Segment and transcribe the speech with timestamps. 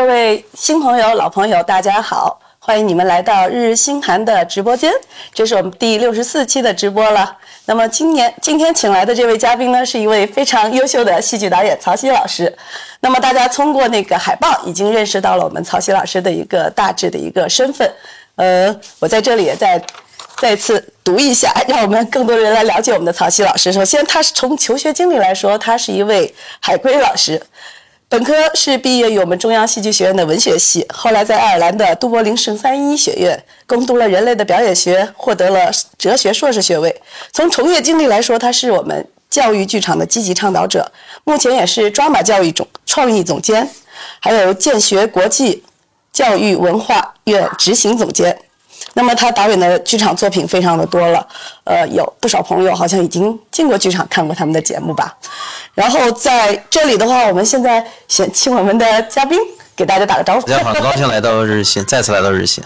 [0.00, 2.40] 各位新朋友、老朋友，大家好！
[2.58, 4.90] 欢迎你们来到日日星寒的直播间，
[5.34, 7.36] 这是我们第六十四期的直播了。
[7.66, 12.50] 那么今年今天请来的这位嘉宾呢，是一位非常优秀的戏剧导演曹曦老师。
[13.00, 17.92] 那么大家通过那个海报已经认识到了我们曹曦老师的一个大致的一个身份。
[18.36, 19.78] 呃，我在这里也再
[20.38, 23.70] 再次读一下，让我们更多人来了解我们的曹曦老师。
[23.70, 27.38] 首先，他是从求学经历来说，他是一位海归老师。
[28.10, 37.00] 本科是毕业于我们中央戏剧学院的文学系，后来在爱尔兰的都柏林圣三一学院攻读了人类的表演学，获得了哲学硕士学位。
[37.32, 40.90] 从从业经历来说，他是我们教育剧场的积极倡导者，
[41.22, 43.70] 目前也是抓马教育总创意总监，
[44.18, 45.62] 还有建学国际
[46.12, 48.36] 教育文化院执行总监。
[48.94, 51.26] 那么他导演的剧场作品非常的多了，
[51.64, 55.16] 呃，有不少朋友好像已经进过剧场看过他们的节目吧。
[55.74, 59.38] 然后在这里的话，我们现在先请我们的嘉宾
[59.76, 60.46] 给大家打个招呼。
[60.46, 62.62] 大家好，很高兴来到日新， 再次来到日新。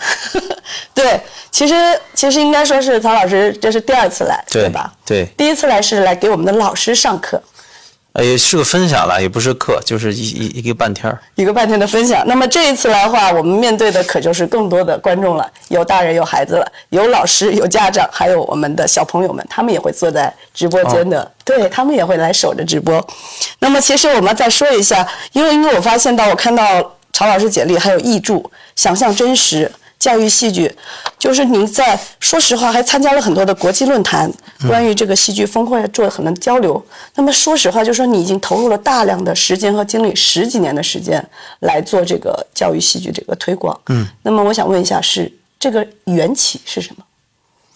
[0.94, 1.74] 对，其实
[2.14, 4.92] 其实应该说是曹老师这是第二次来，对吧？
[5.04, 7.40] 对，第一次来是来给我们的老师上课。
[8.22, 12.22] 也是个分享了，也不是课，就是一一一个半天儿，一个半天的分享。
[12.26, 23.04] 那么这一次来的话，我们面对的可就是更多的观众了，有大人有孩子了，有老师有家长，还有我们的小朋友们，他们也会坐在直播间的，对他们也会来守着直播。
[23.58, 26.64] 那么其实我们再说一下，因为因为我发现到我看到
[27.12, 28.40] 曹老师简历还有译著，
[28.76, 29.68] 想象真实。
[30.04, 30.70] 教育戏剧，
[31.18, 34.30] 就是您在说实话还参加了很多的国际论坛，
[34.68, 36.84] 关于这个戏剧峰会做了很多交流。
[37.14, 41.26] 那么说实话，就说你已经投入了大量的时间和精力，十几年的时间
[41.60, 43.80] 来做这个教育戏剧这个推广。
[43.86, 47.04] 嗯，那么我想问一下，是这个缘起是什么？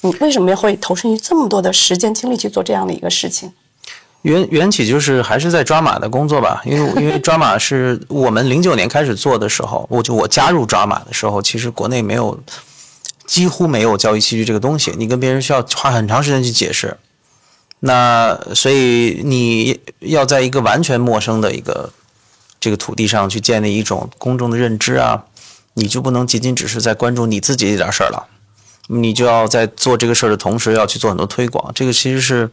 [0.02, 3.50] 你为什么会投身于这么多的时间精力去做这样的一个事情？
[4.22, 12.38] 缘缘起就是还是在抓马的工作吧，因为因为抓马是我们零九年开始做的时候，我就我加入抓马的时候，其实国内没有
[13.26, 16.96] 几乎没有教育戏剧这个东西，你跟别人需要花很长时间去解释，
[17.78, 21.92] 那所以你要在一个完全陌生的一个
[22.58, 25.24] 这个土地上去建立一种公众的认知啊，
[25.74, 28.26] 你就不能仅仅只是在关注你自己这点事儿了，
[28.88, 32.50] 你就要在做这个事儿的同时要去做很多推广，这个其实是。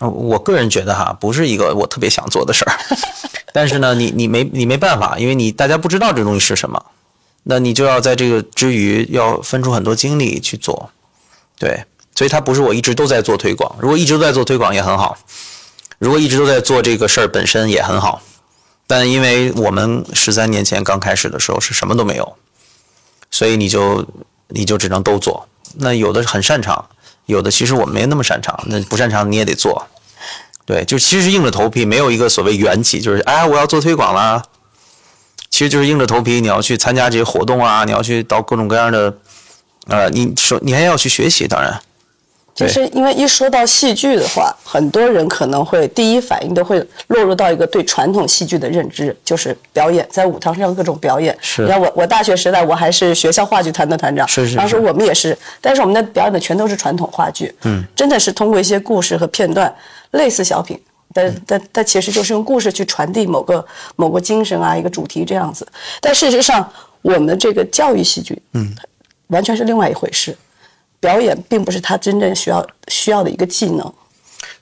[0.00, 2.78] 我个人觉得哈，不是一个我特别想做的事儿，
[3.52, 6.84] 但是呢，你你没你没办法，因为你大家不知道这东西是什么，
[7.44, 10.90] 那你就要在这个之余要分出很多精力去做，
[11.58, 11.84] 对，
[12.16, 15.16] 所以它不是我一直都在做推广，如果一直都在做推广也很好，
[15.98, 18.20] 如果一直都在做这个事儿本身也很好，
[18.88, 22.36] 但因为我们十三年前刚开始的时候是什么都没有，
[23.30, 24.04] 所以你就
[24.48, 26.84] 你就只能都做，那有的很擅长。
[27.26, 29.86] 有的其实我没那么擅长，那不擅长你也得做，
[30.64, 34.42] 对，就其实是硬着头皮，没有一个所谓缘起，就是哎我要做推广啦，
[35.50, 39.16] 其实就是硬着头皮，你要去参加这些活动啊，你要去到各种各样的，
[39.86, 41.80] 呃，你说你还要去学习，当然。
[42.54, 51.36] 就是因为一说到戏剧的话，很多人可能会第一反应都会落入到一个对传统戏剧的认知，就是表演在舞台上各种表演。
[51.40, 51.62] 是。
[51.62, 54.56] 你看我我大学时代我还是学校话剧团的团长，是是。
[54.56, 59.74] 当时我们也是，但是我们的表演的全都是传统话剧，嗯，真的是通过一些故事和片段，
[60.10, 60.78] 类似小品，
[61.14, 63.64] 但但但其实就是用故事去传递某个
[63.96, 65.66] 某个精神啊，一个主题这样子。
[66.02, 66.70] 但事实上，
[67.00, 68.74] 我们这个教育戏剧，嗯，
[69.28, 70.36] 完全是另外一回事。
[71.02, 73.92] 表演并不是他真正需要需要的一个技能。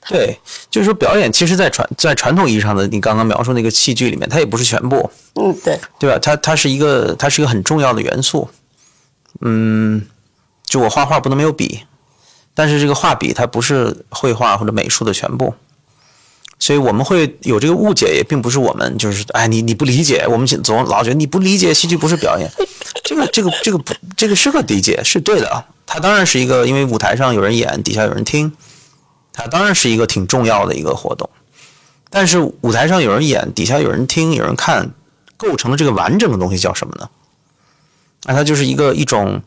[0.07, 0.35] 对，
[0.71, 5.07] 就是说表演，其实，在传在传统意义上的你刚刚描述那个戏剧里面，它也不是全部。
[5.35, 6.17] 嗯，对，对吧？
[6.19, 8.49] 它它是一个它是一个很重要的元素。
[9.41, 10.03] 嗯，
[10.65, 11.81] 就我画画不能没有笔，
[12.55, 15.53] 但是这个画笔它不是绘画或者美术的全部。
[16.57, 22.49] 所以我们会有这个误解，也并不是我们就是哎，你你不理解，我们总老觉得你不理解戏剧不是表演。
[23.03, 25.65] 这个这个这个不这个是个理解是对的。
[25.93, 28.53] 它当然是一个，因为舞台上有人演，底下有人听，
[29.33, 31.29] 它当然是一个挺重要的一个活动。
[32.09, 34.89] 但是舞台上有人演，底下有人听，有人看，
[35.35, 37.09] 构成的这个完整的东西叫什么呢？
[38.23, 39.41] 那它就是一个一种，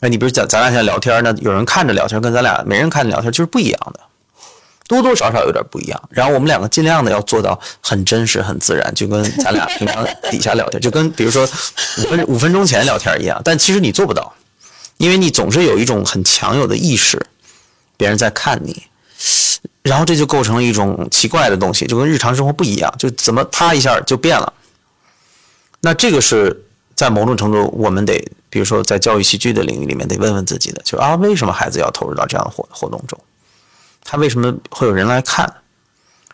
[0.00, 4.00] 哎，你比如咱咱俩现在聊天呢，有人看着聊天，跟咱俩没人看着聊天就是不一样的，
[4.88, 6.02] 多多少少有点不一样。
[6.08, 11.44] 然后我们两个尽量的要做到很真实、很自然，就跟咱俩平常底下聊天，就跟比如说
[11.98, 13.38] 五分五分钟前聊天一样。
[13.44, 14.32] 但其实你做不到。
[15.00, 17.18] 因为你总是有一种很强有的意识，
[17.96, 18.82] 别人在看你，
[19.80, 24.52] 然后这就构成了一种奇怪的东西，就跟日常生活不一样，就怎么啪一下就变了。
[25.80, 26.64] 那这个是
[26.94, 33.18] 在某种程度，我们得，比如说在教育戏剧的领域里面，得问问自己的，就啊，为什么孩子要投入到这样的活活动中？
[34.04, 35.50] 他为什么会有人来看？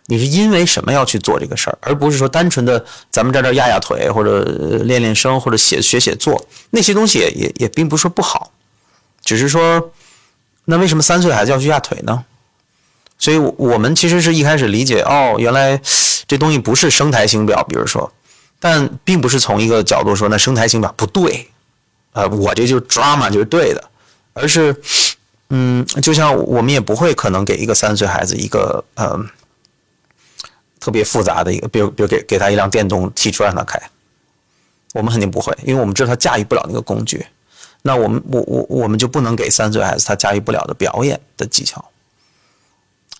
[0.08, 4.42] 你是因为什么要去做这个事儿，而不是说单纯的咱们在这压压腿或者
[4.82, 8.52] 练练声或者写学写作那些东西也也也并不是说不好，
[9.26, 9.92] 只是说
[10.64, 12.24] 那为什么三岁孩子要去压腿呢？
[13.18, 15.78] 所以我们其实是一开始理解哦，原来
[16.26, 18.10] 这东西不是声台形表，比如说，
[18.58, 21.50] 但并不是从一个角度说那声台形表不对，
[22.12, 23.84] 呃，我这就是 drama 就是对的，
[24.32, 24.74] 而是。
[25.48, 29.16] 嗯，就像我们也不会可能给一个三岁孩子一个呃
[30.80, 33.80] 特别复杂的一个，比如比如给给他一辆电动汽车让他开，
[34.92, 37.24] 我们肯定不会，因为我们知道他驾驭不了那个工具。
[37.86, 41.84] 那我们我我我们就不能给三岁孩子他驾驭不了的表演的技巧。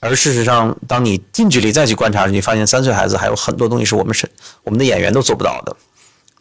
[0.00, 4.28] 而事实上，当你近距离再去观察，你发现三岁孩子还有很多东西是我们是
[4.64, 5.74] 我们的演员都做不到的，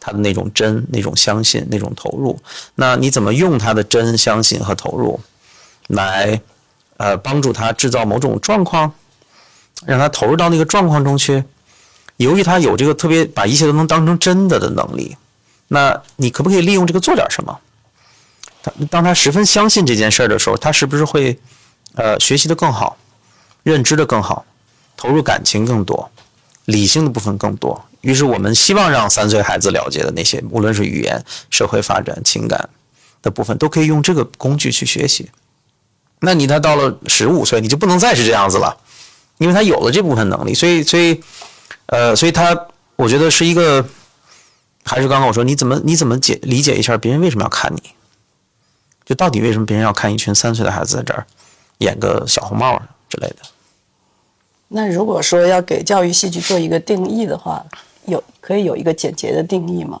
[0.00, 2.38] 他的那种真、那种相信、那种投入。
[2.74, 5.18] 那你怎么用他的真、相信和投入？
[5.86, 6.40] 来，
[6.96, 8.92] 呃，帮助他制造某种状况，
[9.86, 11.44] 让他投入到那个状况中去。
[12.16, 15.16] 由于他有这个特别把一切都能当成真的的能力，
[15.68, 17.58] 那你可不可以利用这个做点什么？
[18.90, 21.38] 当他十分相信这件事儿的时候，他是不是会
[21.94, 22.96] 呃学习的更好，
[23.62, 24.44] 认知的更好，
[24.96, 26.10] 投入感情更多，
[26.64, 27.84] 理性的部分更多？
[28.02, 32.68] 于是我们希望让三岁孩子了解的那些，无论是语言、社会发展、情感
[33.22, 35.28] 的部分，都可以用这个工具去学习。
[36.20, 38.76] 那你他到了十五岁，你就不能再是这样子了，
[39.38, 41.20] 因为他有了这部分能力，所以所以，
[41.86, 42.56] 呃，所以他
[42.96, 43.84] 我觉得是一个，
[44.84, 47.82] 还是刚刚我说你怎么你怎么解理解一下别人为什么要看你，
[49.06, 51.26] 就到底为什么别人要看一群三岁的孩子在这儿
[51.78, 53.36] 演个小红帽之类的？
[54.68, 57.64] 那如果说要给教育戏剧做一个定义的话，
[58.04, 60.00] 有可以有一个简洁的定义吗？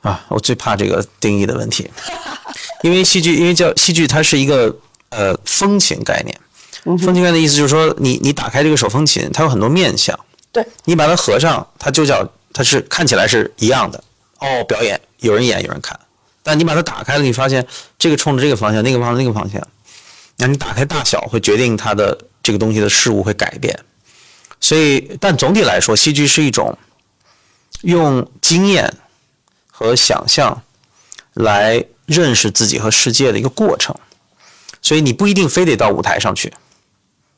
[0.00, 1.90] 啊，我最怕这个定义的问题，
[2.82, 4.74] 因为戏剧，因为叫戏剧，它是一个。
[5.12, 6.40] 呃，风情概念，
[6.84, 10.16] 风情概念的意思就是说，你你打开这个手风琴，它有很多面相，
[10.52, 14.00] 对你把它合上，它就叫它是看起来是一样的
[14.38, 15.98] 哦，表演有人演有人看，
[16.42, 17.66] 但你把它打开了，你发现
[17.98, 19.60] 这个冲着这个方向，那个方向那个方向，
[20.36, 23.78] 那你打开大小会决定它的这个东西的事物会改变，
[24.60, 26.76] 所以但总体来说，戏剧是一种
[27.82, 28.92] 用经验
[29.70, 30.62] 和想象
[31.34, 33.94] 来认识自己和世界的一个过程。
[34.82, 36.50] 所以你不一定非得到舞台上去，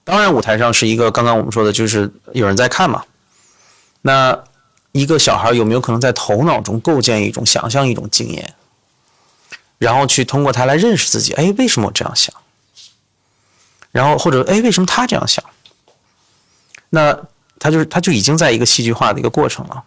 [0.05, 3.03] 当然舞台上是一个刚刚我们说的，就是有人在看嘛。
[4.03, 4.39] 那
[4.93, 8.55] 一个小孩有没有可能在头脑中构建一种想象一种经验，
[9.83, 11.33] 然后去通过它来认识自己？
[11.33, 12.33] 哎，为什么我这样想？
[13.91, 15.45] 然后或者哎，为什么他这样想？
[16.91, 17.19] 那
[17.59, 19.83] 他就是他就已经在一个戏剧化的一个过程了，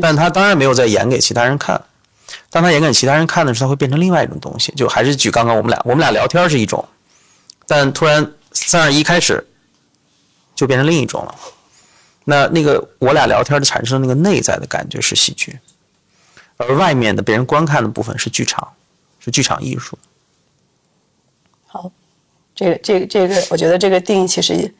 [0.00, 1.78] 但他当然没有在演给其他人看。
[2.48, 4.72] 当他演给其他人看的时候，他会变成另外一种东西。
[4.72, 6.88] 就还是举刚刚我们俩，我们俩聊天是一种，
[7.66, 9.46] 但突然三二一开始，
[10.54, 11.34] 就变成另一种了。
[12.24, 15.58] 那那个我俩聊天的产生的那个内在的感觉是喜剧，
[16.56, 18.66] 而外面的别人观看的部分是剧场，
[19.20, 19.96] 是剧场艺术。
[21.66, 21.88] 好，
[22.54, 24.74] 这个这个这个，我觉得这个定义其实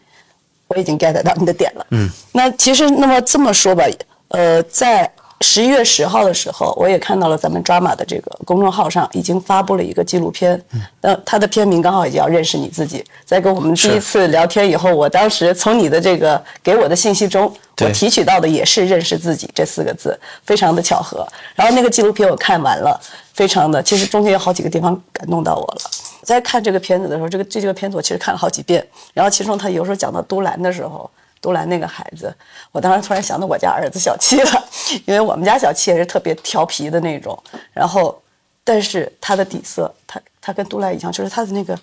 [0.67, 1.87] 我已经 get 到你的点了。
[1.91, 3.85] 嗯，那其实那么这么说吧，
[4.31, 5.09] 呃，在。
[5.43, 10.63] 十一月十号的时候，我也看到了咱们 drama 的这个公众号上已经发布了一个纪录片，
[11.01, 13.03] 那它的片名刚好也叫认识你自己。
[13.25, 17.51] 在跟我们第一次聊天以后，我当时从你的这个给我的信息中，
[17.81, 21.27] 我提取到的也是认识自己这四个字，非常的巧合。
[21.55, 23.01] 然后那个纪录片我看完了，
[23.33, 25.91] 非常的，其实中间有好几个地方感动到我了。
[26.23, 28.87] 在看这个片子的时候，这个这这个片子我其实看了好几遍。
[29.15, 31.11] 然后其中他有时候讲到都兰的时候。
[31.41, 32.35] 都兰那个孩子，
[32.71, 34.69] 我当时突然想到我家儿子小七了，
[35.07, 37.43] 因为我们家小七也是特别调皮的那种。
[37.73, 38.23] 然后，
[38.63, 41.79] 但是他的底色，他他跟都兰一样，就是他的那个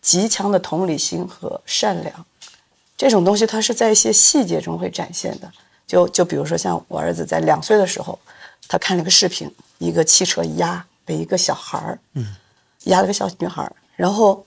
[0.00, 2.26] 极强的同理心和善良，
[2.96, 5.50] 这种东西他是在一些细节中会展现的。
[5.86, 8.16] 就就比如说像我儿子在两岁的时候，
[8.68, 12.36] 他看了个视频，一个汽车压被一个小孩儿，嗯，
[12.84, 14.46] 压了个小女孩儿，然后。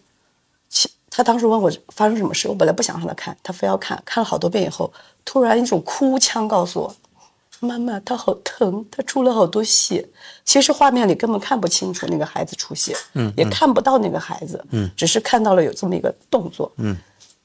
[1.15, 4.91] 他当时问我发生什么事，我本来不想让他看，他非要看，看了好多遍以后，
[5.23, 6.95] 突然一种哭腔告诉我
[7.61, 10.03] ：“妈妈，他好疼，他出了好多血。”
[10.43, 16.97] 其实画面里根本看不清楚那个孩子出血，嗯，也看不到那个孩子，嗯，只是看到了有这么一个动作，嗯。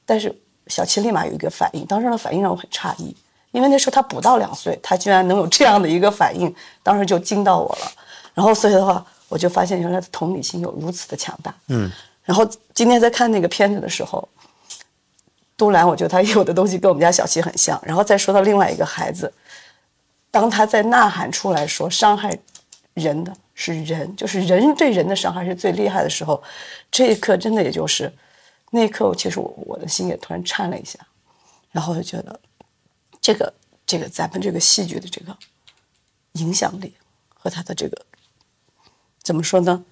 [0.06, 0.34] 但是
[0.68, 3.14] 小七立马有一个反应，当时的反应让我很诧异，
[3.50, 7.92] 因为那时候他不到两岁，他居然能有这样的一个反应，当时就惊到我了。
[8.32, 11.92] 然后所以的话，我就发现原来的同理心有如此的强大，嗯。
[12.28, 12.44] 然后
[12.74, 14.28] 今天在看那个片子的时候，
[15.56, 17.80] 都兰，我觉得他有的东西跟我们家小七很像。
[17.82, 19.32] 然后再说到另外一个孩子，
[20.30, 22.38] 当他在呐喊出来说伤害
[22.92, 26.42] 人的是人，就是人对人的伤害是最厉害的时候，
[26.90, 28.12] 这一刻真的也就是
[28.72, 30.98] 那一刻，其实我我的心也突然颤了一下，
[31.70, 32.38] 然后就觉得
[33.22, 33.50] 这个
[33.86, 35.34] 这个咱们这个戏剧的这个
[36.32, 36.92] 影响力
[37.34, 38.04] 和他的这个
[39.22, 39.82] 怎么说呢？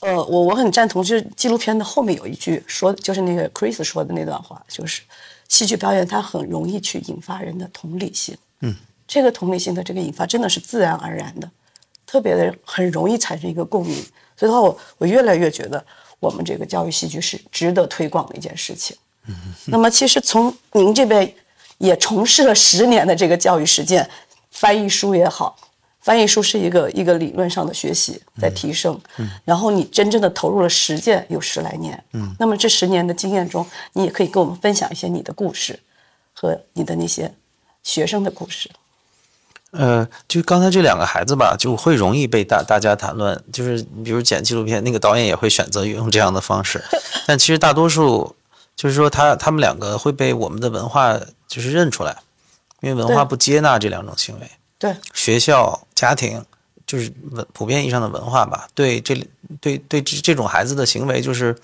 [0.00, 5.02] 呃，我我很赞同，就是纪录片的后面有一句说，就是那个 Chris 说的那段话，就是
[5.48, 8.36] 戏剧表演它很容易去引发人的同理心。
[8.60, 8.74] 嗯，
[9.08, 11.50] 这个同理心的这个引发真的是自然而然的，
[12.06, 13.96] 特别的很容易产生一个共鸣。
[14.36, 15.84] 所以的话，我我越来越觉得
[16.20, 18.96] 我们这个教育戏剧是值得推广的一件事情。
[19.26, 19.34] 嗯，
[19.66, 21.34] 那么其实从您这边
[21.78, 24.08] 也从事了十年的这个教育实践，
[24.52, 25.56] 翻译书也好。
[26.08, 28.98] 翻译书是一个一个理论上的学习，在提升，
[29.44, 35.78] 然后你真正的投入了实践有十来年，嗯，那么这十年的经验中，你也可以跟我们分享一些你的故事
[36.32, 37.34] 和你的那些
[37.82, 38.70] 学生的故事。
[39.72, 46.82] 呃，就刚才这两个孩子吧，就会容易被大大家谈论，就是比如剪纪录片，那个导演也会选择用这样的方式，
[47.28, 48.34] 但其实大多数
[48.74, 52.16] 就是说他他们两个会被我们的文化就是认出来，
[52.80, 54.50] 因为文化不接纳这两种行为。
[54.78, 56.44] 对学校、家庭，
[56.86, 58.68] 就是文普遍意义上的文化吧。
[58.74, 59.14] 对这
[59.60, 61.56] 对对这这种孩子的行为，就是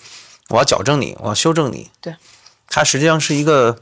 [0.49, 1.90] 我要矫正你，我要修正你。
[2.00, 2.14] 对，
[2.68, 3.78] 它实际上是一个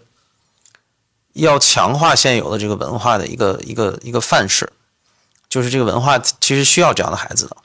[1.33, 4.71] 要强化现有的这个文化的一个一个一个范式，
[5.49, 7.57] 就是这个文化其实需要这样的孩子的。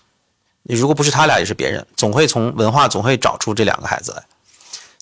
[0.64, 4.24] 你如果不是他俩，也是别人，总会从文化总会找出这两个孩子来。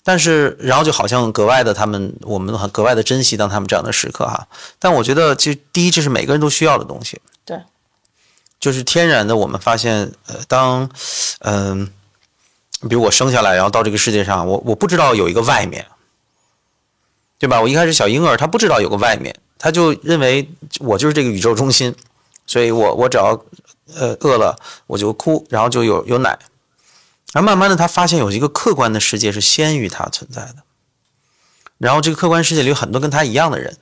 [0.08, 4.46] 但是，然后就好像格外的，他们我们很格外的珍惜当他们这样的时刻哈。
[4.78, 7.20] 但我觉得，其实第一，这是每个人都需要的东西。
[7.44, 7.58] 对，
[8.60, 9.34] 就是天然的。
[9.34, 10.88] 我们发现，呃，当，
[11.40, 11.90] 嗯，
[12.88, 15.84] 比如我生下来，然后到这个世界上，我我不知道有一个外面，
[17.40, 17.60] 对吧？
[17.60, 20.48] 我一开始小婴儿，他不知道有个外面，他就认为
[20.78, 21.92] 我就是这个宇宙中心，
[22.46, 23.30] 所以我我只要
[23.96, 26.38] 呃饿了我就哭，然后就有有奶。
[27.36, 30.56] 然后慢慢的，他发现有一个客观的世界是先于他存在的。
[31.76, 33.76] 然后这个客观世界里有很多跟他一样的人，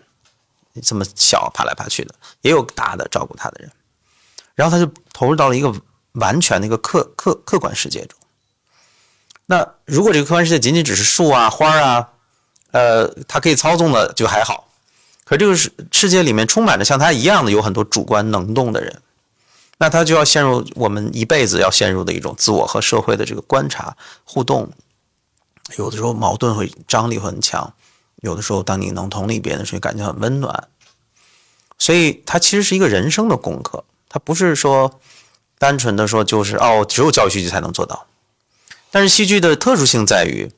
[0.83, 3.71] 这么小爬来爬去的，也有大的照顾他的人。
[4.57, 5.73] 然后他就投入到了一个
[6.15, 8.19] 完全的一个客客客观世界中。
[9.47, 12.09] 那如果这个客观世界仅仅只是树啊、花啊，
[12.73, 14.69] 呃，他可以操纵的就还好。
[15.25, 19.01] 可这个世世界里面充满着像他一样的有很多主观能动的人。
[19.79, 24.71] 那他就要陷入我们一辈子要陷入的一种自我和社会的这个观察互动，
[25.77, 27.75] 有的时候矛盾会张力会很强，
[28.23, 30.69] 有的时候当你能同理别人的时候，感觉很温暖。
[31.77, 35.01] 所以它其实是一个人生的功课，它不是说
[35.59, 38.07] 单纯的说就是哦，只有教育戏剧才能做到。
[38.93, 40.49] 但是戏剧的特殊性在于，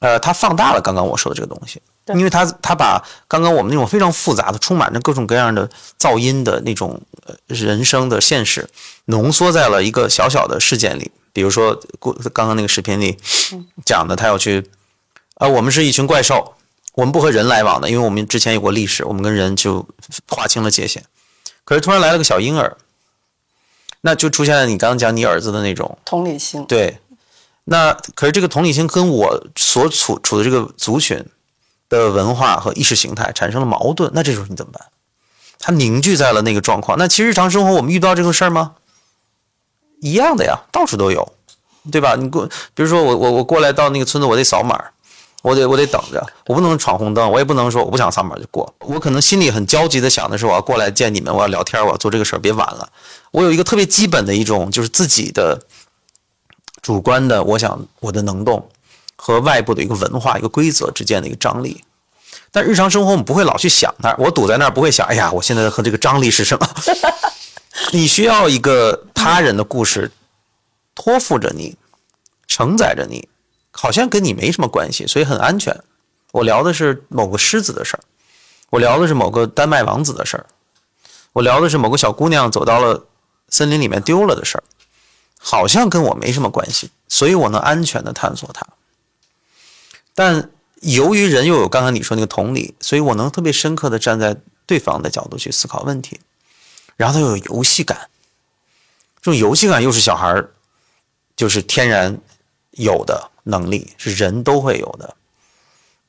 [0.00, 1.80] 呃，它放大了刚刚我说的这个东西。
[2.14, 7.00] 因为他他把刚刚我们那种非常复杂的、充满着各种各样的噪音的那种
[7.46, 8.68] 人生的现实，
[9.06, 11.10] 浓缩在了一个小小的事件里。
[11.32, 13.16] 比如说，过刚刚那个视频里
[13.84, 14.68] 讲的，他要去，
[15.34, 16.54] 啊，我们是一群怪兽，
[16.94, 19.86] 我们不和人来往的，因为我们之前有过历史，我们跟人就
[20.28, 21.04] 划清了界限。
[21.64, 22.76] 可是突然来了个小婴儿，
[24.00, 26.64] 那就出现了你刚刚讲你儿子的那种同理心。
[26.66, 26.98] 对，
[27.64, 31.24] 那可是这个同理心跟我所处处的这个族群。
[31.88, 34.86] 的文化和意识形态产生了矛盾，那这时候你怎么办？
[35.58, 36.96] 它凝聚在了那个状况。
[36.98, 38.76] 那其实日常生活我们遇到这个事儿吗？
[40.00, 41.32] 一样的呀，到处都有，
[41.90, 42.14] 对吧？
[42.14, 44.80] 你过，比如说我我我过来到那个村子，我得扫码，
[45.42, 48.72] 我得我得等着，我不能闯红灯，我也不能说我不想扫码就过。
[48.78, 52.88] 我可能心里很焦急的想的是，我要过来见你们，我要聊天，我要做这个事儿，别晚了。
[53.32, 55.60] 我有一个特别基本的一种，就是自己的
[56.80, 58.68] 主观的，我想我的能动。
[59.20, 61.84] 和外部的一个文化、一个规则之间的一个张力，
[62.52, 64.14] 但日常生活我们不会老去想它。
[64.16, 66.66] 我堵在那儿不会想，哎呀，我现在和这个张力是什么？
[67.92, 70.10] 你需要一个他人的故事
[70.94, 71.76] 托付着你，
[72.46, 73.28] 承载着你，
[73.72, 75.76] 好像跟你没什么关系，所以很安全。
[76.32, 78.00] 我聊的是某个狮子的事儿，
[78.70, 80.46] 我聊的是某个丹麦王子的事儿，
[81.32, 83.06] 我聊的是某个小姑娘走到了
[83.48, 84.62] 森林里面丢了的事儿，
[85.38, 88.66] 好像跟我没什么关系，所以我能安全的探索它。
[90.18, 96.18] 但由于人又有刚刚你说那个同理，所以我能特别深刻的站在对方的角度去思考问题，
[96.96, 98.10] 然后他又有游戏感，
[99.22, 100.44] 这种游戏感又是小孩
[101.36, 102.18] 就是天然
[102.72, 105.14] 有的能力，是人都会有的，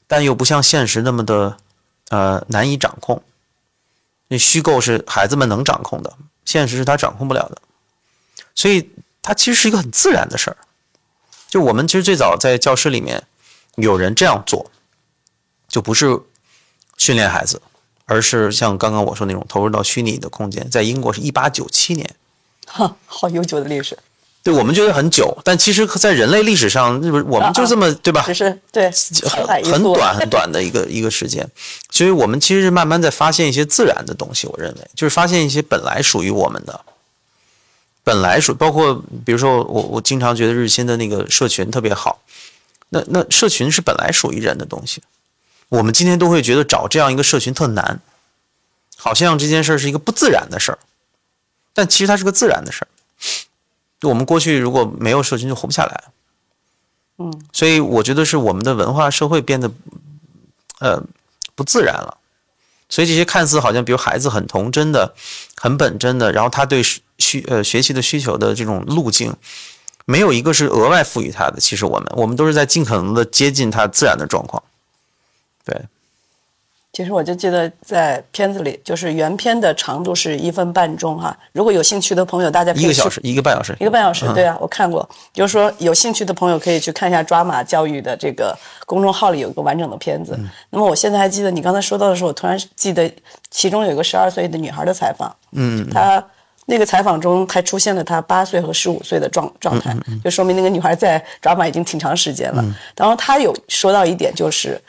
[0.08, 1.56] 但又不像现实那么的
[2.10, 3.22] 呃难以掌控。
[4.30, 6.12] 那虚构是孩子们能掌控的，
[6.46, 7.62] 现实是他掌控不了的，
[8.56, 8.90] 所以
[9.22, 10.58] 它其实是一个很自然的事儿。
[11.48, 13.24] 就我们其实最早在教室里面。
[13.82, 14.70] 有人这样做，
[15.68, 16.20] 就不是
[16.98, 17.62] 训练孩子，
[18.06, 20.70] 而是像刚刚我说那种投入到虚拟的空间。
[20.70, 22.16] 在英国是一八九七年，
[22.68, 23.98] 哈，好悠久的历史。
[24.42, 28.24] 对我们觉得很久，但其实，在人类历史上，是不是我们就这么对吧？
[28.26, 28.90] 只是对
[29.26, 31.46] 很很短 很短的一个一个时间，
[31.92, 34.48] 所以我们其实是慢慢在发现一些自然的东西。
[34.48, 36.80] 我认为，就是发现一些本来属于我们的，
[38.02, 38.96] 本来属包括
[39.26, 42.22] 比如说我我经常觉得日新的那个社群特别好，
[42.90, 45.02] 那那社群是本来属于人的东西，
[45.70, 48.02] 我们今天都会觉得找这样一个社群特难，
[48.98, 50.80] 好像这件事儿是一个不自然的事儿，
[51.74, 52.88] 但其实它是个自然的事儿。
[54.08, 56.04] 我们过去如果没有社群就活不下来。
[57.22, 59.70] 嗯，所以我觉得是我们的文化社会变得，
[60.80, 61.04] 呃，
[61.54, 62.18] 不自然了。
[62.88, 65.14] 所以这些看似好像，比如孩子很童真的、
[65.58, 66.82] 很本真的，然后他对
[67.18, 69.36] 需呃学习的需求的这种路径，
[70.10, 71.60] 没有一个是额外赋予它的。
[71.60, 74.62] 其实我们我们都是在尽可能的接近它自然的状况。
[75.64, 75.80] 对，
[76.92, 81.38] 其实我就记得在片子里，就是原片的长度是一分半钟哈。
[81.52, 85.08] 如果有兴趣的朋友，大家可以一个小时，一个半小时，一个半小时，对啊，我看过。
[85.32, 90.36] 就是说，有兴趣的朋友可以去看一下抓马教育的这个公众号里有一个完整的片子。
[90.72, 93.14] 那么我现在还记得你刚才说到的时候，我突然记得
[93.52, 96.26] 其中有一个十二岁的女孩的采访，嗯，她
[96.70, 102.64] 那个采访中还出现了她八岁和十五岁的状状态，就说明那个女孩在抓马已经挺长时间了。
[102.96, 104.80] 然后她有说到一点就是。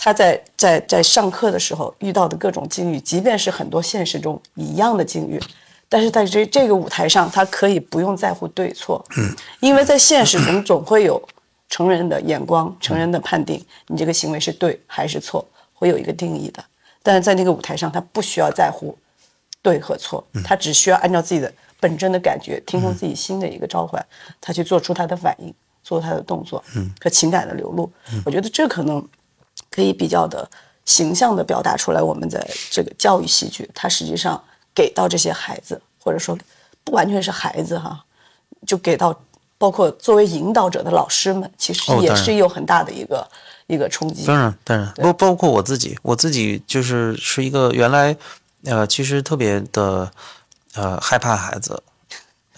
[0.00, 5.40] 她在在在上课的时候遇到的各种境遇，即便是很多现实中一样的境遇，
[5.88, 11.20] 但是在这这个舞台上，她可以不用在乎对错，嗯，因为在现实中总会有
[11.68, 16.64] 成人的眼光、成人的判定，你这个行为是对还是错，会有一个定义的。
[17.02, 18.96] 但是在那个舞台上，她不需要在乎
[19.62, 24.04] 对和错，他只需要按照自己的本真的感觉，听从自己心的一个召唤，
[24.40, 27.90] 他去做出他的反应，做他的动作，嗯，和情感的流露。
[28.24, 29.06] 我觉得这可能。
[29.70, 30.48] 可以比较的
[30.84, 36.36] 形象的表达出来，我们在这个教育戏剧，它实际上给到这些孩子，或者说
[36.84, 38.02] 不完全是孩子哈，
[38.66, 39.14] 就给到
[39.58, 43.28] 包括作为引导者的老师们，其实也是有很大的一个、
[43.66, 44.24] 一个冲击。
[44.24, 48.16] 当然，当然，包包括我自己，我自己就是是一个原来
[48.64, 50.10] 呃，其实特别的
[50.74, 51.82] 呃害怕孩子。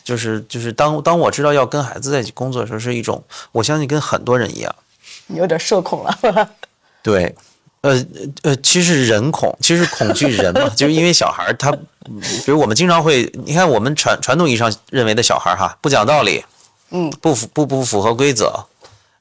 [0.03, 3.23] 就是就是当当我知道要跟孩子在一起工作的时候，是一种
[3.53, 4.75] 我相信跟很多人一样，
[5.27, 6.51] 你有点社恐了。
[7.01, 7.33] 对，
[7.83, 8.05] 呃
[8.43, 16.45] 呃，其实人恐，其实恐惧人嘛，就是因为小孩他，比如我们经常会，你看我们传传统意义上认为的小孩哈，不讲道理，
[16.91, 18.67] 嗯，不符不不符合规则，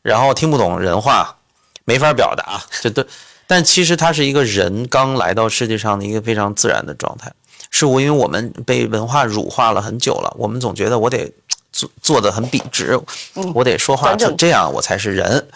[0.02, 1.36] 然后听不懂人话，
[1.86, 3.06] 没法表达，这都，
[3.50, 7.34] 但其实他是一个人刚来到世界上的一个非常自然的状态，
[7.72, 11.34] 是我因为我们被文化乳化了很久了，我们总觉得我得
[11.72, 12.96] 做做的很笔直，
[13.56, 15.48] 我得说话这这样我才是人。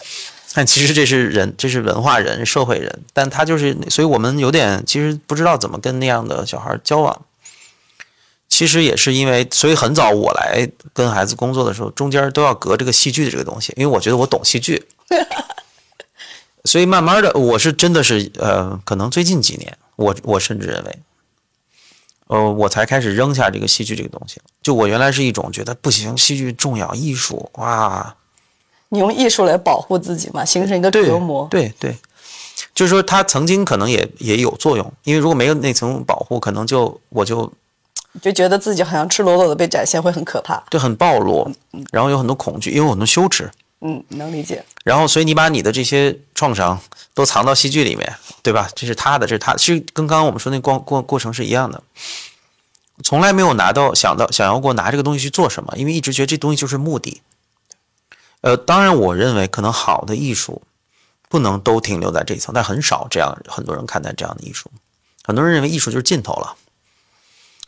[0.54, 7.22] 但其实这是人，这是文化人、社会人，但他就是，所以我们有点其实不知道怎么跟那样的小孩交往。
[8.48, 14.84] 其实也是因为，所以很早我来跟孩子工作的时候，中间都要隔这个戏剧的这个东西，因为我觉得我懂戏剧。
[16.64, 20.98] 所以慢慢的，我是真的是呃，可能最近几年，我我甚至认为，
[22.28, 24.40] 呃，我才开始扔下这个戏剧这个东西。
[24.62, 28.16] 就我原来是一种觉得不行，戏剧重要，艺术哇。
[28.88, 31.46] 你用艺术来保护自己嘛，形成一个隔膜。
[31.50, 31.96] 对对，
[32.74, 37.52] 就是说，他曾经可能也也有作用，因为如果没有那层保护，可能就我就
[38.22, 40.62] 就觉得自己好像赤裸裸的被展现，会很可怕。
[40.70, 41.50] 对，很暴露，
[41.92, 43.50] 然后有很多恐惧，也有很多羞耻。
[43.86, 44.64] 嗯，能理解。
[44.82, 46.80] 然后，所以你把你的这些创伤
[47.12, 48.68] 都藏到戏剧里面，对吧？
[48.74, 51.82] 这是他的，这是他，其实跟刚刚我们说那过过过程是一样的。
[53.02, 57.20] 从来没有拿到想到想要过拿这个东西去做什么，因为一直觉得这东西就是目的。
[58.40, 60.62] 呃，当然，我认为可能好的艺术
[61.28, 64.70] 不能都停留在这一层，但很少这样很多人看待这样的艺术。
[65.24, 66.56] 很多人认为艺术就是尽头了，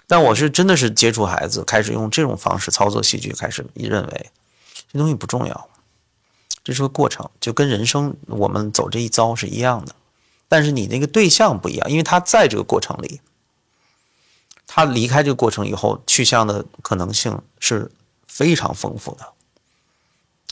[0.07, 4.31] 但我是真的是接触孩子，开始用这种方式操作戏剧，开始认为
[4.93, 5.69] 这东西不重要，
[6.67, 9.95] 这是个过程，就跟人生我们走这一遭是一样的。
[10.49, 13.21] 但是你那个对象不一样，因为他在这个过程里，
[14.67, 17.89] 他离开这个过程以后，去向的可能性是
[18.27, 19.29] 非常丰富的。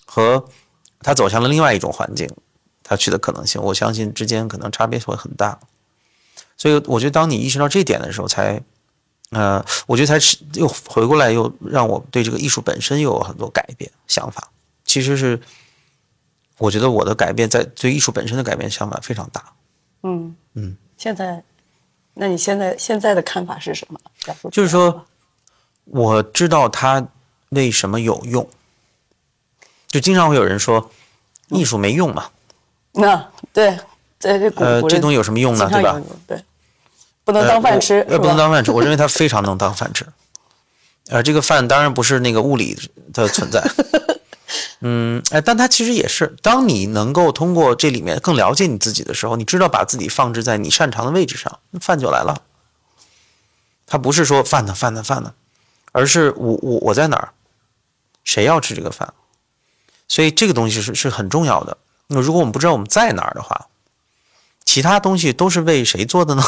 [0.06, 0.48] 和
[1.00, 2.30] 他走向了另外一种环境，
[2.84, 5.58] 他去的可能性，我相信之间可能差别会很大。
[6.56, 8.62] 所以我觉得，当你意识到这点的时候，才，
[9.30, 14.52] 呃，我觉得才是又回过来，又让我对这个艺术本身又有很多改变想法。
[14.84, 15.40] 其实是，
[16.64, 19.44] 我觉得我的改变在对艺术本身的改变想法非常大。
[20.02, 20.76] 嗯嗯。
[20.96, 21.42] 现在，
[22.14, 24.00] 那你现在现在的看法是什么？
[24.50, 25.04] 就是说，
[25.84, 27.06] 我知道它
[27.50, 28.48] 为什么有用。
[29.88, 30.90] 就经常会有人说，
[31.48, 32.30] 艺术没用嘛？
[32.92, 33.78] 那对，
[34.18, 35.68] 在这呃，这东西有什么用呢？
[35.70, 36.00] 对吧？
[36.26, 36.42] 对，
[37.24, 38.70] 不能当饭吃，呃，不能当饭吃。
[38.70, 40.06] 我认为它 非常能当饭吃。
[41.08, 42.78] 呃，这个饭当然不是那个物理
[43.12, 43.60] 的存在，
[44.80, 52.42] 嗯，哎，但它其实也是，当你能够通过这里面更了解你自己的时候，你知道把自己放置在你擅长的位置上，饭就来了。
[53.86, 55.34] 它不是说饭呢饭呢饭呢，
[55.92, 57.32] 而是我我我在哪儿，
[58.24, 59.14] 谁要吃这个饭，
[60.08, 61.78] 所以这个东西是是很重要的。
[62.08, 63.68] 那如果我们不知道我们在哪儿的话，
[64.64, 66.42] 其他东西都是为谁做的呢？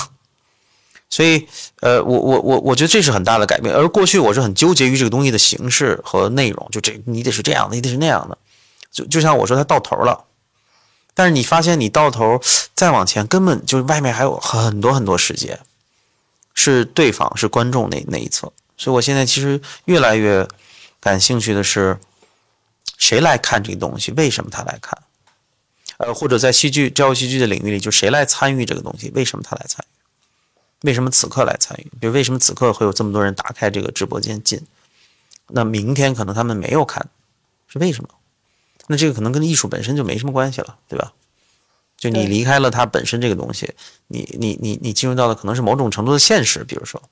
[1.08, 1.46] 所以，
[1.80, 3.74] 呃，我我我我觉得这是很大的改变。
[3.74, 8.36] 而过去我是很纠结于这个东西的形式和内容，就这你得是这样的，你得是那样的。
[8.90, 10.24] 就就像我说，它到头了，
[11.14, 12.40] 但是你发现你到头
[12.74, 15.60] 再往前，根本就是外面还有很多很多世界，
[16.54, 18.52] 是对方是观众那那一侧。
[18.76, 20.46] 所以我现在其实越来越
[21.00, 21.98] 感兴趣的是，
[22.98, 24.12] 谁来看这个东西？
[24.12, 24.98] 为什么他来看？
[25.98, 29.10] 呃，或者在戏剧教育戏剧的领域里，就谁来参与这个东西？
[29.14, 29.95] 为什么他来参与？
[30.86, 31.90] 为什么此刻来参与？
[32.00, 34.58] 比如为什么此刻会有这么多人打开这个直播间进？
[35.48, 37.06] 那明天可能他们没有看，
[37.68, 38.08] 是为什么？
[38.86, 41.12] 那这个可能跟艺术本身就没什么关系了，对吧？
[41.96, 43.74] 就你离开了它本身这个东西，
[44.06, 47.02] 你你你你进入到的可能是某种程度的现实，比如说。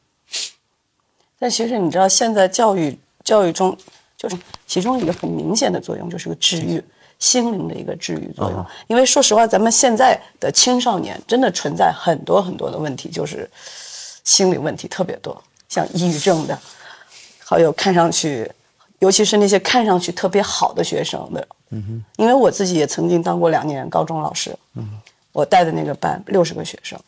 [1.39, 3.77] 但其实你知道，现在教育教育中，
[4.17, 6.83] 就是其中一个很明显的作用，就是个治愈。
[7.19, 13.51] 心灵的一个治愈作用，因为说实话，咱们现在的青少年真的存在很多很多的问题，就是
[14.25, 16.59] 心理问题特别多，像抑郁症的，
[17.39, 18.51] 还有看上去，
[18.99, 25.01] 尤其是那些看上去特别好的学生的，嗯哼，因为我自己也曾经当过两年高中老师，嗯，
[25.33, 26.99] 我带的那个班六十个学生，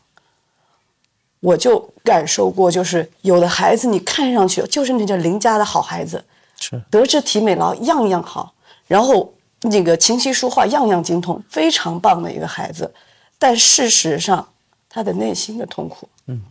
[1.41, 6.25] 我就感受过，就是有的孩子你看上去就是那叫邻家的好孩子，
[6.59, 6.81] 是。
[6.91, 8.55] 德智体美劳样样好，
[8.87, 9.31] 然后。
[9.63, 12.93] 那个琴棋书画样样精通，非常棒的一个孩子，
[13.39, 14.47] 但事实上，
[14.89, 16.43] 他的内心的痛苦，嗯，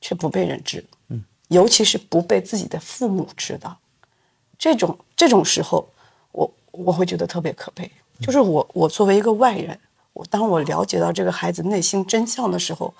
[0.00, 3.76] 却不被人知，嗯，尤其是不被自己的父母知道，
[4.56, 5.88] 这种这种时候，
[6.30, 7.90] 我我会觉得特别可悲。
[8.20, 9.78] 就是我我作为一个外人，
[10.12, 12.94] 我当我了解到这个孩子内心真相的时候，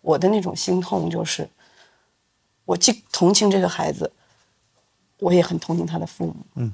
[0.00, 1.48] 我的那种心痛就是，
[2.64, 4.12] 我既同情这个孩子，
[5.20, 6.72] 我也很同情他的父母，嗯。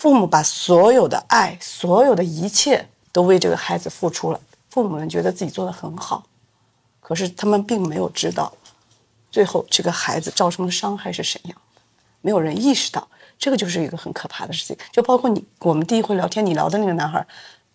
[0.00, 6.24] 父母把所有的爱、所有的一切都为这个孩子付出了，父母们觉得自己做的很好，
[7.02, 8.50] 可是他们并没有知道，
[9.30, 11.82] 最后这个孩子造成的伤害是怎样的，
[12.22, 13.06] 没有人意识到，
[13.38, 14.74] 这个就是一个很可怕的事情。
[14.90, 17.26] 就包括你，我们第一回聊天，你聊的那个男孩，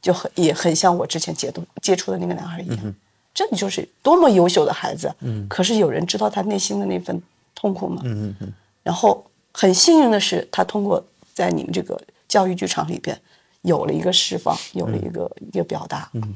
[0.02, 2.96] 就很也很像我之前接触接触的那个男孩一样，
[3.36, 7.22] 这就是多么优秀的孩子，嗯，可是有人知道他内心的那份
[7.54, 8.02] 痛苦吗？
[8.04, 8.54] 嗯嗯嗯。
[8.82, 12.02] 然后很幸运的是，他通过在你们这个。
[12.28, 13.20] 教育剧场里边
[13.62, 16.36] 有了一个释放，有了一个一个表达，嗯，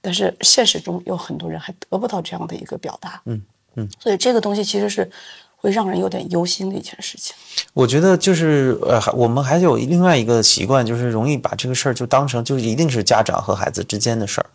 [0.00, 3.42] 但是现实中有很多人还得不到这样的一个表达，嗯
[3.76, 5.10] 嗯，所以这个东西其实是
[5.56, 7.34] 会让人有点忧心的一件事情。
[7.74, 14.46] 我觉得就是呃，我们还有另外一个习惯，就是容易把这个事儿就当成就是一定是家长和孩子之间的事儿。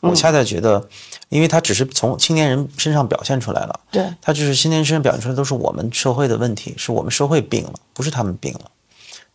[0.00, 0.86] 我恰恰觉得，
[1.28, 8.70] 因为他只是从青年人身上表现出来了，对，他就是青年人身上表现出来都是我们社会的问题，是我们社会病了，不是他们病了。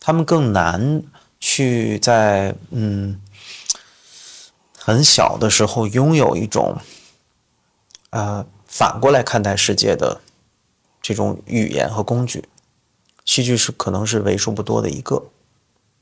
[0.00, 1.02] 他们更难
[1.38, 3.20] 去在嗯
[4.78, 6.78] 很小的时候拥有一种
[8.08, 10.20] 呃反过来看待世界的
[11.02, 12.48] 这种语言和工具，
[13.24, 15.22] 戏剧是可能是为数不多的一个，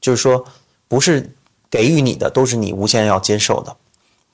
[0.00, 0.46] 就是说
[0.86, 1.34] 不是
[1.68, 3.76] 给予你的都是你无限要接受的。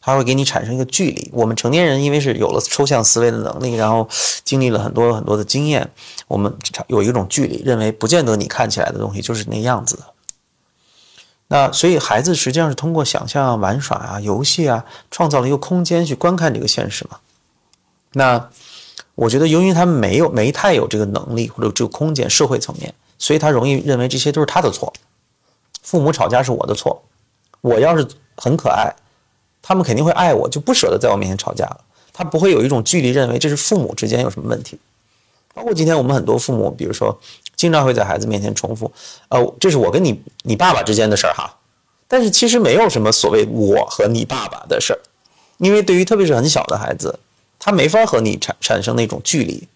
[0.05, 1.31] 它会给你产生一个距离。
[1.33, 4.07] 我们成年人因为是有了抽象思维的能力，然后
[4.45, 5.91] 经历了很多很多的经验，
[6.29, 6.55] 我们
[6.89, 10.03] 有一种距离，认为不见得你看起来的东西就是那样子的。
[11.49, 17.19] 那所以孩子实际上是通过想象、啊玩耍啊、游戏啊，创造了一个空间去观看这个现实嘛。
[18.13, 18.51] 那
[19.15, 24.93] 我觉得，由于他没有没太有这个能力或者这个空间，社会层面，所以他容易认为这些都是他的错。
[25.83, 27.03] 父母吵架是我的错，
[27.63, 28.95] 我要是很可爱。
[29.67, 31.81] 他们肯定会爱我，就不舍得在我面前吵架了。
[32.13, 34.79] 他不会有一种距离，认为这是父母之间有什么问题。
[35.55, 37.19] 包括今天我们很多父母，比如说，
[37.57, 38.93] 经常会在孩子面前重复
[39.31, 41.57] ：“呃，这是我跟你你爸爸之间的事儿哈。”
[42.07, 45.01] 但是其实没有什么所谓我和你爸爸的事儿，
[45.57, 47.19] 因为对于特别是很小的孩子，
[47.59, 49.67] 他没法和你产产生那种距离，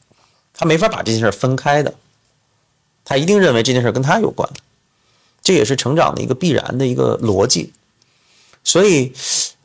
[0.52, 1.94] 他没法把这件事分开的，
[3.04, 4.48] 他一定认为这件事跟他有关。
[5.42, 7.72] 这也是成长的一个必然的一个逻辑，
[8.62, 9.12] 所以。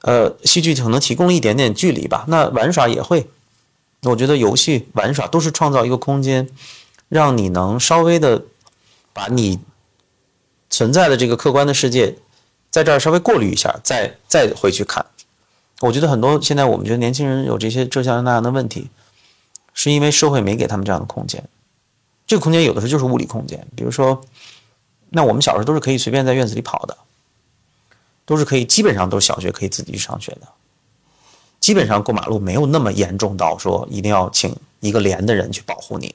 [0.03, 2.25] 呃，戏剧可能提供了一点点距离吧。
[2.27, 3.27] 那玩耍也会，
[4.03, 6.49] 我觉得游戏玩耍都是创造一个空间，
[7.07, 8.43] 让你能稍微的
[9.13, 9.59] 把你
[10.69, 12.15] 存在的这个客观的世界，
[12.69, 15.05] 在这儿稍微过滤一下，再再回去看。
[15.79, 18.89] 我觉得很多现在我们觉得年轻人有这些这样那样的问题，
[19.73, 21.43] 是因为社会没给他们这样的空间。
[22.27, 24.21] 这个空间有的时候就是物理空间，比如说，
[25.09, 26.97] 那我们小时候都是可以随便在院子里跑的，
[28.25, 30.47] 都是可以，基本上都是小学可以自己去上学的，
[31.59, 36.13] 基本上过马路没有那么严重到说一定要请一个连的人去保护你，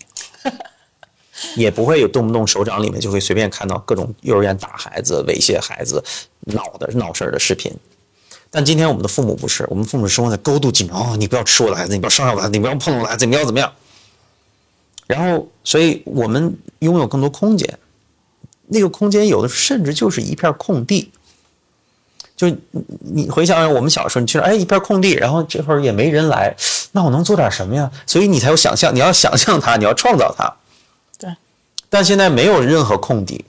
[1.57, 6.03] 也不会有动不动手掌里面就会随便看到各种幼儿园打孩子、猥亵孩子、
[6.41, 7.73] 闹的闹事儿的视频。
[8.51, 13.71] 但今天我们的父母不是，我们父母生活在高度紧张，哦，你不要吃我的孩子，你不要伤害我的孩子，你不要碰我的孩子，你要怎么样？
[15.07, 17.79] 然后，所以我们拥有更多空间，
[18.69, 21.13] 那个空间有的甚至就是一片空地。
[22.39, 22.49] 就
[23.01, 26.55] 你回想想我们小时候，你去哎一片空地，然后这会儿也没人来，
[26.93, 27.91] 那我能做点什么呀？
[28.07, 30.51] 所以你才有想象，你要想象它，你要创造它。
[31.19, 31.31] 对。
[31.91, 33.45] 但现在没有任何空地，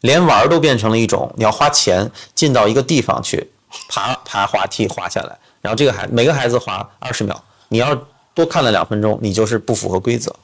[0.00, 3.50] 连玩都变成了一种你要花钱进到一个地方去。
[3.88, 7.96] 爬爬滑梯滑下来，然后这个孩每个孩子滑二十秒，你要
[8.34, 10.34] 多看了两分钟，你就是不符合规则，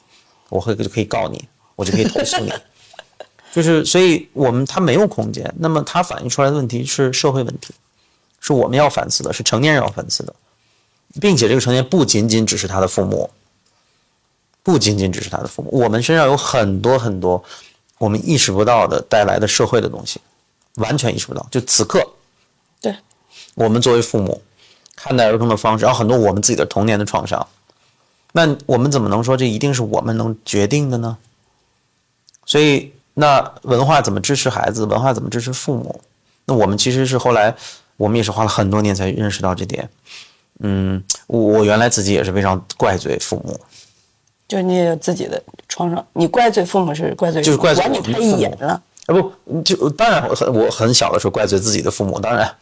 [0.49, 2.53] 我会就可以告你，我就可以投诉你。
[3.57, 7.73] 就是所以我们他没有空间，那么他反映出来的问题是社会问题，
[8.39, 10.35] 是我们要反思的，是成年人要反思的，
[11.19, 13.31] 并且这个成年不仅仅只是他的父母，
[14.63, 17.43] 不仅仅只是他的父母，我们身上有很多很多
[17.97, 20.21] 我们意识不到的带来的社会的东西，
[20.75, 22.07] 完全意识不到，就此刻。
[22.83, 22.95] 对。
[23.55, 24.43] 我们作为父母
[24.95, 27.49] 看待儿童的方式，然后很多我们自己的童年的创伤，
[28.33, 31.17] 那我们怎么能说这一定是我们能决定的呢？
[32.45, 34.85] 所以，那文化怎么支持孩子？
[34.85, 36.01] 文化怎么支持父母？
[36.45, 37.55] 那我们其实是后来，
[37.97, 39.89] 我们也是花了很多年才认识到这点。
[40.61, 43.59] 嗯，我我原来自己也是非常怪罪父母，
[44.47, 48.81] 就是你也有自己的创伤，你怪罪父母是怪罪，就是怪罪管你太严了。
[49.07, 52.55] 啊不，就当然我很我很小的时候怪罪自己的父母，当然。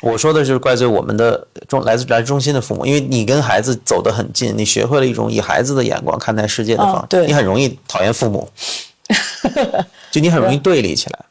[0.00, 8.48] 我说的就是怪罪我们的中来自来自中心的父母，因为你跟孩子走得很近，你学会了一种以孩子的眼光看待世界的方式，你很容易讨厌父母，
[10.10, 11.24] 就你很容易对立起来。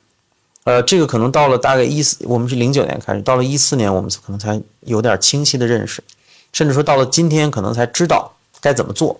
[0.63, 6.03] 呃，这个可能到了大概一四，我们是零九年开始，到了一四年我们可能才有点清晰的认识，
[6.51, 9.17] 甚至说到了今天可能才知道该怎么做，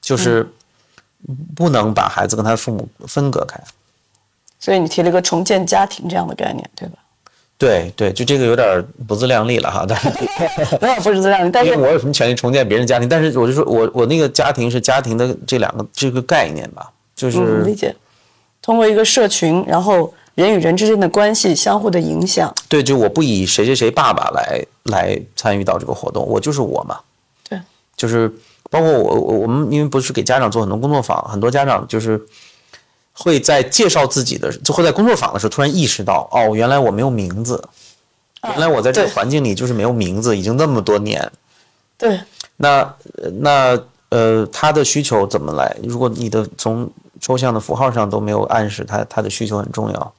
[0.00, 0.48] 就是
[1.54, 3.60] 不能把孩子跟他的父母分隔开。
[4.58, 6.94] 所以你提了一个重建家庭这样的概念，对吧？
[7.58, 10.08] 对对，就这个有点不自量力了哈，但是
[10.80, 13.08] 没有不自量力，但是我有什么权利重建别人家庭？
[13.08, 17.94] 但是我就说我我那个家庭是家庭的这两个这个概念吧，就是理解，
[18.62, 22.54] 通过一个社群，然后人与人之间的关系相互的影响。
[22.68, 27.00] 对，就我不以谁谁谁爸爸来来参与到这个活动，我就是我嘛。
[27.46, 27.60] 对，
[27.96, 28.32] 就是
[28.70, 32.24] 包括我我我们因为不是给家长做很多工作坊，很多家长就是。
[33.20, 37.60] 会在介绍自己的，就会在工作坊的时候突然意识到，哦，原来我没有名字，
[38.44, 41.28] 原来我在这个环境里就是没有名字，已经那么多年。
[41.96, 42.20] 对。
[42.58, 42.94] 那
[43.40, 43.76] 那
[44.10, 45.76] 呃，他的需求怎么来？
[45.82, 46.88] 如果你的从
[47.20, 50.12] 抽象的符号上都没有暗示他他的需求很重要，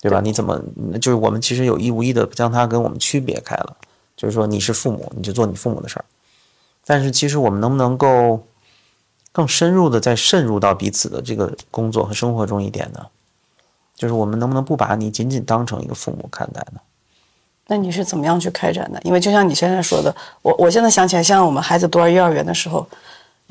[0.00, 0.20] 对吧？
[0.20, 0.60] 你怎么
[1.00, 3.76] 就是我们其实有意无意的将他跟我们区别开了，
[4.16, 6.04] 就是说你是父母，你就做你父母的事儿。
[6.84, 8.42] 但是其实我们能不能够？
[9.34, 13.06] 更深入的再渗入到彼此的这个工作和生活中一点呢？
[13.96, 16.80] 就是我们能不能不把你仅仅当成一个父母看待呢？
[17.68, 19.00] 那你是怎么样去开展的？
[19.04, 22.86] 因为就像你现在说的，我我现在想起来，像我们孩子读完幼儿园的时候，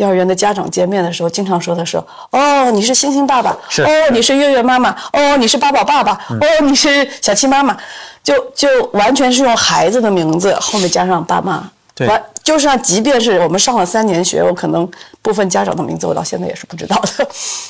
[0.02, 1.96] 幼儿园的家长见面的时候，经常说的是
[2.32, 7.78] ：“哦，你是星星爸爸，是哦，你是月月妈妈，哦，你是八宝爸爸，哦，你是小七妈妈。”
[8.24, 11.70] 就就完全是用孩子的名字后面加上爸妈。
[11.96, 12.08] 对，
[12.44, 14.90] 就是，即便是我们上了三年学，我可能
[15.22, 17.28] 部分家长的名字我到现在也是不知道的。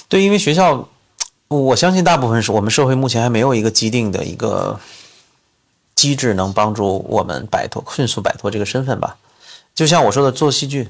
[0.08, 0.88] 对，因为学校，
[1.50, 4.80] 我相信大部分是我们社会目前还没有一个既定的一个
[5.96, 9.16] 机制能帮助我们摆脱迅速摆脱这个身份吧。
[9.74, 10.90] 就像我说的，做戏剧，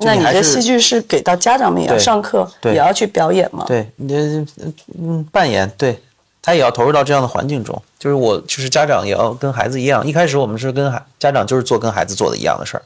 [0.00, 3.64] 那你的戏剧是给到家长们也要上课，也要去表演吗？
[3.66, 4.46] 对，你
[4.98, 6.00] 嗯扮演对。
[6.40, 10.06] 他也要投入到这样的环境中，就是我，就是家长也要跟孩子一样。
[10.06, 12.82] 一开始我们是跟孩家长就是做跟孩子做的一样的事儿，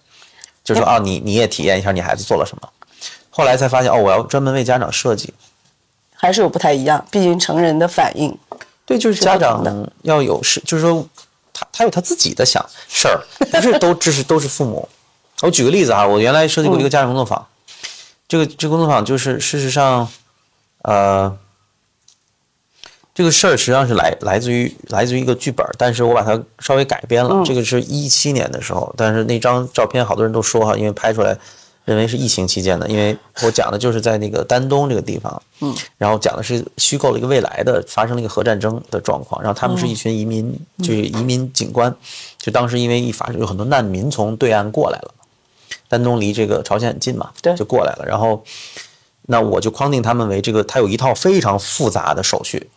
[0.64, 2.68] 就说啊，你你也体验一下你孩子做了什么。
[3.30, 5.32] 后来才发现哦，我要专门为家长设计，
[6.16, 7.04] 还是有不太一样。
[7.08, 8.36] 毕竟成人的反应，
[8.84, 9.62] 对，就是家长
[10.02, 11.06] 要有是，就是说
[11.52, 14.88] 他他有他自己的想事儿，不是都这是都是父母。
[15.42, 17.46] 我举个例子啊，我原来设计过一个家庭工作坊，
[18.26, 20.08] 这个这个工作坊就是事实上，
[20.82, 21.36] 呃。
[23.14, 27.42] 这个事儿实际上是来来自于来自于一个剧本，但是我把它稍微改编了。
[27.44, 31.38] 这个是一七年的时候，但是那张照片好多人都说哈，因为拍出来
[31.84, 41.94] 认为是疫情期间的，因为我讲的就是在那个丹东这个地方，嗯，然后讲的是虚构了一个未来的发生了一个核战争的状况，然后他们是一群移民，就是移民警官，
[42.38, 45.12] 就当时因为一发生有很多难民从对岸过来了，
[45.92, 48.42] 丹东离这个朝鲜很近嘛，对，就过来了，然后。
[49.26, 52.68] 那我就框定他们为这个，他有一套非常复杂的手续，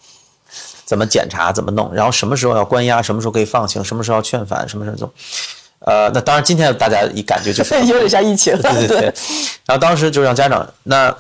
[0.86, 5.12] 怎么检查，怎么弄，然后什么时候要关押，什么时候可以放行，什么时候要劝返，什么时候走。
[5.80, 9.14] 呃，那当然，今天大家一感觉就是 有点像疫情， 对对对。
[9.66, 11.12] 然后当时就让家长，那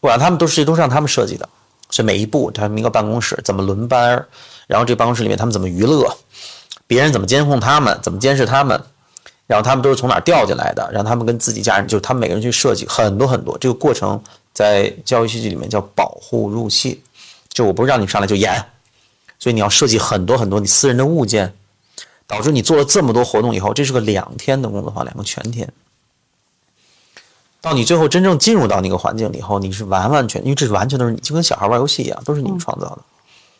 [0.00, 1.48] 不然他们都是都是让他们设计的，
[1.90, 4.22] 是每一步他们一个办公室怎么轮班，
[4.66, 6.14] 然后这办公室里面他们怎么娱乐，
[6.86, 8.78] 别人怎么监控他们，怎么监视他们，
[9.48, 13.58] 然后他们都是从哪儿调进来的，让他们跟自己家人，就是他们每个人去设计很多很多。
[13.58, 17.02] 这个过程在教育戏剧里面叫保护入戏，
[17.48, 18.64] 就我不是让你上来就演，
[19.40, 21.52] 所以你要设计很多很多你私人的物件。
[22.30, 25.66] 导致你做了这么多活动以后，这是个两天的工作坊，两个全天。
[27.62, 32.98] 到你最后真正进入到那个环境里以后，你是完完全，因为这是完全都是你，就跟小孩玩游戏一样，都是你们创造的。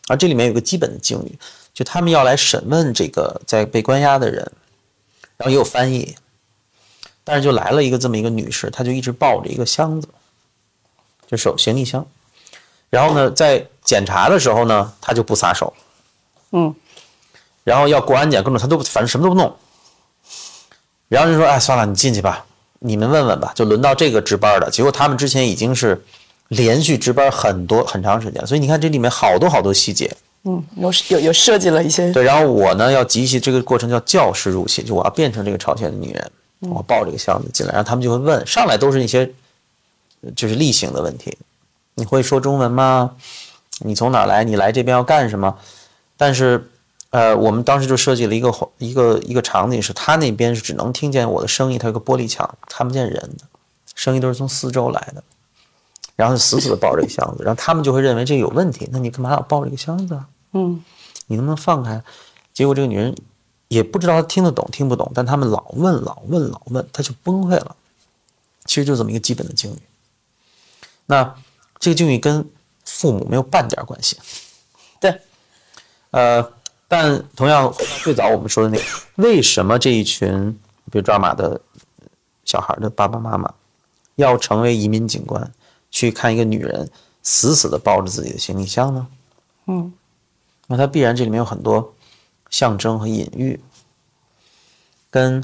[0.08, 1.38] 而这里面有个基本的境遇，
[1.72, 4.52] 就他们要来审问这个在被关押的人，
[5.38, 6.14] 然后也有翻译，
[7.24, 10.08] 但是就来了一个这么一个女士，她就一直抱着一个箱子，
[11.26, 12.06] 就手行李箱，
[12.90, 15.72] 然后呢，在检查的时候呢，她就不撒手，
[16.50, 16.74] 嗯。
[17.64, 19.54] 然后要过安检，各种她都反正什么都不弄。
[21.08, 22.44] 然后就说：“哎，算了，你进去吧，
[22.78, 26.02] 你们问问吧。”就轮到这个值班的，结果他们之前已经是
[26.48, 30.16] 连续值班很多很长时间，所以你看这里面好多好多细节。
[30.44, 32.12] 嗯，有有有设计了一些。
[32.12, 39.30] 对，然后我呢要集齐这个过程叫教师入戏，就我要变成这个朝鲜的女人，我抱这个箱子进来，然后他们就会问，上来都是一些
[40.34, 41.36] 就是例行的问题：
[41.94, 43.16] 你会说中文吗？
[43.80, 44.44] 你从哪来？
[44.44, 45.58] 你来这边要干什么？
[46.16, 46.70] 但是。
[47.10, 53.46] 呃，我们当时就设计了一个一个一个场景，是他那边是只能听见我的声音，他有个玻璃墙，看不见人的
[53.94, 55.24] 声音都是从四周来的，
[56.18, 60.28] 然后死死的抱着一个箱子，然后他们就会认为这个有问题，那你干嘛要抱着一个箱子啊？
[60.54, 60.82] 嗯，
[61.28, 62.02] 你能不能放开？
[62.52, 63.14] 结果这个女人
[63.68, 67.76] 也不知道她听得懂听不懂，但他们老问老问老问，她就崩溃了。
[68.64, 69.78] 其实就这么一个基本的境遇。
[71.06, 71.36] 那
[71.78, 72.44] 这个境遇跟
[72.84, 74.18] 父母没有半点关系。
[75.00, 75.20] 对，
[76.10, 76.52] 呃。
[76.90, 77.70] 但同样，
[78.02, 78.82] 最早我们说的那个，
[79.16, 80.50] 为什么这一群
[80.90, 81.60] 比如抓马的
[82.46, 83.52] 小孩的爸爸妈妈
[84.14, 85.52] 要成为移民警官，
[85.90, 86.90] 去看一个女人
[87.22, 89.06] 死死的抱着自己的行李箱呢？
[89.66, 89.92] 嗯，
[90.66, 91.94] 那它必然这里面有很多
[92.50, 93.60] 象征和隐喻，
[95.10, 95.42] 跟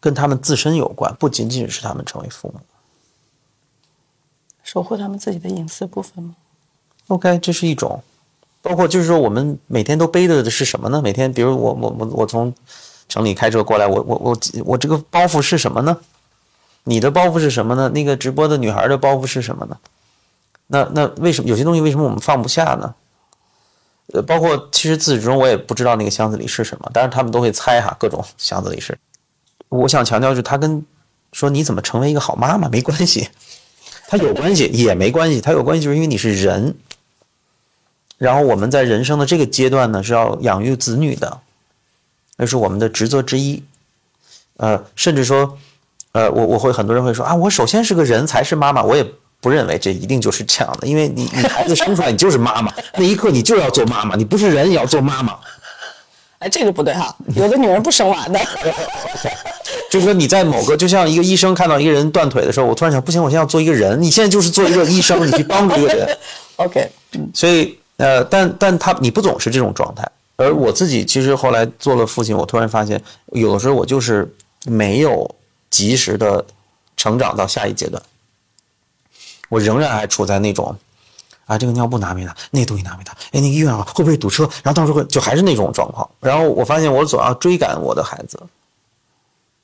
[0.00, 2.60] 跟他们自身有关，不仅仅是他们成为父母，
[4.62, 6.36] 守护他们自己的隐私部分吗
[7.08, 8.02] ？OK，这是一种。
[8.60, 11.00] 包括就是说，我们每天都背的的是什么呢？
[11.00, 12.52] 每天，比如我我我我从
[13.08, 15.96] 城里开车过来，我我我我这个包袱是什么呢？
[16.88, 17.90] 你的包袱是什么呢？
[17.90, 19.76] 那个直播的女孩的包袱是什么呢？
[20.68, 22.94] 那那为什么有些东西为什么我们放不下呢？
[24.14, 28.96] 呃，包括其实自始至终我也不知道那个箱子里是什么，但是他们都会猜哈，各种箱子里是。
[29.68, 30.82] 我想强调就是，他跟
[31.34, 33.28] 说你怎么成为一个好妈妈没关系，
[34.06, 36.74] 他有关系也没关系，他有关系就是因为你是人。
[38.16, 41.40] 然后我们在人生的这个阶段呢，是要养育子女的，
[42.38, 43.62] 那是我们的职责之一。
[44.56, 45.56] 呃，甚至说，
[46.18, 49.06] 呃，我我会很多人会说啊，我首先是个人才是妈妈，我也
[49.40, 55.38] 不认为这一定就是这样的，因为你你孩子生出来你就是妈妈，那一刻你就要做妈妈，你不是人也要做妈妈。
[56.40, 58.40] 哎，这个不对哈，有的女人不生娃的。
[59.88, 66.18] 就是说你在某个就像一个医生看到一个人断腿的时候，我突然想，不行，我现在要做一个人，你现在就是做一个医生，你去帮助一个人。
[66.56, 66.90] OK，
[67.32, 67.78] 所以。
[67.98, 73.02] 呃，但但他你不总是这种状态，而我自己其实后来做了父亲，我突然发现，
[73.32, 74.32] 有的时候我就是
[74.66, 75.28] 没有
[75.70, 76.44] 及时的
[76.96, 78.02] 成长到下一阶段，
[79.48, 80.76] 我仍然还处在那种，
[81.46, 88.40] 啊，这个尿布拿没拿，那东西拿没拿，哎，那个医院会不会堵车，然后到时候会就还是那种状况，然后我发现我总要追赶我的孩子，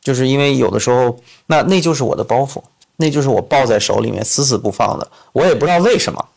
[0.00, 2.62] 就是因为有的时候，那那就是我的包袱，
[2.96, 6.28] 那就是我抱在手里面死死不放的，我也不知道为什么。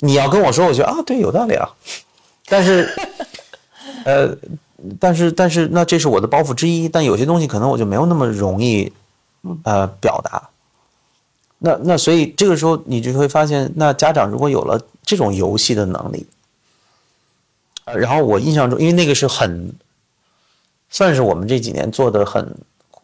[0.00, 1.66] 你要跟我说，我觉得啊，对，有道理啊。
[2.44, 2.94] 但是，
[4.04, 4.28] 呃，
[5.00, 6.88] 但是，但是，那这是我的包袱之一。
[6.88, 8.92] 但有些东西可能我就没有那么容易，
[9.64, 10.50] 呃，表达。
[11.58, 16.26] 那那所以这个时候你就会发现，那家长如果有了这种游戏的能力，
[17.86, 19.72] 呃，然后我印象中，因为那个是很，
[20.90, 22.54] 算是我们这几年做的很，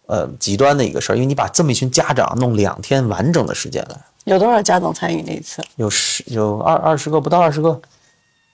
[0.07, 1.15] 呃，极端的一个事儿。
[1.15, 3.97] 因为你把这么一群家长弄两天完整的时间来。
[4.25, 5.63] 有多少家长参与那一次？
[5.77, 7.81] 有十，有二二十个，不到二十个。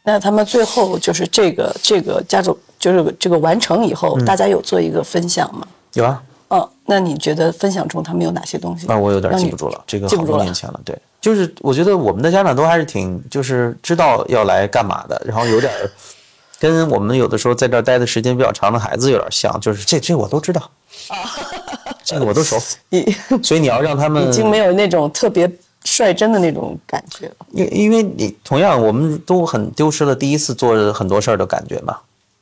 [0.04, 5.66] 那他们最后就是这个这个家长，就是这个完成以后，大家有做一个分享吗？
[5.94, 6.22] 有啊。
[6.50, 8.86] 嗯，那你觉得分享中他们有哪些东西？
[8.88, 10.80] 那我有点记不住了，这个好多年前了。
[10.84, 15.70] 对，就是我觉得我们的家长都还是挺，就是知道要来干嘛的，然后有点
[16.58, 20.70] 跟我们有的时候在这儿待的时间比较长的孩子有点像，就是这这我都知道。
[21.08, 21.16] 啊。
[22.02, 22.56] 这个我都熟。
[22.88, 25.46] 你所以你要让他们已经没有那种特别
[25.84, 27.34] 率真的那种感觉了。
[27.52, 31.98] 因因为你同样，我们都很丢失了第一次做很多事儿的感觉嘛。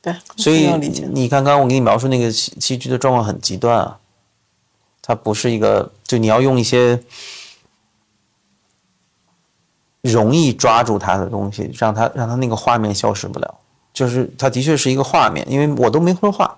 [0.06, 0.68] 对， 所以。
[1.12, 3.98] 你看，刚刚我给你描述那个戏戏剧的状况很极端啊，
[5.02, 7.02] 它不是一个，就你要用一些
[10.02, 13.54] 容易抓住它的东西，让它让它那个画面消失不了。
[13.92, 16.56] 就是它的确是一个画面，因为我都没说话，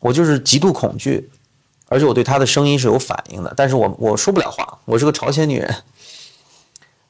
[0.00, 1.28] 我就是极度恐惧，
[1.88, 5.74] 而且我对他的声音是有反应的，但是我我说不了话，我是个朝鲜女人，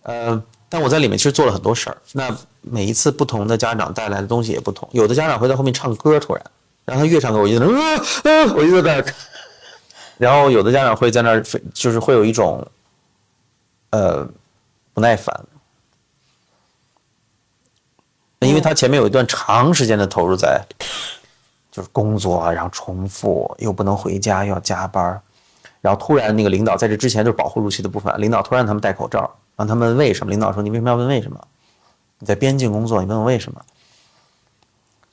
[0.03, 1.99] 呃，但我在里面其实做了很多事儿。
[2.13, 2.37] 那
[2.67, 6.43] 每一次不同的家长带来的东西也不同，有的家长会在后面唱歌，突然，
[6.87, 9.15] 然后他越唱歌，我就在那，呃呃，我就在那儿，
[10.17, 11.43] 然后有的家长会在那儿，
[11.75, 12.67] 就是会有一种，
[13.91, 14.27] 呃，
[14.93, 15.39] 不耐烦，
[18.41, 20.63] 因为他前面有一段长时间的投入在，
[21.71, 25.21] 就是工作，然后重复，又不能回家，又要加班，
[25.81, 31.47] 然后突然那个领导在这之前就是保护入期的部分，领导突然他们戴口罩，让他们问为什么，领导说你为什么要问为什么？
[32.25, 33.61] 你在边境工作，你问我为什么？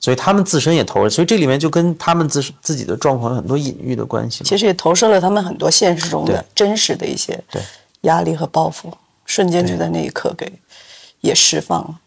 [0.00, 4.42] 所以他们自身也投入，所以这里面就跟他们自自己的状况有很多隐喻的关系。
[4.42, 7.60] 其实也投射了他们很多现实中的真实的一些对。
[8.00, 8.90] 压力和包袱，
[9.26, 10.50] 瞬间就在那一刻给
[11.20, 12.00] 也释放了。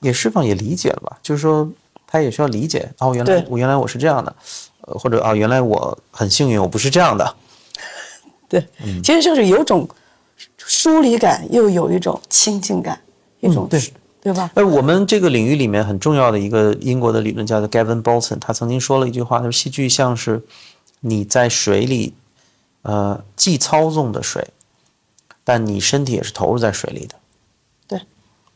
[0.00, 1.68] 也释放也理解了吧，就是说
[2.06, 4.36] 他也需要理解哦，原来我原来我是这样的，
[4.82, 7.34] 呃，或者啊、原来我很幸运，我不是这样的，
[8.48, 9.02] 对，嗯。
[9.02, 9.88] 其实就是有种
[10.56, 13.00] 疏离感，又有一种亲近感，
[13.40, 13.80] 一种、嗯对
[14.20, 14.50] 对吧？
[14.54, 20.42] 而我们这个领域里面很重要的一个英国的理论家叫 Gavin Bolton，他曾经说了一句话，他说戏剧像是
[21.00, 22.14] 你在水里，
[22.82, 24.48] 呃，既操纵的水，
[25.44, 27.14] 但你身体也是投入在水里的。
[27.86, 28.00] 对，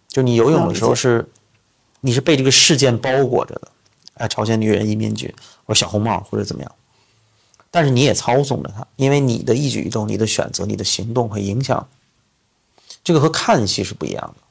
[0.09, 1.29] 就你游泳的时候是，
[2.01, 3.69] 你是被这个事件包裹着的，
[4.15, 5.35] 哎，朝鲜女人移民局，
[5.65, 6.73] 或者小红帽，或者怎么样。
[7.71, 11.89] 但是你也操纵着它，因为你的一举一动、你的选择、你的行动会影响。
[13.03, 14.43] 这个和看戏是不一样的。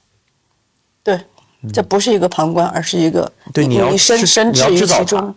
[1.04, 1.20] 对，
[1.74, 5.36] 这不是一个旁观，而是一个嗯对你你要制身身你要置于其中。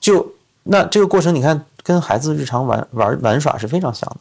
[0.00, 0.34] 就
[0.64, 4.20] 那这个过程，你看跟孩子日常玩玩玩耍是非常像的，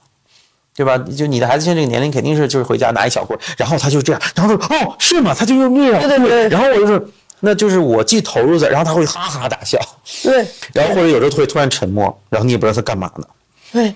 [0.75, 0.97] 对吧？
[0.97, 5.35] 就你的孩子现在这个年龄，肯定是就是回家拿一小棍儿，然后他就这样，然后说哦是吗？
[5.37, 7.07] 他就用那样，对对对然后我就是，
[7.41, 9.79] 那就是我既投入在，然后他会哈哈大笑，
[10.23, 13.27] 对 然后或者有时候会突然沉默，然后你也不知道他干嘛呢。
[13.71, 13.93] 对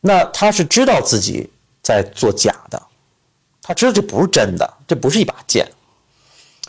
[0.00, 1.48] 那他是知道自己
[1.82, 2.82] 在做假的，
[3.62, 5.64] 他知道这不是真的，这不是一把剑，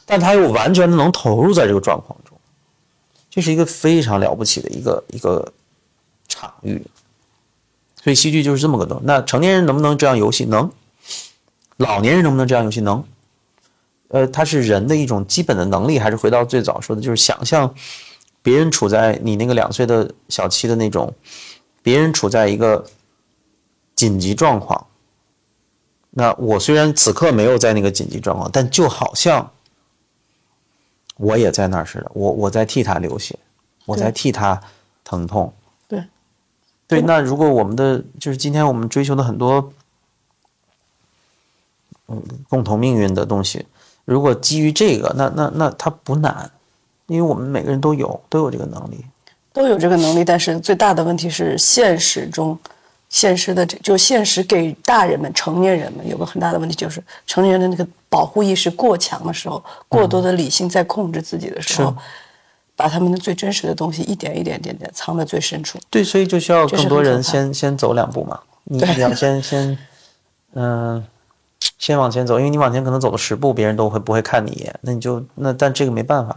[0.06, 2.38] 但他又完全的能投入在这个状况中，
[3.30, 5.52] 这是一个非常了不起的一个一个
[6.28, 6.82] 场域。
[8.04, 9.04] 所以戏剧就是这么个东西。
[9.06, 10.46] 那成年人能不能这样游戏？
[10.46, 10.70] 能。
[11.78, 12.82] 老年人能不能这样游戏？
[12.82, 13.04] 能。
[14.10, 17.74] 呃，它是人的一种基本的能力，还是回到最早说的，就是想象
[18.42, 21.12] 别人处在你那个两岁的小七的那种，
[21.82, 22.86] 别人处在一个
[23.96, 24.86] 紧急状况，
[26.12, 29.50] 那我虽然此刻没有在那个紧急状况，但就好像
[31.24, 33.38] 我也在那儿似的，我我在替他流血，
[33.86, 34.62] 我在替他
[35.04, 35.52] 疼痛。
[35.88, 36.04] 对
[36.88, 39.74] 对，那如果我们的就是今天我们追求的很多，
[42.08, 43.66] 嗯，共同命运的东西，
[44.06, 46.52] 如果基于这个，那那那它不难，
[47.08, 49.06] 因为我们每个人都有都有这个能力。
[49.54, 52.58] 都有这个能力，但是最大的问题是现实中，
[53.14, 61.96] 现实的这就现实给大人们、成年人们有个很大的问题，就是成年人的那个保护意识过强的时候，过多的理性在控制自己的时候，是
[62.76, 65.78] 把他们的最真实的东西一点一点、点点藏在最深处。
[65.92, 68.40] 对，所以就需要更多人先先走两步嘛。
[68.66, 69.78] 你要先先，
[70.56, 71.06] 嗯、
[71.78, 76.36] 先往前走，因为你往前可能走了十步，别人都会不会看你一眼，那你就那但这个没办法。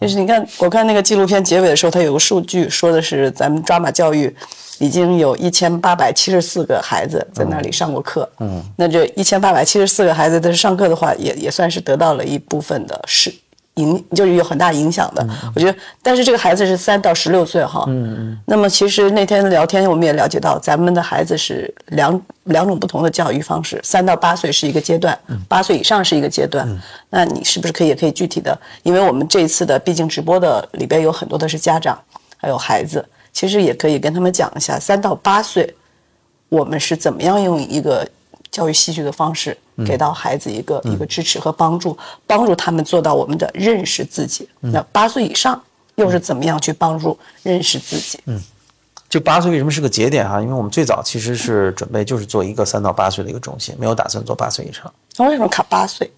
[0.00, 4.34] 就是你看，我看那个纪录片结尾的时候，它有个数据说的是咱们抓马教育
[4.78, 8.28] 已经有一千八百七十四个孩子在那里上过课。
[8.40, 13.32] 嗯，那这一千八百七十四个孩子，但是上课的话，也也算是得到了一部分的是
[13.74, 15.26] 影，就是有很大影响的。
[15.54, 17.84] 我觉得，但是这个孩子是三到十六岁哈。
[17.88, 18.38] 嗯嗯。
[18.46, 25.18] 那么其实那天聊天我们也了解到，咱们的孩子是两两种不同的教育方式，三到八岁是一个阶段，
[25.48, 26.66] 八岁以上是一个阶段。
[27.10, 28.58] 那你是不是可以也可以具体的？
[28.82, 31.98] 因为我们这一次的毕竟直播的里边有很多的是家长，
[32.38, 33.04] 还有孩子，
[33.36, 35.76] 其实也可以跟他们讲一下，三到八岁
[36.48, 38.08] 我们是怎么样用一个
[38.50, 39.54] 教育戏剧的方式
[39.86, 41.94] 给到孩子一个、一个支持和帮助，
[42.26, 44.48] 帮助他们做到我们的认识自己。
[44.60, 45.62] 那八岁以上
[45.96, 48.18] 又是怎么样去帮助认识自己？
[48.24, 48.42] 嗯
[49.10, 54.90] 就八岁为什么是个节点哈、因为我们最早其实是准备就是做一个三到八岁的一个中心，没有打算做八岁以上。
[55.18, 56.10] 那为什么卡八岁？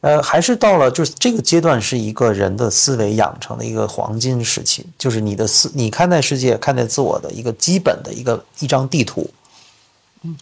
[0.00, 9.28] 呃，还是到了就是这个阶段是一个人的思维养成的一个黄金时期，就是你的思你看待世界、看待自我的一个基本的一个一张地图。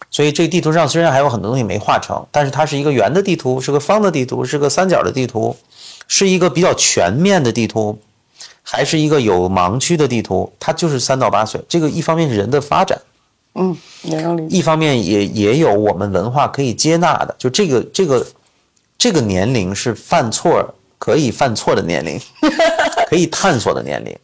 [0.09, 5.55] 所以这个地图上虽然还有很多东西没画成，但是它是一个圆的地图，是个方的地图，是个三角的地图，
[6.07, 7.97] 是一个比较全面的地图，
[8.63, 10.51] 还是一个有盲区的地图。
[10.59, 12.99] 它就是三到八岁，这个一方面是人的发展，
[13.53, 13.77] 嗯。
[14.49, 18.25] 一方面也也有我们文化可以接纳的，就这个这个
[18.97, 22.19] 这个年龄是犯错可以犯错的年龄，
[23.07, 24.17] 可以探索的年龄。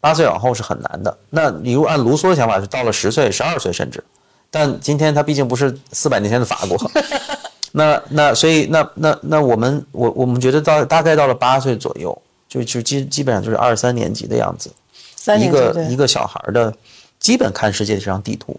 [0.00, 1.18] 八岁往后是很难的。
[1.30, 4.02] 那你如果按卢梭的想法，是到了十岁、十二岁甚至。
[4.50, 6.78] 但今天他毕竟不是四百年前的法国，
[7.72, 12.16] 那那所以那那那我们我我们觉得到大概到了八岁左右，
[12.48, 14.70] 就就基基本上就是二三年级的样子，
[15.16, 16.72] 三年级一个一个小孩的
[17.18, 18.56] 基本看世界的这张地图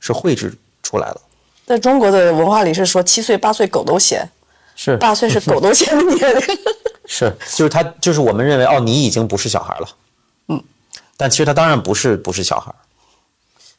[0.00, 1.20] 是绘制出来了，
[1.66, 4.26] 在中国的文化里是说七岁八岁狗都嫌，
[4.74, 6.42] 是八岁是狗都嫌的年龄。
[7.06, 9.88] 是，就是他，就是我们认为哦，你已经不是小孩了，
[10.48, 10.64] 嗯，
[11.18, 12.74] 但其实他当然不是不是小孩。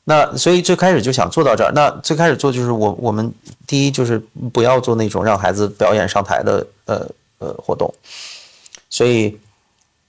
[0.03, 1.71] 那所以最开始就想做到这儿。
[1.73, 3.33] 那最开始做就是我我们
[3.65, 4.19] 第一就是
[4.53, 7.07] 不要做那种让孩子表演上台的呃
[7.39, 7.91] 呃活动，
[8.91, 9.35] 所以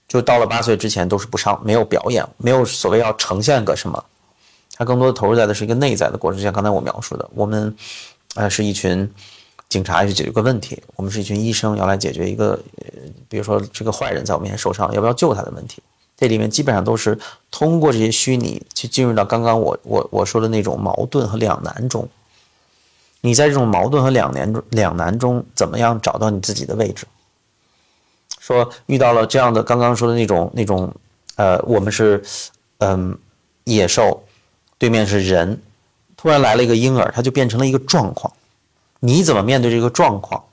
[0.07, 4.05] 就到了八岁之前都是不上没有表演，没有所谓要呈现个什么，
[4.75, 7.75] 他更多的投入在的是一个内在的过程，就像刚才我描述的，我们
[8.35, 9.11] 呃是一群。
[9.69, 12.57] 警察去解决个问题，我们是一群医生要来解决一个，
[13.27, 15.81] 比如说这个坏人在我面前受伤，要不要救他的问题。
[16.15, 17.19] 这里面基本上都是
[17.51, 22.07] 通过这些虚拟去进入到刚刚我我我说的那种矛盾和两难中。
[23.21, 27.05] 你在这种矛盾和两难中两难中，怎么样找到你自己的位置？
[28.39, 30.91] 说遇到了这样的刚刚说的那种那种，
[31.35, 32.23] 呃，我们是
[32.77, 33.17] 嗯
[33.65, 34.23] 野兽，
[34.77, 35.61] 对面是人，
[36.15, 38.31] 突然来了一个婴儿，他就变成了一个状况。
[38.99, 40.43] 你怎么面对这个状况？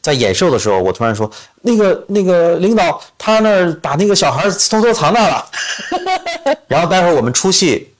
[0.00, 1.30] 在演授的时候，我突然说
[1.60, 5.50] ：“那个那个领导，他那儿把那个小孩偷偷藏那了。
[6.66, 7.92] ”然后待会儿我们出戏，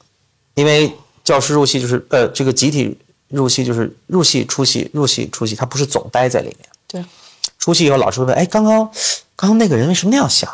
[0.54, 0.90] 因为
[1.22, 2.96] 教师入戏就是呃，这个集体
[3.28, 6.58] 入戏就是入戏出戏入戏出戏，他不是总待在里面。
[6.88, 7.04] 对，
[7.58, 8.90] 出戏以后，老师会问：“哎，刚刚
[9.36, 10.50] 刚刚那个人为什么那样想？”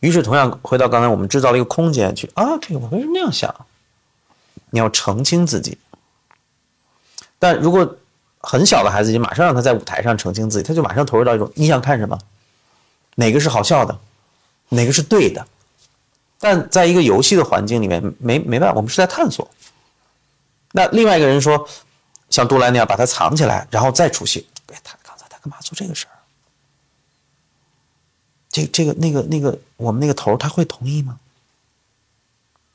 [0.00, 3.54] 于是同样回到刚才，我们制造了一个空间去啊，这个我为什么那样想？
[4.70, 5.76] 你要澄清自己。
[7.42, 7.96] 但如果
[8.38, 12.16] 很小的孩子，你马上让他在舞台上澄清自己，他就马上投入到一种你想看什么，
[13.16, 13.98] 哪个是好笑的，
[14.68, 15.44] 哪个是对的。
[16.38, 19.50] 但在一个游戏的环境里面，没没办法，我们是在探索。
[20.70, 21.68] 那另外一个人说，
[22.30, 24.46] 像杜兰那样把他藏起来，然后再出戏。
[24.72, 26.14] 哎，他刚才他干嘛做这个事儿？
[28.50, 31.18] 这这个那个那个，我们那个头他会同意吗？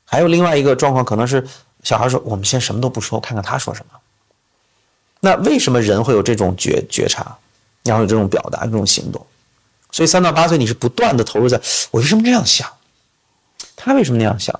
[0.04, 1.48] 还有另外一个状况，可能是
[1.82, 3.98] 小孩说：“我们先什么都不说，看看他说什么。”
[5.20, 7.36] 那为什么人会有这种觉觉察，
[7.82, 9.24] 然后有这种表达、这种行动？
[9.90, 11.60] 所以三到八岁你是不断的投入在，
[11.90, 12.70] 我为什么这样想？
[13.74, 14.54] 他为什么那样想？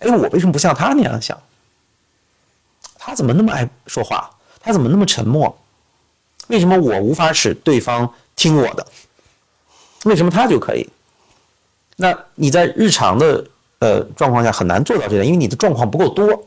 [0.00, 1.40] 哎，我为什么不像他那样想？
[2.98, 4.30] 他怎么那么爱说话？
[4.60, 5.56] 他怎么那么沉默？
[6.48, 8.86] 为什么我无法使对方听我的？
[10.04, 10.88] 为什么他就可以？
[11.96, 13.44] 那你在日常的
[13.78, 16.46] 呃状况下很难做到这点，因为你的状况不够多。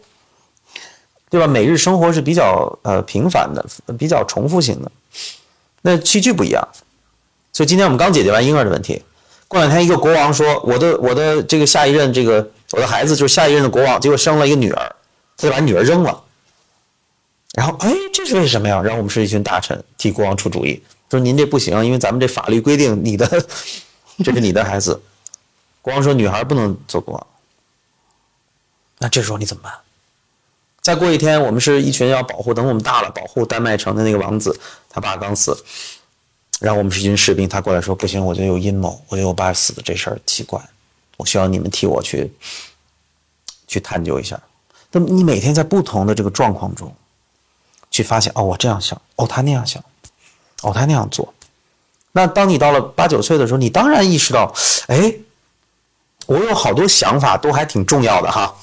[1.30, 1.46] 对吧？
[1.46, 3.66] 每日生活是比较呃平凡的，
[3.98, 4.92] 比较重复性的。
[5.82, 6.68] 那器具不一样，
[7.54, 9.02] 所以今天我们刚解决完婴儿的问题。
[9.48, 14.96] 过两天一个国王说：“我的我的这个下一任这个我的孩子就是下一任的国王。”结果生了一个女儿，
[15.38, 16.24] 他就把女儿扔了。
[17.54, 18.82] 然后哎，这是为什么呀？
[18.82, 23.26] 然后我们是一群大臣替国王出主意，说您这不行，因为咱们这法律规定你的
[24.24, 25.02] 这是你的孩子。
[25.82, 27.28] 国王说女孩不能做国王。
[29.00, 29.74] 那这时候你怎么办？
[30.88, 34.58] 再过一天，我们是一群要保护，等我们大了，保护丹麦城的那个王子，
[34.90, 35.54] 他爸刚死。
[36.62, 40.62] 然后我们是一群士兵，他过来说：“不行，我觉得有阴谋，我觉得我爸死的这事儿奇怪，
[41.18, 42.32] 我需要你们替我去
[43.68, 44.40] 去探究一下。”
[44.90, 46.96] 那么你每天在不同的这个状况中，
[47.92, 49.84] 去发现哦，我这样想，哦，他那样想，
[50.62, 51.34] 哦，他那样做。
[52.14, 54.56] 那当你到了八九岁的时候，你当然意识到，
[54.88, 55.14] 哎，
[56.28, 58.56] 我有好多想法都还挺重要的哈。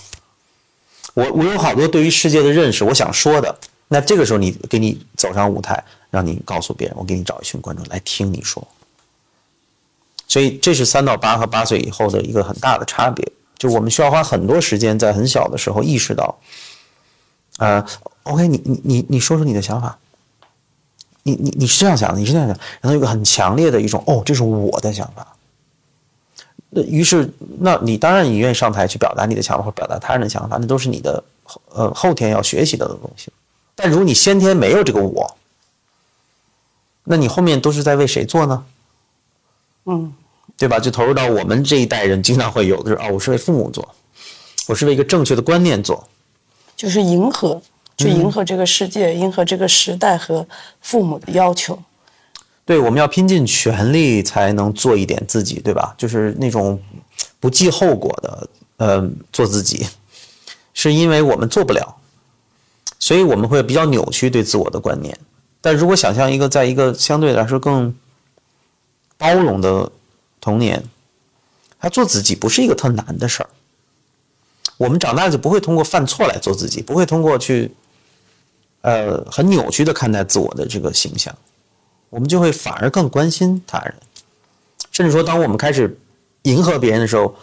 [1.15, 3.59] 我我有好多对于世界的认识，我想说的。
[3.89, 8.67] 那这个时候，你给你走上舞台，让你告诉别人，我给你找一群观众来听你说。
[10.27, 16.37] 所以这是三到八和八岁以后的一个很大的差别，就我们需要花很多时间在很小的时候意识到，
[17.59, 17.85] 呃
[18.25, 19.99] ，OK，你你你你说说你的想法，
[21.23, 25.34] 你你你是这样想的，你是这样想，然后有个很强烈的一种，哦，这是我的想法。
[26.77, 31.22] 那于是，那你当然你愿意上台去表达你的想法或表达他人的想法，那都是你的
[31.70, 33.31] 呃后天要学习到的东西。
[33.77, 35.37] 但如果你先天没有这个我，
[37.05, 38.64] 那你后面都是在为谁做呢？
[39.85, 40.12] 嗯，
[40.57, 40.79] 对吧？
[40.81, 43.87] 就投入到我们这一代人经常会有的是啊，我是为父母做，
[44.66, 46.03] 我是为一个正确的观念做，
[46.75, 47.61] 就是迎合，
[47.99, 50.45] 去迎合这个世界，迎合这个时代和
[50.81, 51.79] 父母的要求。
[52.67, 55.95] 对，我们要拼尽全力才能做一点自己，对吧？
[55.99, 56.81] 就是那种
[57.39, 58.49] 不计后果的，
[58.79, 59.87] 呃，做自己，
[60.73, 61.97] 是因为我们做不了，
[62.99, 65.19] 所以我们会比较扭曲对自我的观念。
[65.61, 67.95] 但如果想象一个在一个相对来说更
[69.19, 69.91] 包容的
[70.41, 70.83] 童年，
[71.79, 73.49] 他做自己不是一个特难的事儿。
[74.79, 77.71] 我们长大就不会通过犯错来做自己，不会通过去，
[78.81, 81.37] 呃，很扭曲的看待自我的这个形象。
[82.11, 83.95] 我们就会反而更关心他人，
[84.93, 85.99] 甚至说，当我们开始
[86.43, 87.35] 迎合别人的时候，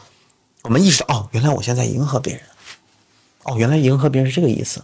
[0.62, 2.42] 我们意识到，哦，原来我现在迎合别人，
[3.44, 4.82] 哦，原来迎合别人是这个意思，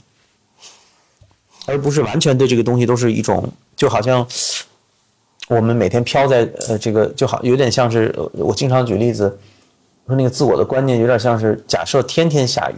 [1.65, 4.27] 而不是完全对这个东西都是一种，就好像
[5.47, 9.39] 我们每天飘在呃这个，就好有点像是我经常举例子，
[10.05, 12.75] 说那个自我的观念有点像是，假设天天下雨，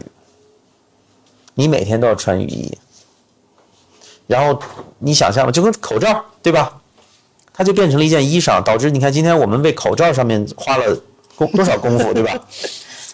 [1.54, 2.78] 你每天都要穿雨衣，
[4.28, 4.62] 然后
[4.98, 6.79] 你想象吧，就跟口罩，对吧？
[7.52, 10.98] 它就变成了一件衣裳，导致你看今天我们为口罩上面花了
[11.36, 12.38] 功多少功夫， 对吧？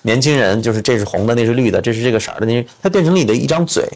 [0.02, 3.88] 年轻人就是这是红的，那是绿的，这是这个色的，那它变成了你的一张嘴。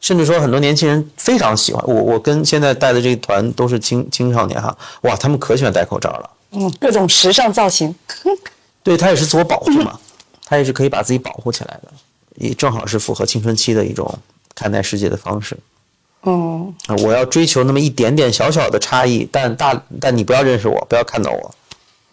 [0.00, 6.30] 甚至说很多年轻人非常喜欢我，我跟现在带的这一团都是青青少年哈，哇，他们可喜欢戴口罩了。
[6.52, 7.94] 嗯，各种时尚造型。
[8.84, 9.98] 对他也是自我保护嘛，
[10.46, 11.88] 他也是可以把自己保护起来的，
[12.36, 14.18] 也正好是符合青春期的一种
[14.54, 15.58] 看待世界的方式。
[16.22, 21.54] 嗯，我要追求那么一点点小小的差异，但大但你不要认识我，不要看到我。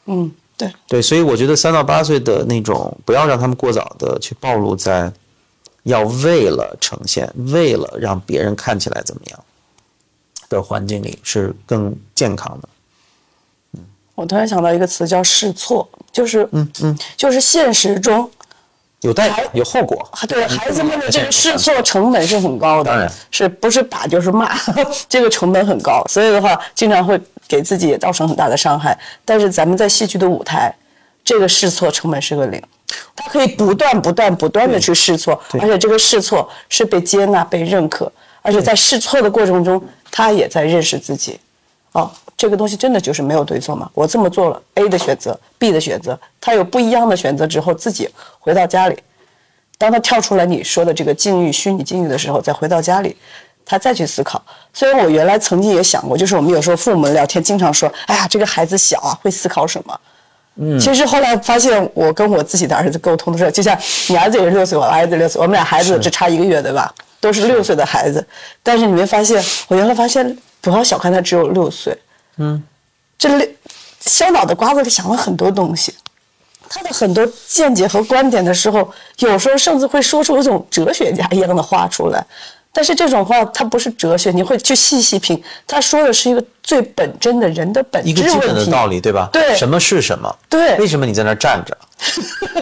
[0.05, 5.11] 嗯，对对，所以我觉得三到八岁的那种，不要让他们过早的去暴露在
[5.83, 9.39] 要为了呈现，为了让别人看起来怎么样
[10.47, 12.69] 的环境里是更健康的。
[14.13, 18.29] 我突然想到一个词叫试错，就是嗯嗯，就是现实中。
[19.05, 24.51] 有代有后果，对孩子们的这个试错成本是很高的，当然是不是打就是骂，
[25.07, 28.97] 这个成本很高，所以的话经常会给自己也造成很大的伤害。
[29.23, 30.73] 但是咱们在戏剧的舞台，
[31.23, 32.59] 这个试错成本是个零，
[33.15, 39.79] 他可以不断不断不断的去试错，而且这个试错是被接纳被认可，而且在试错的过程中，
[40.09, 41.39] 他也在认识自己。
[41.91, 43.89] 哦，这个东西真的就是没有对错嘛？
[43.93, 48.09] 我这么做了，A 的选择，B 的选择，他有不一样的选择之后，自己
[48.39, 48.97] 回到家里，
[49.77, 53.15] 当他跳出来你说的这个境遇、虚拟境遇的时候，再回到家里，
[53.65, 54.43] 他再去思考。
[54.73, 59.99] 虽然我原来曾经也想过，就是我们有时候父母聊天经常说，哎呀，这个孩子小啊，会思考什么？
[60.57, 63.77] 嗯，其实后来发现，我跟我自己的儿子沟通的时候，就像
[64.09, 66.93] 你儿子也是六岁，我儿子六岁，我们俩孩子只差一个月，对吧？
[67.21, 68.25] 都是六岁的孩子，
[68.61, 70.37] 但是你没发现，我原来发现。
[70.61, 71.95] 不要小看他，只有六岁。
[72.37, 72.61] 嗯，
[73.17, 73.47] 这六
[73.99, 75.93] 小脑的瓜子里想了很多东西，
[76.69, 82.25] 他的很多见解和观点的时候，有时候甚至会说出一种哲学家一样的话出来。
[82.77, 89.29] 但是这种话它不是哲学，你会去细细品，他说的是一个最本真的人的本质一个基本的道理，对吧？
[89.31, 90.35] 对，什么是什么？
[90.49, 91.77] 对，为什么你在那站着？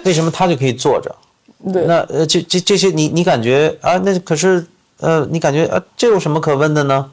[0.05, 1.15] 为什么他就可以坐着？
[1.73, 3.97] 对，那呃，这这这些，你你感觉啊？
[3.97, 4.63] 那可是
[4.99, 5.81] 呃，你感觉啊？
[5.97, 7.09] 这有什么可问的呢？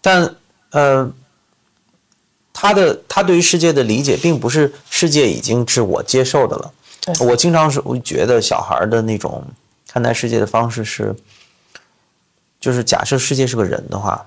[0.00, 0.34] 但
[0.70, 1.06] 呃，
[2.60, 6.72] 他的他对于世界的理解，并不是世界已经是我接受的了。
[7.20, 9.44] 我经常是我觉得小孩的那种
[9.86, 11.14] 看待世界的方式是，
[12.58, 14.26] 就是假设世界是个人的话，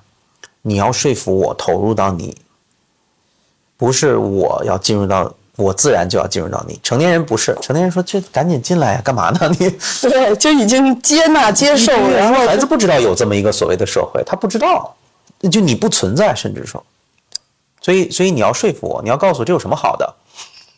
[0.61, 2.33] 你要说服我投入到你，
[3.75, 6.79] 不是我要进入到我自然就要进入到你。
[6.81, 9.51] 成年人不是，成年人说这赶紧进来呀，干嘛呢？
[9.59, 9.69] 你
[10.03, 14.95] 对，就已经接纳接受，然后孩子不知道有这么一个所谓的社会，他不知道。
[15.51, 16.81] 就你不存在，甚至说，
[17.81, 20.15] 所以所以你要说服我，你要告诉我这有什么好的，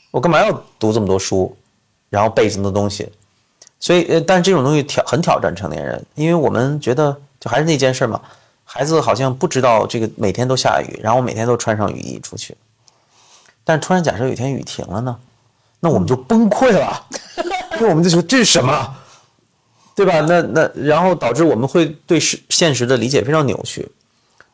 [0.10, 1.56] 我干嘛要读这么多书，
[2.10, 3.12] 然后背这么多东西？
[3.80, 8.22] 所以呃，但是这种东西挑很挑战成年人，因为我们觉得就还是那件事嘛，
[8.64, 12.56] 孩子好像不知道这个每天都下雨，然后我每天都穿上雨衣出去，
[13.66, 15.20] 但突然假设有一天雨停了呢，
[15.82, 17.06] 那我们就崩溃了，
[17.76, 18.96] 因为我们就说这是什么，
[19.94, 20.22] 对吧？
[20.22, 23.92] 那那然后导致我们会对实现实的理解非常扭曲。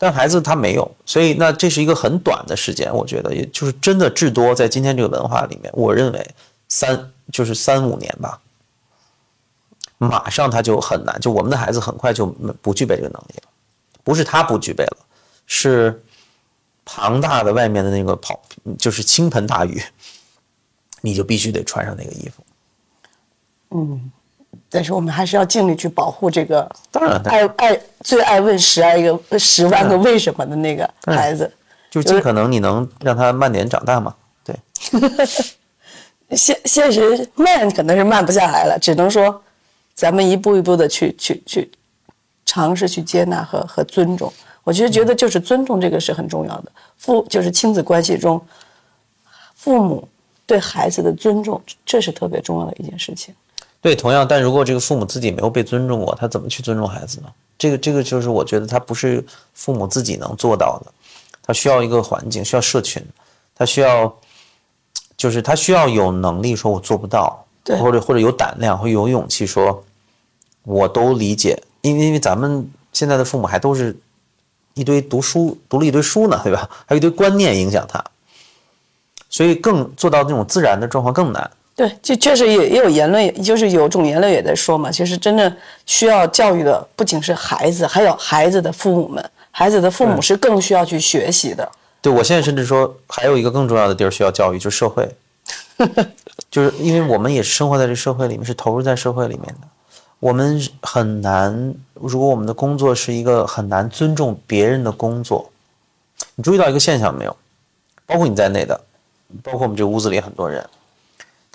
[0.01, 6.35] 但孩子他没有，所以那这是一个很短的时间，我觉得也就是真的至多在今天这个文化里面，我认为
[6.69, 8.39] 三就是三五年吧，
[9.97, 12.25] 马上他就很难，就我们的孩子很快就
[12.61, 13.49] 不具备这个能力了，
[14.01, 14.97] 不是他不具备了，
[15.45, 16.01] 是
[16.85, 18.41] 庞大的外面的那个跑
[18.77, 19.83] 就是倾盆大雨，
[21.01, 22.43] 你就必须得穿上那个衣服，
[23.71, 24.11] 嗯。
[24.69, 31.51] 但是我们还是要尽力去保护这个，当然，爱爱最爱问十二个十万个为什么的那个孩子。
[31.89, 34.13] 就尽可能你能让他慢点长大嘛。
[34.43, 34.55] 对，
[36.37, 39.41] 现现实慢可能是慢不下来了，只能说
[39.95, 41.71] 咱们一步一步的去去去
[42.45, 44.31] 尝试去接纳和和尊重。
[44.63, 48.39] 我其实觉得就是尊重这个是很重要的，父就是亲子关系中
[49.55, 50.07] 父母
[50.45, 53.33] 对孩子的尊重，这是特别重要的一件事情。
[53.81, 57.27] 对，同样，但如果这个父母自己没有被尊重过，他怎么去尊重孩子呢？
[57.57, 59.23] 这个这个就是我觉得他不是
[59.53, 60.91] 父母自己能做到的，
[61.41, 63.01] 他需要一个环境，需要社群，
[63.55, 64.13] 他需要
[65.15, 69.83] 就是他需要有能力说我做不到，对或者或者有胆量或有勇气说，
[70.63, 73.97] 我都理解，因为因为咱们现在的父母还都是
[74.73, 76.69] 一堆读书读了一堆书呢，对吧？
[76.85, 78.03] 还有一堆观念影响他，
[79.29, 81.49] 所以更做到那种自然的状况更难。
[81.79, 85.55] 对，就确实也也有言论，就是有种言论也在说嘛，其实真正
[85.85, 89.31] 需要教育的不仅是孩子，还有孩子的父母们。
[89.49, 91.71] 孩子的父母是更需要去学习的。
[92.01, 95.09] 对我现在甚至说，还有一个更重要的地儿需要教育，就是社会，
[96.51, 99.67] 就是因为我们也是生活在这社会里面，是投入在社会里面的，
[100.19, 105.49] 我们很难，如果我们的工作是一个很难尊重别人的工作，
[106.35, 107.33] 你注意到一个现象没有？
[108.05, 108.77] 包括你在内的，
[109.41, 110.65] 包括我们这屋子里很多人，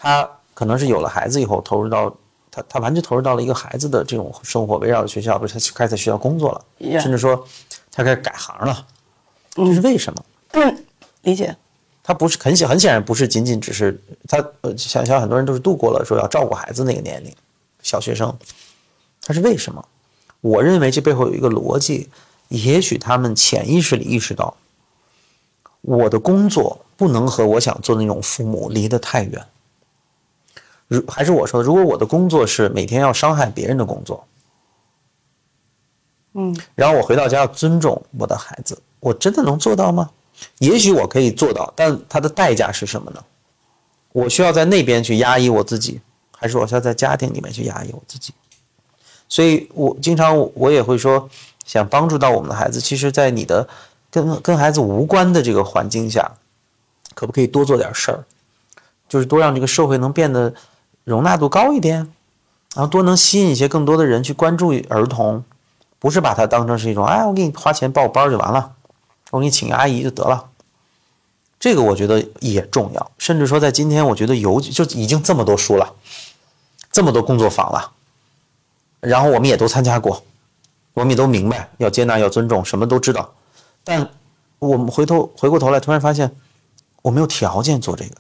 [0.05, 2.15] 他可能是有了孩子以后，投入到
[2.51, 7.43] 他他完全投入到了一个孩子的这种生活，围绕着学校，不是他开始在学校工作了 Yeah 甚至说
[7.91, 8.87] 他开始改行了，
[9.55, 10.25] 这是为什么？
[10.53, 10.85] 嗯，
[11.23, 11.57] 理解。
[12.03, 13.99] 他不是很显很显然不是仅仅只是
[14.29, 17.35] 他呃，想想很多人都是度过了说要照顾孩子那个年龄，
[17.83, 18.37] 小学生，
[19.23, 19.83] 他是为什么？
[20.43, 22.11] 我认为这背后有一个逻辑，
[22.49, 24.55] 也许他们潜意识里意识到，
[25.81, 29.43] 我的工作不能和我想做的那种父母离得太远。
[30.89, 34.27] 如还是我说的，如果我的工作是每天要伤害别人的工作，
[36.35, 40.11] 嗯，然后我回到家要尊重我的孩子，我真的能做到吗？
[40.59, 43.25] 也许我可以做到，但它的代价是什么呢？
[44.13, 46.01] 我需要在那边去压抑我自己，
[46.37, 48.35] 还是我需要在家庭里面去压抑我自己？
[49.29, 51.29] 所以我经常我也会说，
[51.65, 53.67] 想帮助到我们的孩子，其实，在你的
[54.11, 56.31] 跟跟孩子无关的这个环境下，
[57.15, 58.25] 可不可以多做点事儿？
[59.09, 60.53] 就是多让这个社会能变得
[61.05, 61.99] 容纳度高一点，
[62.75, 65.45] 然后多能吸引一些更多的人去关注儿童，
[65.99, 68.73] 不是把它当成是一种哎，我给你花钱报班就完了，
[69.31, 70.51] 我给你请个阿姨就得了。
[71.61, 75.95] 这个我觉得也重要，甚至说在今天，我觉得尤其就已经这么多书了，
[76.91, 77.93] 这么多工作坊了，
[79.01, 80.23] 然后我们也都参加过，
[80.93, 83.33] 我们也都明白要接纳、要尊重，什么都知道，
[83.83, 84.11] 但
[84.59, 86.35] 我们回头回过头来，突然发现
[87.03, 88.17] 我没有条件做这个。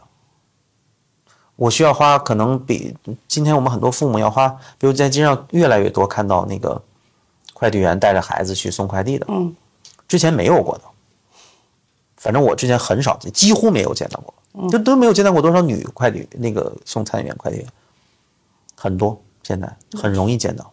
[1.56, 2.94] 我需要花可能比
[3.28, 4.48] 今天我们很多父母要花，
[4.78, 6.80] 比如在街上越来越多看到那个
[7.52, 9.54] 快递员带着孩子去送快递的，嗯，
[10.08, 10.84] 之前没有过的。
[12.16, 17.66] 反正我之前很少见，几乎没有见到过，就都没有见到过多少女快递那个送餐员、快递员，
[18.74, 20.68] 很多现在很容易见到。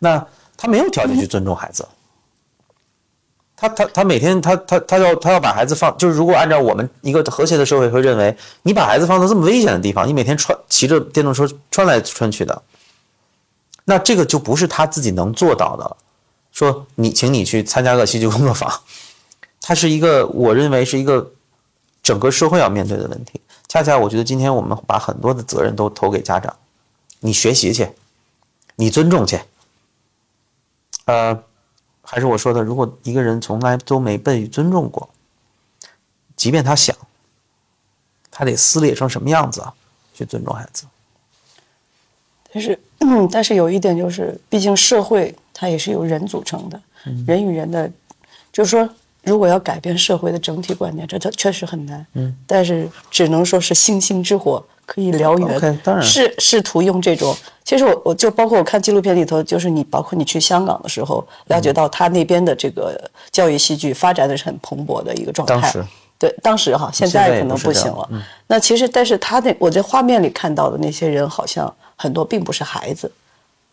[0.00, 1.86] 那他没有条件去尊重孩子，
[3.62, 12.60] 他他他每天他他他要他要把孩子放，就是如果按照我们一个和谐的社会会认为，你把孩子放到这么危险的地方，你每天穿骑着电动车穿来穿去的，
[13.84, 15.96] 那这个就不是他自己能做到的。
[16.50, 18.68] 说你请你去参加个戏剧工作坊，
[19.60, 21.30] 它是一个我认为是一个
[22.02, 23.40] 整个社会要面对的问题。
[23.68, 26.52] 恰恰我觉得今天我们把很多的责任都投给家长，
[27.20, 27.88] 你学习去，
[28.74, 29.40] 你尊重去。
[31.04, 31.42] 呃，
[32.12, 35.08] 还是我说的，如果一个人从来都没被尊重过，
[36.36, 36.94] 即便他想，
[38.30, 39.72] 他得撕裂成什么样子啊？
[40.12, 40.84] 去尊重孩子。
[42.52, 46.78] 但是，嗯，但是有一点就是，毕竟社会它也是由人组成的，
[47.26, 47.90] 人与人的，
[48.52, 48.86] 就是说，
[49.22, 52.06] 如果要改变社会的整体观念，这它确实很难。
[52.12, 55.56] 嗯，但是只能说是星星之火可以燎原。
[55.56, 57.34] OK，当然试试图用这种。
[57.64, 65.54] 其实我我就包括我看纪录片里头，就是你包括你去香港的时候，了解到他那边的这个教育戏剧发展的是很蓬勃的一个状态。
[65.54, 65.84] 当时
[66.18, 68.08] 对，当时哈，现现在在可能不行了。
[68.46, 73.10] 那其实，但是他那我在画面里看到的那些人，好像很多并不是孩子，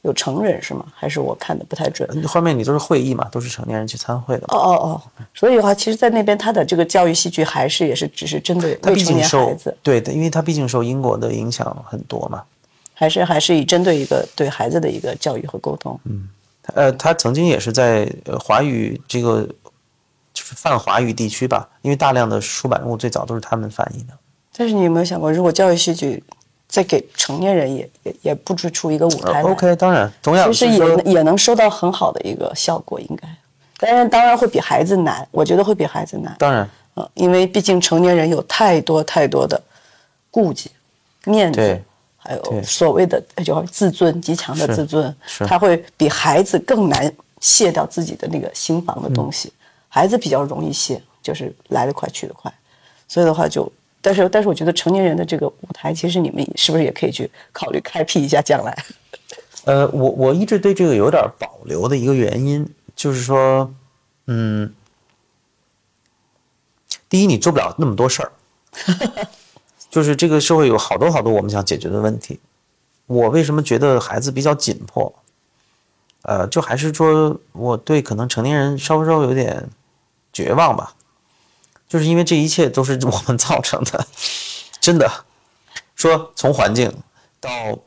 [0.03, 0.85] 有成人是吗？
[0.95, 2.07] 还是我看的不太准？
[2.27, 4.45] 画面里都是会议嘛，都是成年人去参会的。
[4.47, 5.01] 哦哦哦，
[5.33, 12.43] 所以的话，其实，在那边他的这个教育戏剧还是也是只是针对他未成年孩子，对的，因为他毕竟受英国的影响很多嘛。
[12.93, 15.99] 还是还是以针对一个对孩子的一个教育和沟通。
[16.03, 16.27] 嗯，
[16.75, 19.47] 呃，他曾经也是在呃华语这个
[20.33, 24.13] 就是泛华语地区吧，因为大量的出版物最早都是他们翻译的。
[24.55, 26.21] 但是你有没有想过，如果教育戏剧
[26.69, 33.27] 再给成年人也也也布置出一个舞台 OK，当然，同样其实也也能收到很好的一个效果，应该。
[33.79, 36.35] 当然，当然会比孩子难，我觉得会比孩子难。
[36.37, 39.59] 当然，嗯，因为毕竟成年人有太多太多的
[40.29, 40.69] 顾忌、
[41.25, 41.81] 面子，
[42.17, 45.15] 还有所谓的呃叫自尊极强的自尊，
[45.47, 49.51] 他会比孩子更难卸掉自己的那个心房的东西。
[49.87, 52.53] 孩子比较容易卸，就是来得快去得快，
[53.07, 53.67] 所以的话就。
[54.01, 58.85] 但是，但是我觉得成年人的这个舞台，其实你们是不是也可以去考虑开辟一下将来？
[59.65, 63.71] 呃，我我一直对这个有点保留的一个原因，就是说，
[64.27, 64.73] 嗯，
[67.09, 68.31] 第一，你做不了那么多事儿，
[69.91, 72.39] 就是这个社会有好多好多我们想解决的问题。
[73.05, 75.13] 我为什么觉得孩子比较紧迫？
[76.21, 79.67] 呃，就还是说我对可能成年人稍稍有点
[80.31, 80.93] 绝望吧，
[81.89, 84.07] 就是因为这一切都是我们造成的，
[84.79, 85.11] 真的。
[85.95, 86.89] 说从环境
[87.41, 87.77] 到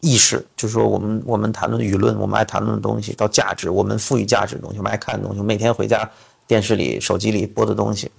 [0.00, 6.10] 意识，就是说我们我们谈论舆论，我们爱谈论的东西，到价值，我们赋予价值的东西，我们爱看的东西，每天回家
[6.46, 8.10] 电视里、手机里播的东西，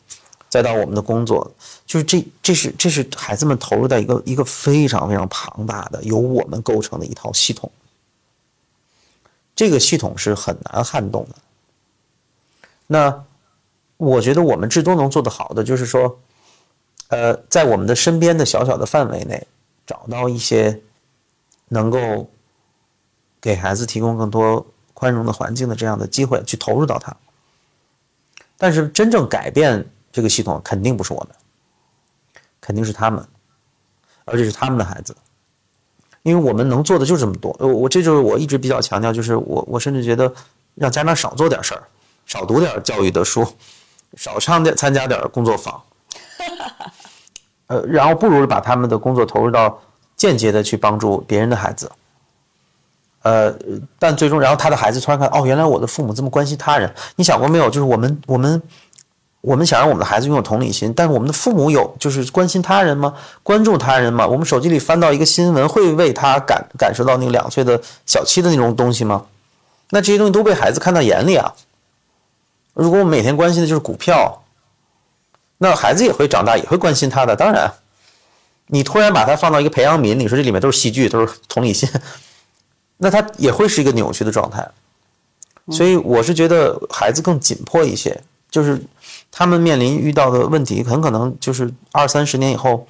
[0.49, 1.49] 再到我们的工作，
[1.86, 7.72] 就是这这是这是孩子们投入到一个一个非常非常庞大的由我们构成的一套系统，
[9.55, 11.36] 这个系统是很难撼动的。
[12.86, 13.24] 那
[13.97, 16.19] 我觉得我们至多能做得好的，就是说，
[17.09, 19.45] 呃，在我们的身边的小小的范围内，
[19.85, 20.79] 找到一些
[21.69, 22.29] 能够
[23.41, 27.15] 给孩子提供更多宽容的环境的这样的机会，去投入到它。
[28.57, 31.29] 但是真正改变这个系统，肯定不是我们，
[32.61, 33.27] 肯定是他们，
[34.25, 35.15] 而且是他们的孩子。
[36.23, 40.33] 因为我们能做的就这么多，我我这就是我一直比较强调，就是我我甚至觉得
[40.75, 41.83] 让家长少做点事儿，
[42.25, 43.47] 少读点教育的书，
[44.18, 45.82] 少参加参加点工作坊，
[47.68, 49.80] 呃，然后不如把他们的工作投入到
[50.15, 51.89] 间接的去帮助别人的孩子，
[53.22, 53.53] 呃，
[53.99, 56.91] 但最终，然后他的孩子突然看，哦，原来我的父母这么关心他人。
[57.15, 57.70] 你想过没有？
[57.70, 58.61] 就是我们我们
[59.41, 63.13] 我们想让我们的孩子拥有同理心，但是我们的父母有就是关心他人吗？
[63.43, 64.26] 关注他人吗？
[64.26, 69.26] 我们手机里翻到一个新闻，会为他感感受到那个两岁的小七的那种东西吗？
[69.91, 71.53] 那这些东西都被孩子看到眼里啊。
[72.78, 74.43] 如果我每天关心的就是股票，
[75.57, 77.36] 那孩子也会长大，也会关心他的。
[77.36, 77.73] 当然，
[78.67, 81.89] 你突然把他放到一个培养皿，你说这里面都是戏剧，都是同理心，
[82.97, 84.69] 那他也会是一个扭曲的状态。
[85.71, 88.21] 所以我是觉得孩子更紧迫一些，
[88.51, 88.80] 就是
[89.32, 92.88] 他们面临遇到的问题，很可能就是二三十年以后，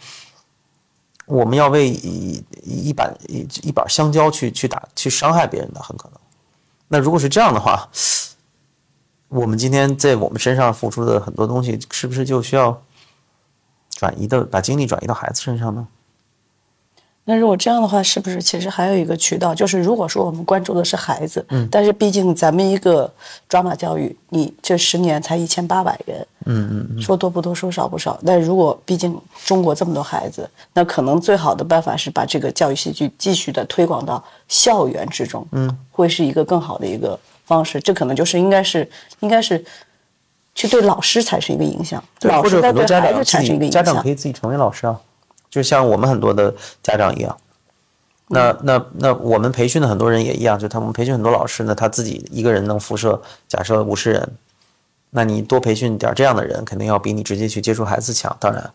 [1.26, 6.20] 我们要为一一板一一板香蕉去去打去伤害别人的，很可能。
[6.90, 7.90] 那如果是这样的话，
[9.30, 12.82] 我们今天在我们身上付出的很多东西，是不是就需要
[13.92, 15.88] 转移的，把精力转移到孩子身上呢？
[17.30, 23.14] 那如果这样的话，是不是其实还有一个渠道，就是如果说我们关注的是孩子，嗯，但是毕竟咱们一个
[23.50, 28.18] 抓马教育，你这十年才一千八百人，嗯嗯说多不多，说少不少。
[28.26, 37.80] 但如果毕竟中国这么多孩子，那可能最好的办法是把这个教育戏剧继续的推广到校园之中，嗯，会是一个更好的一个方式。
[37.80, 38.88] 这可能就是应该是
[39.22, 39.66] 应该是
[40.54, 43.84] 去对老师产生一个影响，对，或老师者很多家在对孩子产生一个影响。
[43.84, 45.02] 家长可以自己成为老师啊，
[45.50, 47.36] 就像我们很多的家长一样。
[48.30, 54.30] 那那那我们培训的很多人也一样，就他们培训很多老师呢，他自己一个人能辐射假设五十人，
[55.12, 58.36] 那你多培训点这样的人，肯定要比你直接去接触孩子强。
[58.38, 58.70] 当然，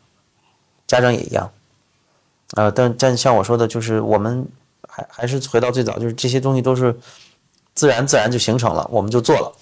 [0.86, 1.50] 家长也一样。
[2.54, 4.46] 呃，但但像我说的，就是我们
[4.88, 6.94] 还还是回到最早，就是这些东西都是
[7.74, 9.52] 自然自然就形成了，我们就做了。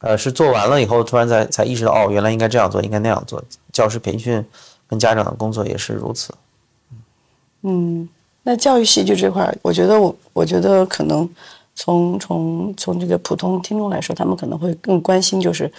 [0.00, 3.42] 呃，是做完了以后，突然才才意识到，哦，原来应该这样做，应该那样做。
[3.72, 4.44] 教师培训
[4.88, 6.34] 跟家长的工作也是如此。
[7.62, 8.08] 嗯，
[8.42, 11.28] 那教育戏剧这块，我觉得我我觉得可能
[11.76, 15.72] 从从从这个普通听众来说，他们可能会更关心，就是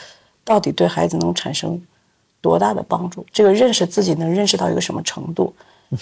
[0.45, 1.81] 到底对孩子能产生
[2.39, 3.25] 多大的帮助？
[3.33, 5.53] 这个认识自己能认识到一个什么程度？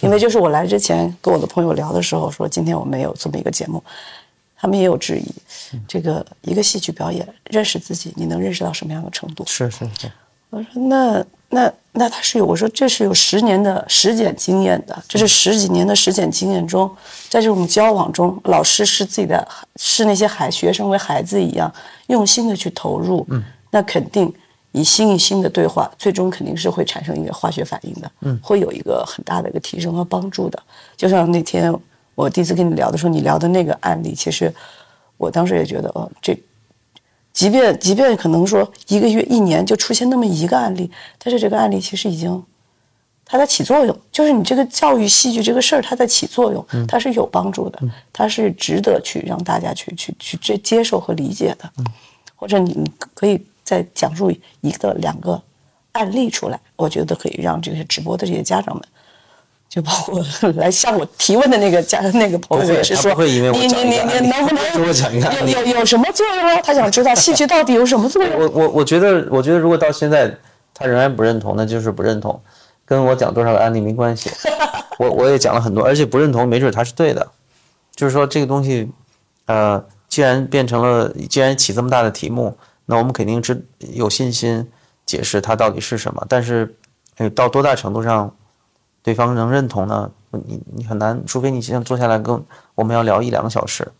[0.01, 3.84] 因为就是我来之前跟我的朋友聊的时候说，今天我们有这么一个节目，
[4.62, 5.26] 他们也有质疑，
[5.88, 9.43] 这个一个戏剧表演认识自己，你能认识到什么样的程度？
[9.47, 10.12] 是是是，
[10.51, 16.88] 我说那那那他是有，我说这是有十年的实践经验的，这是十几年的实践经验中，
[17.28, 19.47] 在这种交往中，老师视自己的
[19.78, 21.74] 视那些孩学生为孩子一样，
[22.09, 24.32] 用心的去投入，嗯，那肯定
[24.74, 30.62] 以心与心的对话，最终肯定是会产生一个化学反应的，嗯，会有一个很大的一个提升和帮助的。
[30.95, 31.74] 就像那天
[32.22, 34.53] 我第一次跟你聊的时候，你聊的那个案例，其实
[35.17, 36.38] 我当时也觉得，哦，这
[37.34, 42.43] 即便即便可能说一个月、一年就出现那么一个案例，但是这个案例其实已经
[43.26, 47.82] 它在起作用，就是你这个教育戏剧这个事儿，它在起作用，它是有帮助的，
[48.13, 51.72] 它是值得去让大家去去去接接受和理解的。
[52.36, 55.41] 或者你你可以再讲述一个两个
[55.93, 58.84] 案例出来，我觉得可以让这些直播的这些家长们。
[59.72, 60.22] 就包括
[60.57, 66.61] 来向我提问的那个家那个朋友也是说，你你你你能不能我讲一个有有有什么作用啊？
[66.61, 68.38] 他想知道戏剧到底有什么作用。
[68.38, 70.30] 我我我觉得我觉得如果到现在
[70.74, 72.38] 他仍然不认同，那就是不认同，
[72.86, 74.30] 跟我讲多少个案例没关系。
[74.99, 77.26] 我我也讲了很多，而且不认同没准他是对的。
[77.95, 78.91] 就是说这个东西，
[79.45, 82.53] 呃，既然变成了，既然起这么大的题目，
[82.88, 84.69] 那我们肯定知有信心
[85.05, 86.26] 解释它到底是什么。
[86.28, 86.76] 但是，
[87.34, 88.36] 到多大程度上？
[89.04, 90.12] 对方能认同呢？
[90.47, 92.43] 你你很难，除非你现在坐下来跟
[92.76, 93.91] 我们要聊一两个小时，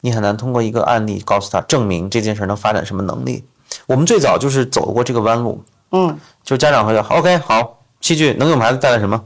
[0.00, 3.44] 你很难通过一个案例告诉他证明这件事能发展什么能力。
[3.86, 9.24] 我们最早就是走过这个弯路，嗯，就家长会说 OK 好，戏剧能给我们孩子带来什么？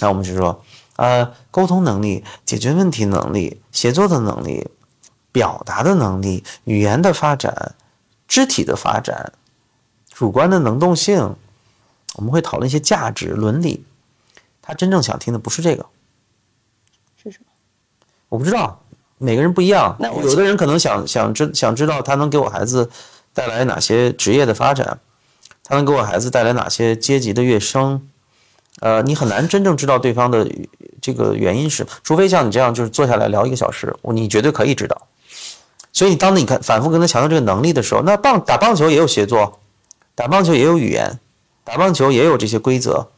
[0.00, 0.64] 那我们就说，
[0.96, 4.66] 呃，沟通能力、解决问题能力、协作的能力、
[5.30, 7.74] 表达的能力、语言的发展、
[8.26, 9.32] 肢体的发展、
[10.10, 11.36] 主观的能动性，
[12.14, 13.84] 我们会讨论一些价值伦理。
[14.62, 15.84] 他真正想听的不是这个，
[17.22, 17.46] 是什么？
[18.28, 18.80] 我不知道，
[19.18, 19.94] 每个人不一样。
[19.98, 22.88] 那有的人可能想想知想知道他能给我孩子
[23.34, 25.00] 带来哪些职业的发展，
[25.64, 28.08] 他能给我孩子带来哪些阶级的跃升。
[28.80, 30.50] 呃，你很难真正知道对方的
[31.00, 35.08] 这个原因是，除非像你这样就是坐下来聊一个小时，你绝对可以知道。
[35.92, 39.60] 所以，当你看反复跟他强调这个能力的时候，那棒打棒球也有协作，
[40.14, 41.20] 打棒球也有语言，
[41.64, 43.10] 打棒球也有这些规则。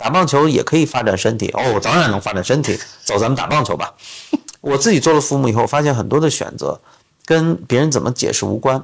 [0.00, 2.78] 打棒球也可以发展身体哦， 当然能发展身体。
[3.04, 3.94] 走，咱们打棒球吧。
[4.62, 6.80] 我自己做了父母以后，发现很多的选择
[7.26, 8.82] 跟别人怎么解释无关，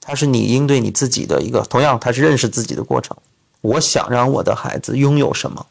[0.00, 3.14] 它是你应对你自己的一个，同样它是认识自己的过程。
[3.60, 5.66] 我想让我的孩子拥有什么，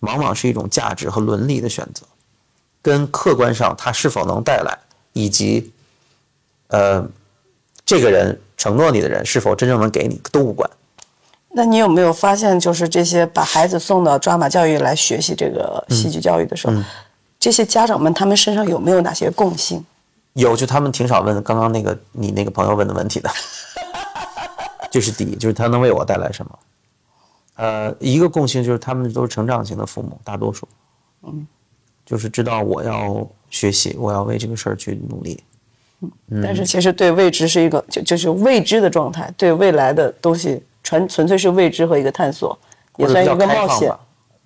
[0.00, 2.06] 往往是一种价值和伦理的选择，
[2.80, 4.78] 跟客观上他是否能带来，
[5.14, 5.72] 以及
[6.68, 7.04] 呃，
[7.84, 10.70] 这个人承诺你的人是否真正能给你都无关。
[11.54, 16.74] 那你有没有发现，就是这些把孩子送到抓马教育来学习这个戏剧教育的时候，
[17.38, 19.84] 这些家长们他们身上有没有哪些共性？
[20.32, 23.30] 有，就他们挺少问刚刚那个你那个朋友问的问题的，
[24.90, 26.58] 就是第一，就是他能为我带来什么？
[27.56, 30.66] 呃，一个共性就是他们都是成长型的父母，大多数，
[31.24, 31.46] 嗯，
[32.06, 35.38] 就是知道我要学习，我要为这个事儿去努力，
[36.30, 40.62] 嗯，但是其实对未知是一个就就是未知的状态，对未来的东西。
[40.82, 42.58] 纯纯粹是未知和一个探索，
[42.96, 43.94] 也算一个冒险。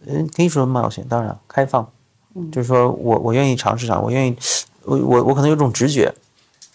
[0.07, 1.91] 嗯，可以说冒险，当然开放。
[2.35, 4.37] 嗯，就是说我我愿意尝试尝，我愿意，
[4.83, 6.15] 我我我可能有种直觉，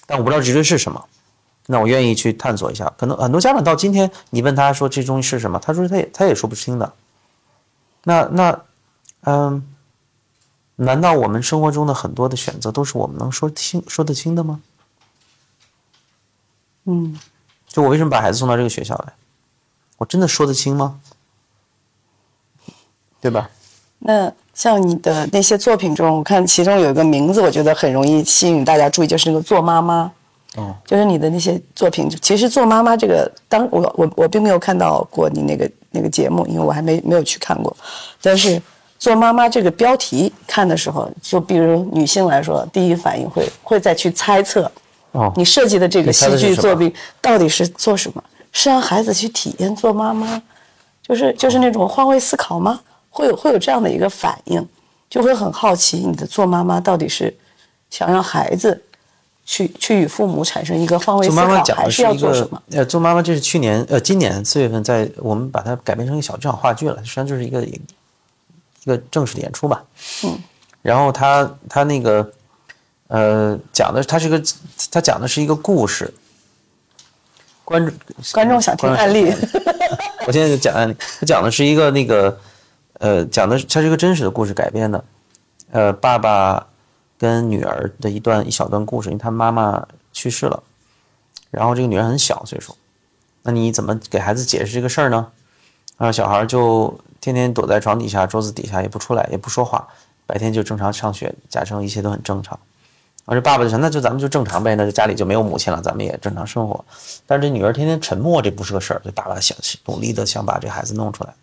[0.05, 1.03] 但我不知道直觉是什么。
[1.67, 2.91] 那我愿意去探索一下。
[2.97, 6.91] 可能很多家长到今天，你问他说这东西是什么，他说他也他也说不清的。
[8.03, 8.61] 那那
[9.21, 9.63] 嗯，
[10.77, 14.59] 难道我们生活中的很多的选择都是我们能说清说得清的吗？
[16.85, 17.17] 嗯，
[17.67, 19.13] 就我为什么把孩子送到这个学校来？
[20.01, 20.99] 我真的说得清吗？
[23.21, 23.47] 对吧？
[23.99, 30.11] 那像你的那些作品中，我看其中有一个名字，我觉得很容易吸引大家注意，就是那个做妈妈。
[30.55, 37.77] 哦，就是你的那些作品，其实做妈妈这个，当我我我并没有看到过你那个那个节目，因为我还没没有去看过。
[38.23, 38.59] 但是
[38.97, 44.69] 做妈妈这个标题看的时候，就比如女性来说，第一反应会会再去猜测，
[45.11, 46.91] 哦，你设计的这个戏剧作品
[47.21, 48.23] 到底是做什么？
[48.51, 50.41] 是让孩子去体验做妈妈，
[51.01, 52.79] 就是就是那种换位思考吗？
[53.09, 54.65] 会有会有这样的一个反应，
[55.09, 57.35] 就会很好奇你的做妈妈到底是
[57.89, 58.81] 想让孩子
[59.45, 62.61] 去去与父母产生一个换位思考，还是要做什么？
[62.71, 67.77] 呃，做妈妈这是去年呃今年四月份在我们把它改编成一个小剧场话剧了，实际上就是一个一
[68.85, 69.83] 个正式的演出吧。
[70.23, 70.37] 嗯，
[70.81, 72.31] 然后他他那个
[73.09, 74.41] 呃讲的他是一个
[74.89, 76.13] 他讲的是一个故事。
[77.71, 77.95] 观众
[78.33, 79.33] 观众想听案例，
[80.27, 80.95] 我现在就讲案例。
[81.19, 82.37] 他讲的是一个那个，
[82.99, 85.03] 呃，讲的它是一个真实的故事改编的，
[85.71, 86.67] 呃，爸爸
[87.17, 90.61] 跟女儿的一段一小段故事，因为他妈妈去世了，
[91.49, 92.75] 然后这个女儿很小岁数，
[93.43, 95.27] 那你怎么给孩子解释这个事儿呢？
[95.95, 99.87] 啊，小孩就天天躲在床底下、桌子底下，也不出来，也不说话，
[100.25, 102.59] 白天就正常上学，假称一切都很正常。
[103.31, 106.83] 而这爸爸就想，那就咱们就正常呗，那就家里就没有母亲了，咱们也正常生活。
[107.25, 109.01] 但是这女儿天天沉默，这不是个事儿。
[109.05, 111.33] 就爸爸想努力的想把这孩子弄出来，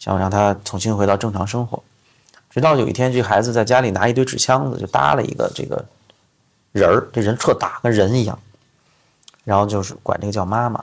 [0.00, 1.80] 想让他重新回到正常生活。
[2.50, 5.84] 直到有一天，这孩子在家里拿一堆纸箱子，就搭了一个这个
[6.72, 8.36] 人儿，这人特大，跟人一样。
[9.44, 10.82] 然后就是管这个叫妈妈。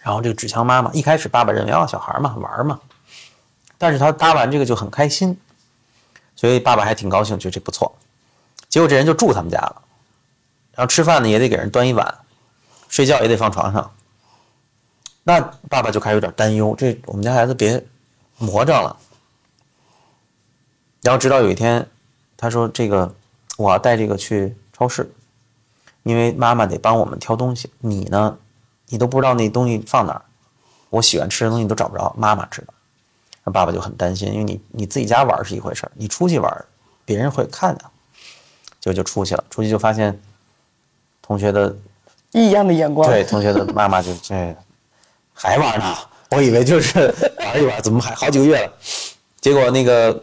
[0.00, 2.80] 然后这个纸箱妈妈一开始爸爸认为啊，小孩嘛玩嘛，
[3.76, 5.38] 但是他搭完这个就很开心，
[6.34, 7.94] 所以爸爸还挺高兴，觉得这不错。
[8.68, 9.82] 结果这人就住他们家了，
[10.72, 12.18] 然后吃饭呢也得给人端一碗，
[12.88, 13.90] 睡觉也得放床上。
[15.24, 17.84] 那爸爸就开始有点担忧，这我们家孩子别
[18.38, 18.96] 魔怔了。
[21.02, 21.86] 然后直到有一天，
[22.36, 23.14] 他说：“这个
[23.56, 25.10] 我要带这个去超市，
[26.02, 27.70] 因为妈妈得帮我们挑东西。
[27.78, 28.36] 你呢，
[28.88, 30.22] 你都不知道那东西放哪儿，
[30.90, 32.74] 我喜欢吃的东西都找不着，妈妈知道。”
[33.44, 36.64] 那爸爸就很担心，因为你你自己家玩是一回事儿，你出去玩，
[37.04, 37.84] 别人会看的。
[38.84, 40.18] 果就出去了，出去就发现
[41.20, 41.74] 同学的
[42.32, 43.08] 异样的眼光。
[43.08, 44.56] 对，同学的妈妈就这
[45.34, 45.96] 还玩呢，
[46.30, 48.72] 我以为就是玩一玩，怎么还好几个月了？
[49.40, 50.22] 结果那个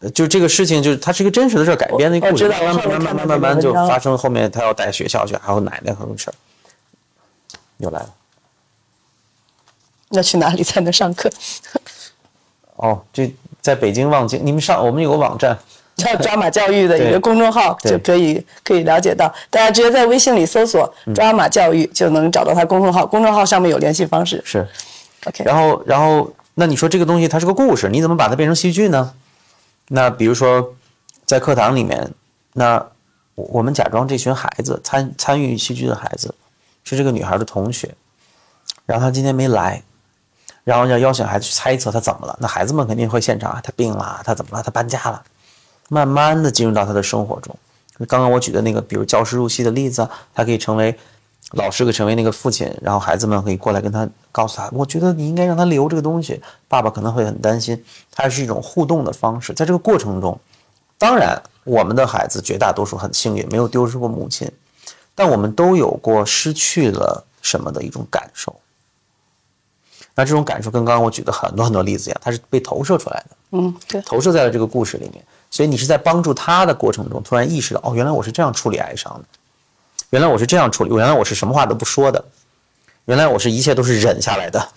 [0.00, 6.34] 呃就这个事情，就是它是一个真实的事儿改编的故事，慢慢慢慢慢慢就发生后面他要带学校去，还有奶奶很多事儿，
[7.78, 8.14] 又来了。
[10.10, 11.30] 要去哪里才能上课？
[12.76, 15.58] 哦，这在北京望京，你们上我们有个网站，
[15.96, 19.32] 叫 抓马教育的一个公众号，就可以可以了解到。
[19.50, 24.42] 大家直接在微信里搜索嗯“抓马教育”就能找到他公众号，公众号上面有联系方式。
[24.44, 24.66] 是
[25.26, 29.12] ，OK，然后然后那你说这个东西它是个故事，你怎么把它变成戏剧呢？
[29.88, 30.74] 那比如说
[31.24, 32.10] 在课堂里面，
[32.54, 32.76] 那
[33.34, 36.34] 我我们假装这群孩子参参与戏剧的孩子
[36.84, 37.94] 是这个女孩的同学，
[38.86, 39.82] 然后她今天没来，
[40.64, 42.36] 然后要邀请孩子去猜测她怎么了。
[42.40, 45.22] 那孩子们肯定会现场啊，她病了，她怎么了，她搬家了，
[45.88, 47.56] 慢慢的进入到他的生活中。
[48.08, 50.96] 刚刚我举的那个，比如教师入戏的例子啊，他可以成为
[51.52, 56.40] 老师，可以成为那个父亲，然后孩子们可以过来跟他告诉他，我觉得你应该让他留这个东西。
[56.66, 60.38] 爸爸可能会很担心，它是一种互动的方式，在这个过程中，
[60.98, 64.50] 当然我们的孩子绝大多数很幸运，没有丢失过母亲，
[65.14, 68.54] 但我们都有过失去了什么的一种感受。
[70.16, 73.36] 那这种感受跟刚刚我举的很多很多例子一样，它是被投射出来的。
[73.52, 75.24] 嗯，对，投射在了这个故事里面，
[75.54, 79.24] 所以你是在帮助他的过程中，突然意识到，哦，原来我是这样处理哀伤的，
[80.10, 82.24] 原来我是这样处理，原来我是什么话都不说的，
[83.04, 84.68] 原来我是一切都是忍下来的，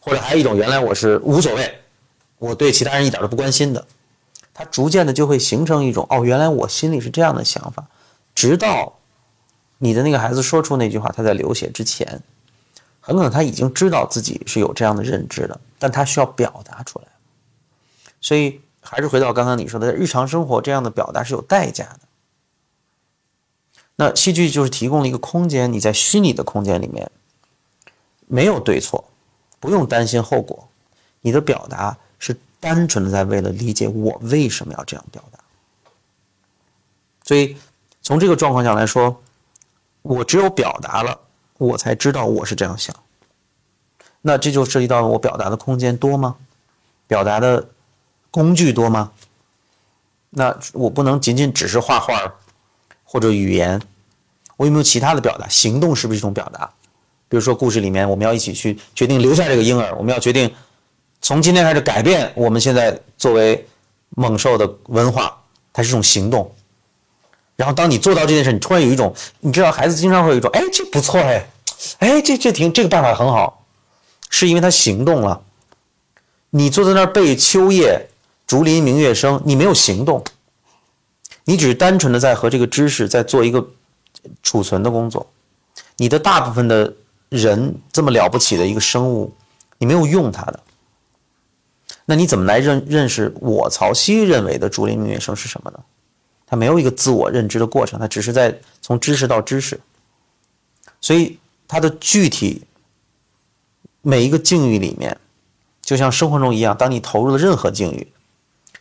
[0.00, 1.78] 或者还有一种，原来我是无所谓，
[2.38, 3.86] 我对其他人一点都不关心的，
[4.54, 7.84] 他逐渐的就会形成一种，哦，原来我心里是这样的想法，
[8.34, 8.94] 直到
[9.76, 12.22] 你的那个孩子说出那句话，他在流血之前，
[12.98, 17.04] 很可能他已经知道自己是有这样的认知的，但他需要表达出来。
[18.22, 18.58] 所以
[18.90, 22.00] 还是回到刚刚你说的，日常生活这样的表达是有代价的。
[23.96, 27.10] 那戏剧就是提供了一个空间，你在虚拟的空间里面
[28.26, 29.04] 没有对错，
[29.60, 30.68] 不用担心后果，
[31.20, 35.38] 你的表达是单纯的在为了理解我为什么要这样表达。
[37.24, 37.56] 所以
[38.00, 39.20] 从这个状况下来说，
[40.00, 41.20] 我只有表达了，
[41.58, 42.94] 我才知道我是这样想。
[44.22, 46.36] 那这就涉及到我表达的空间多吗？
[47.06, 47.68] 表达的
[48.30, 49.10] 工具多吗？
[50.30, 52.34] 那我不能仅仅只是画画
[53.02, 53.80] 或者语言，
[54.56, 55.48] 我有没有其他的表达？
[55.48, 56.70] 行动是不是一种表达？
[57.28, 60.52] 比如说故事里面，我们要一起去决定留下这个婴儿，我们要决定
[61.20, 63.66] 从今天开始改变我们现在作为
[64.10, 65.36] 猛兽的文化，
[65.72, 66.54] 它是一种行动。
[67.56, 71.50] 然后当你做到这件事，你突然有一种，你知道孩子经常会有一种，哎，这不错哎，
[71.98, 73.64] 哎，这这挺这个办法很好，
[74.30, 75.42] 是因为他行动了。
[76.50, 78.08] 你坐在那儿背秋叶，
[78.48, 80.24] 竹林明月生，你没有行动，
[81.44, 83.64] 你只是单纯的在和这个知识在做一个
[84.42, 85.30] 储存的工作。
[85.98, 86.92] 你的大部分的
[87.28, 89.32] 人这么了不起的一个生物，
[89.76, 90.60] 你没有用它的，
[92.06, 95.78] 那你怎么来认认识我曹溪认为的竹林明月生是什么呢？
[96.46, 99.78] 他没有一个自我认知的过程，他只是在从知识到知识，
[101.02, 101.38] 所以
[101.68, 102.62] 他的具体
[104.00, 105.14] 每一个境遇里面。
[105.82, 108.06] 就像生活中一样，当你投入了任何境遇，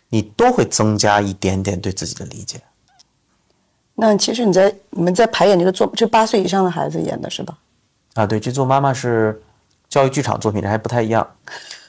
[0.09, 2.59] 你都会增加一点点对自己的理解。
[3.95, 7.57] 那其实你在你们在排演这个作，这八岁以上的孩子演的是吧？
[8.13, 9.41] 啊，对，这做妈妈是
[9.89, 11.27] 教育剧场作品，这还不太一样。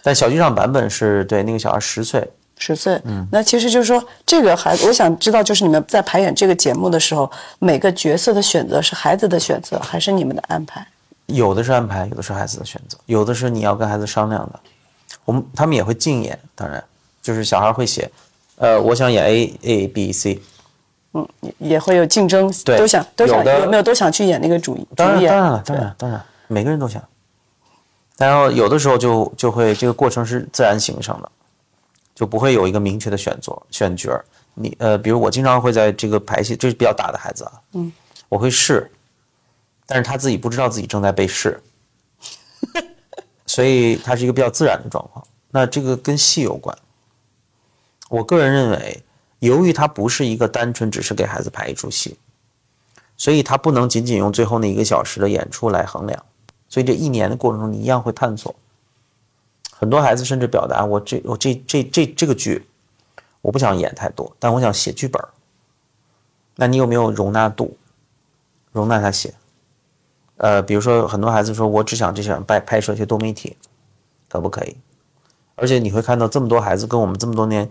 [0.03, 2.27] 但小剧场版本是对那个小孩十岁，
[2.57, 10.87] 十岁，嗯，那其实就是说，这个孩子，我想知道，就是你们在排演这个节目的时候，每个角色的选择是孩子的选择，还是你们的安排？
[11.27, 14.59] 有的是安排，有的是孩子的选择，有的是你要跟孩子商量的。
[15.27, 16.83] 我们他们也会竞演，当然
[17.29, 18.11] 就是小孩会写，
[18.57, 20.41] 呃，我想演 A A B C，
[21.13, 25.31] 嗯，也也会有竞争，对都想都想有有没有都想去演那个主主当然演？
[25.31, 27.07] 当然了，当然当然，每个人都想。
[28.17, 31.31] 然后有的时候就就会这个过程是自然形成的，
[32.15, 34.25] 就不会有一个明确的选择选角儿。
[34.55, 37.93] 你呃，比如我经常会在这个排戏，这是比较大的孩子啊，嗯，
[38.31, 38.91] 我会试，
[39.87, 41.61] 但是他自己不知道自己正在被试，
[43.45, 45.23] 所以它是一个比较自然的状况。
[45.51, 46.75] 那这个跟戏有关。
[48.09, 49.03] 我个人认为，
[49.39, 52.17] 由于它不是一个单纯只是给孩子排一出戏，
[53.17, 56.25] 所以他不能仅仅用最后那一个小时的演出来衡量，
[56.69, 58.55] 所以这一年的过程中，你一样会探索。
[59.73, 62.67] 很多孩子甚至表达：“我这我这这这这个剧，
[63.43, 65.23] 我不想演太多，但我想写剧本。”
[66.57, 67.77] 那你有没有容纳度？
[68.73, 69.35] 容纳他写？
[70.37, 73.57] 呃，比如说很多孩子说：“我只想只想拍拍摄一些多媒体，
[74.29, 74.77] 可不可以？”
[75.55, 77.69] 而且你会看到这么多孩子跟我们这么多年，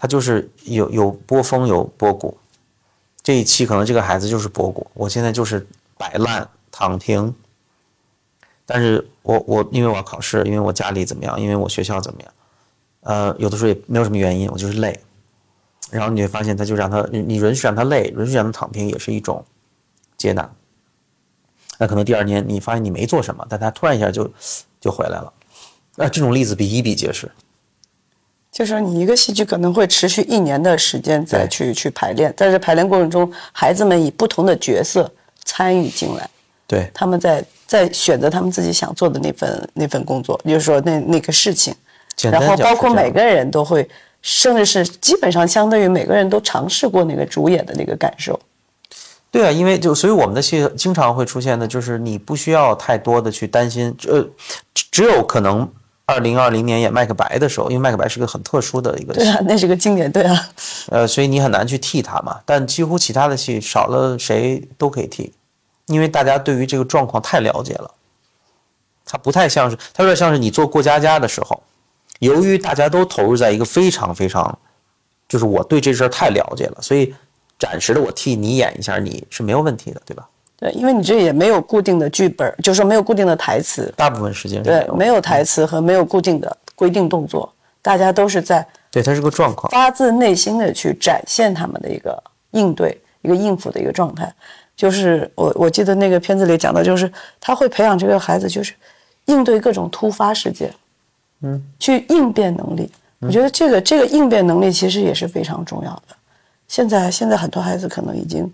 [0.00, 2.34] 他就是有有波峰有波谷。
[3.22, 5.66] 这一期可能这个孩子就是波谷，我现在就是
[5.98, 7.34] 摆烂躺平。
[8.64, 12.32] 但是我我因为我要考试，因为我家里怎么样，因为我学校怎么样，
[13.00, 14.98] 呃，有的时候也没有什么原因，我就是累。
[15.90, 19.44] 然后你会发现，他就让他你允许让他累，允许让他躺平，也是一种
[20.16, 20.50] 接纳。
[21.78, 24.30] 那可能第二年你发现你没做什么，但他突然一下就
[24.80, 25.30] 就回来了。
[25.96, 27.30] 那这种例子比比比皆是。
[28.52, 35.10] 就是说，你一个戏剧可能会持续一年的时间再去去排练，在这排练过程中，孩子们以不同的角色
[35.44, 36.28] 参与进来。
[36.66, 41.74] 对，他们在在选择他们自己想做的那份那份工作，就是说那那个事情，
[42.22, 43.88] 然后包括每个人都会，
[44.20, 48.38] 甚至是基本上相当于每个人都尝试过那个主演的那个感受。
[49.32, 54.26] 对啊，因为就所以我们的戏经常会出现的，就是你不需要太多的去担心，呃，
[54.90, 55.68] 只有可能
[56.10, 60.48] 二零二零年演麦克白的时候，因为麦克白是个很特殊的一个，对啊，那是个经典，对啊，
[60.88, 65.32] 呃，所以你很难去替他嘛，但几乎其他的戏少了谁都可以替。
[65.86, 67.90] 因为大家对于这个状况太了解了，
[69.04, 71.60] 他不太像是，他有点像是你做过家家的时候，
[72.20, 74.56] 由于大家都投入在一个非常非常，
[75.28, 77.12] 就是我对这事儿太了解了，所以
[77.58, 80.28] 暂时的我替你演一下，你是没有问题的，对吧？
[80.60, 87.50] 对，因为你这也没有固定的剧本，就是说没有固定的台词，大部分时间对，没有台词和没有固定的规定动作，
[87.80, 94.30] 大家都是在对，它是个状况，发自内心的去展现他们的一个应对、一个应付的一个状态。
[94.76, 97.10] 就是我我记得那个片子里讲的，就是
[97.40, 98.74] 他会培养这个孩子，就是
[99.26, 100.72] 应对各种突发事件，
[101.42, 102.90] 嗯，去应变能力。
[103.20, 106.16] 我觉得这个这个应变能力其实也是非常重要的。
[106.66, 108.50] 现在现在很多孩子可能已经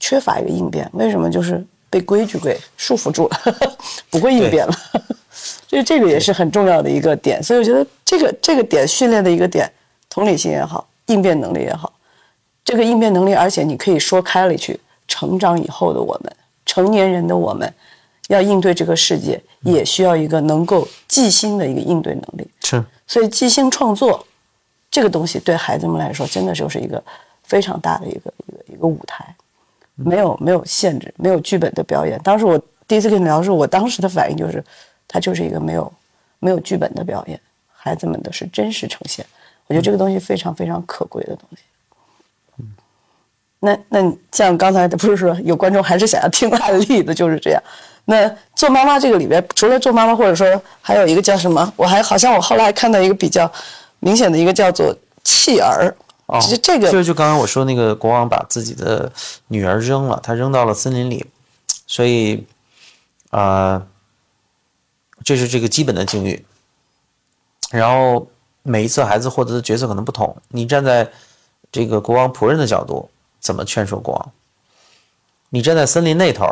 [0.00, 1.30] 缺乏一个应变，为什么？
[1.30, 3.40] 就是被规矩给束缚住了，
[4.10, 4.72] 不会应变了。
[5.68, 7.40] 所以这个也是很重要的一个点。
[7.40, 9.70] 所以我觉得这个这个点训练的一个点，
[10.08, 11.92] 同理心也好，应变能力也好，
[12.64, 14.80] 这个应变能力，而且你可以说开了去。
[15.12, 16.32] 成长以后的我们，
[16.64, 17.74] 成年人的我们，
[18.28, 22.48] 要应对这个世界，也需要一个能够即兴的一个应对能力。
[22.62, 24.24] 是，所以即兴创作
[24.88, 27.02] 这个东西对孩子们来说，真的就是一个
[27.42, 29.34] 非常大的一个一个一个舞台，
[30.04, 32.20] 没有没有限制，没有剧本的表演。
[32.22, 34.64] 当时我第一次跟你聊的时候，我当时的反应就是，
[35.06, 35.92] 它就是一个没有
[36.38, 37.38] 没有剧本的表演，
[37.72, 39.24] 孩子们的是真实呈现。
[39.66, 41.62] 我觉得这个东西非常非常可贵的东西。
[43.60, 47.62] 那那像刚才不是说有观众还是想要听案例的，就是这样。
[48.06, 51.72] 那做妈妈这个里边，除了做妈妈，或者说还有一个叫什么？
[51.76, 53.50] 我还好像我后来还看到一个比较
[53.98, 55.94] 明显的一个叫做弃儿。
[56.30, 59.10] 哦，其实这个就就刚刚我说那个国王把自己的
[59.48, 61.26] 女儿扔了，他扔到了森林里，
[61.86, 62.46] 所以
[63.30, 63.86] 啊，
[65.24, 66.44] 这是这个基本的境遇。
[67.70, 68.28] 然后
[68.62, 71.10] 每一次孩子获得的角色可能不同，你站在
[71.72, 73.10] 这个国王仆人的角度。
[73.42, 74.32] 怎么劝说国王？
[75.48, 76.46] 你站在森林那头，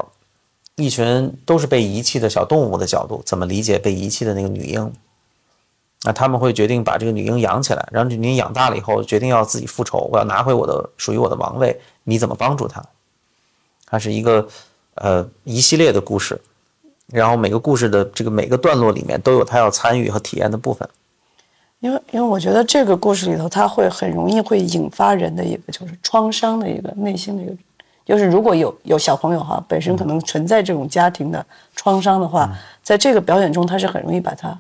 [0.76, 4.90] 一群都是被遗弃的小动物的角度，怎么理解被遗弃的那个女婴？
[6.04, 11.80] 那他们会决定把这个女婴养起来，然后女婴养大了以后，决定要自己复仇，我要拿回我的属于我的王位。
[12.04, 12.82] 你怎么帮助她？
[13.86, 14.46] 它是一个
[14.94, 16.40] 呃一系列的故事，
[17.06, 20.88] 然后每个故事的这个每个段落里面都有他要参与和体验的部分。
[21.80, 27.54] 因为，因为我觉得这个故事里头，它会很容易会引发人的一个就是创伤的一个内心的一个，
[28.04, 31.44] 就是如果有有小朋友哈，本身可能存在这种家庭的
[31.76, 32.52] 创伤的话，
[32.82, 34.58] 在这个表演中，他是很容易把它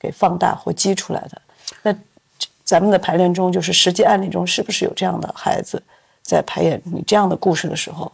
[0.00, 1.40] 给放大或激出来的。
[1.82, 1.94] 那
[2.64, 5.80] 咱们的排练中，就是实际案例中，是不是有这样的孩子
[6.22, 8.10] 在排演你这样的故事的时候，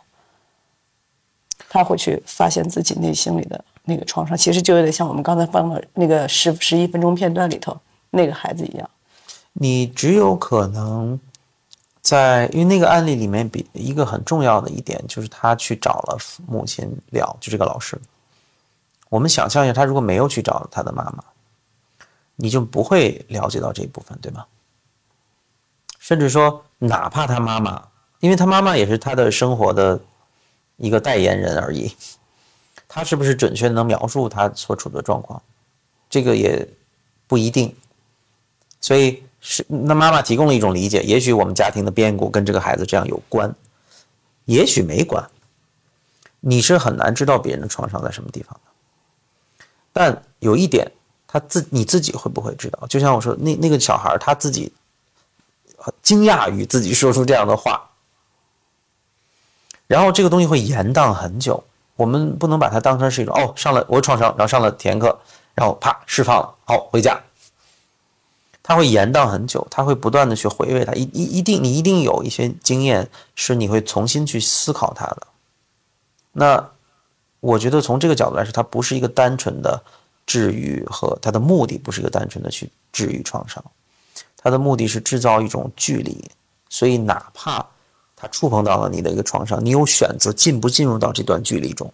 [1.69, 4.37] 他会去发现自己内心里的那个创伤？
[4.37, 7.75] 其实就有点像我们刚才放的那个十十一分钟片段里头。
[8.11, 8.89] 那个孩子一样，
[9.53, 11.21] 你只有可能
[12.01, 18.01] 在，因为那个案例里面，比一个很重要的一点就是他去找了母亲聊，就这个老师。
[19.11, 21.25] 我们想象一下，他如果没有去找他的妈妈，
[22.37, 24.47] 你就不会了解到这一部分，对吗？
[25.99, 27.89] 甚至说，哪怕他妈妈，
[28.21, 30.01] 因为他妈妈也是他的生活的
[30.77, 31.97] 一个代言人而已，
[32.87, 35.43] 他是不是准确能描述他所处的状况，
[36.09, 36.69] 这个也
[37.27, 37.75] 不一定。
[38.81, 43.53] 所以是那妈妈提供了一种理解，也许我们家庭的变故跟这个孩子这样有关，
[44.45, 45.29] 也许没关。
[46.39, 50.93] 你是很难知道别人的创伤在什么地方的，但有一点，
[51.27, 52.87] 他自你自己会不会知道？
[52.89, 54.73] 就像我说，那那个小孩他自己
[56.03, 57.91] 惊讶于自己说出这样的话，
[59.87, 61.63] 然后这个东西会延宕很久。
[61.97, 65.19] 我们不能把它当成是一种哦，上了我创伤，然后上了体验课，
[65.55, 67.19] 然后啪释放了，好回家。
[68.63, 75.27] 他会延宕很久，他会不断的去回味它，一一一定你一定有一些经验是你会重新去思考它的。
[76.33, 76.69] 那
[77.41, 79.83] 我觉得从这个角度来说，它不是一个单纯的
[80.27, 83.65] 治愈和它的目的不是一个单纯的去治愈创伤，
[84.37, 86.29] 它的目的是制造一种距离，
[86.69, 87.65] 所以哪怕
[88.17, 91.93] 它触碰到了你的一个创伤，你有选择进不进入到这段距离中，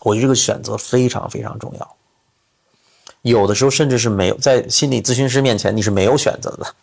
[0.00, 1.96] 我觉得这个选择非常非常重要。
[3.22, 6.74] 有的时候甚至是没有在心理咨询师面前你是没有选择的，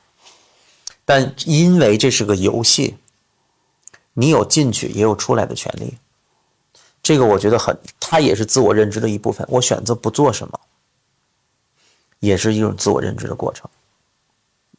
[1.03, 2.95] 但因为这是个游戏，
[4.13, 5.97] 你有进去也有出来的权利。
[7.01, 9.45] 这个我觉得很，它也是自我认知的一部分。
[9.49, 10.59] 我选择不做什么，
[12.19, 13.69] 也是一种自我认知的过程。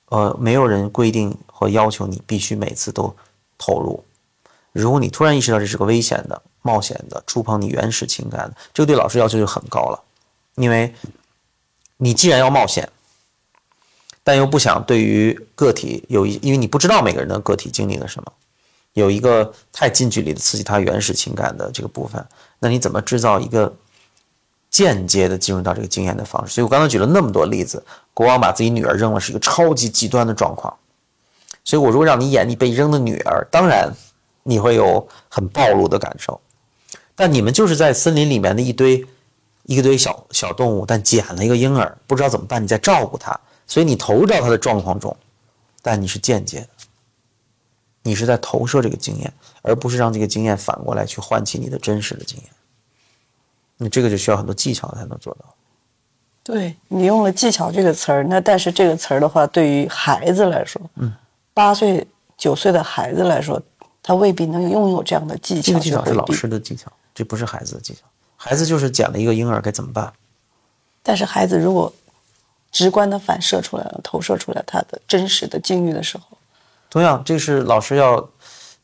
[0.06, 3.14] 呃，没有人规定和要求你必须每次都
[3.58, 4.04] 投入。
[4.72, 10.02] 如果你突然意识到这是个危险的、冒险的、触碰你原始情感的，这个对老师要求就很高了，
[10.56, 10.94] 因为。
[12.02, 12.88] 你既然要冒险，
[14.24, 18.32] 但又不想对于个体有一，因为你不知道每个人的个体经历了什么，
[18.94, 22.24] 有一个太近距离的刺激他原始情感的这个部分，
[22.58, 23.72] 那你怎么制造一个
[24.70, 26.54] 间接的进入到这个经验的方式？
[26.54, 30.74] 所以我刚才举了那么多例子，国王把自己女儿扔了，是一个超级极端的状况。
[31.64, 33.92] 所以我如果让你演你被扔的女儿，当然
[34.42, 36.40] 你会有很暴露的感受，
[37.14, 39.06] 但你们就是在森林里面的一堆。
[39.64, 42.60] 一堆小小动物，但捡了一个婴儿，不知道怎么办。
[42.60, 43.38] 你在照顾他，
[43.68, 45.16] 所以你投入到他的状况中，
[45.80, 46.68] 但你是间接的，
[48.02, 49.32] 你是在投射这个经验，
[49.62, 52.46] 而不是让这个经验反过来去唤起你的真实的经验。
[53.76, 55.54] 你这个就需要很多技巧才能做到。
[56.42, 61.12] 对你用了“技巧”这个词儿，那但是这个词儿的话，对于孩子来说，嗯，
[61.52, 62.06] 八岁、
[62.36, 63.60] 九岁的孩子来说，
[64.02, 65.72] 他未必能拥有这样的技巧。
[65.72, 68.00] 这个技巧是老师的技巧，这不是孩子的技巧。
[68.36, 70.10] 孩子就是捡了一个婴儿，该怎么办？
[71.02, 71.92] 但是孩子如果
[72.72, 76.38] 直观的反射出来了，投射出来他的真实的境遇的时候，
[76.90, 78.28] 同样，这是老师要，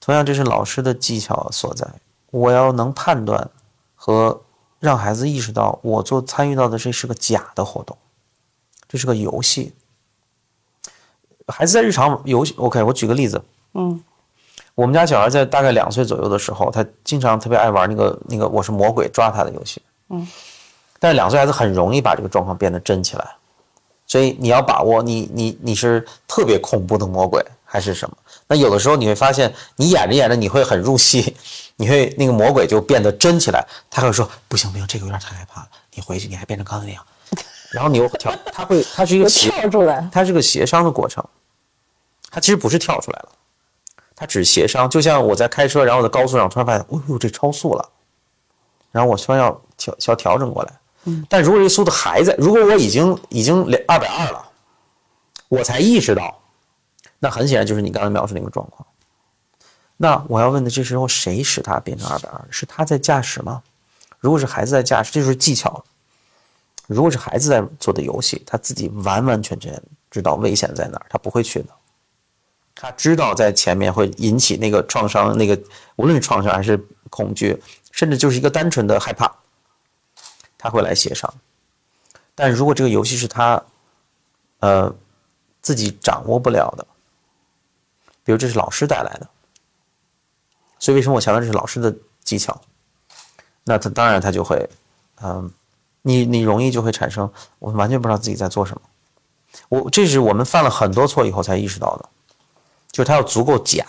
[0.00, 1.86] 同样这是老师的技巧所在。
[2.30, 3.50] 我要能判断
[3.94, 4.40] 和
[4.78, 7.98] 让孩子意识到，我做参与到的这是个假的活动，
[8.88, 9.74] 这是个游戏。
[11.48, 13.42] 孩子在日常游戏，OK，我举个例子，
[13.74, 14.02] 嗯。
[14.74, 19.80] 我们家小孩在大概两岁左右的时候，他经常特别爱玩那个那个我是魔鬼抓他的游戏。
[20.10, 20.28] 嗯，
[21.00, 23.26] 但是两岁孩子很容易把这个状况变得真起来，
[24.06, 28.16] 所以你要把握你你你是特别恐怖的魔鬼还是什么？
[28.47, 31.36] 那有的时候你会发现，你演着演着你会很入戏，
[31.76, 37.05] 你会那个魔鬼就变得真起来，他会说不行不行，这个有点太害怕了，你回去你还变成刚才那样，
[37.72, 41.22] 然后你又跳，他会他是一个跳出来，他是个协商的过程，
[42.30, 43.28] 他其实不是跳出来了。
[44.18, 47.86] 它只是协商，就像我在开车，然后在高速上突然发现，哦呦，这超速了，
[48.90, 50.72] 然后我突然要调要调整过来。
[51.05, 54.43] 嗯，但如果这速度还在，如果我已经已经两二百二了，
[55.48, 56.34] 我才意识到，
[57.18, 58.86] 那很显然就是你刚才描述那个状况。
[59.97, 62.44] 那我要问的，这时候谁使他变成二百二？
[62.51, 63.62] 是他在驾驶吗？
[64.20, 65.84] 如果是孩子在驾驶，这就是技巧。
[66.86, 71.68] 如果是孩子在做的游戏，他自己完完全全知道危险在哪儿，他不会去的。
[72.74, 75.59] 他知道在前面会引起那个创伤，那个
[75.97, 76.76] 无论是创伤还是
[77.09, 77.60] 恐惧，
[77.90, 79.34] 甚至就是一个单纯的害怕，
[80.59, 81.32] 他会来协商。
[82.34, 83.62] 但如果这个游戏是他，
[84.60, 84.94] 呃，
[85.62, 86.86] 自己掌握不了的，
[88.26, 89.26] 比如这是老师带来的，
[90.80, 91.94] 所以为什么我强调这是老师的
[92.24, 92.60] 技巧？
[93.64, 94.68] 那他当然他就会，
[95.22, 95.48] 嗯，
[96.02, 98.82] 你你容易就会产生我完全不知道自己在做什么。
[99.68, 102.08] 我这是我们犯了很多错以后才意识到的。
[102.90, 103.84] 就是他要足够假，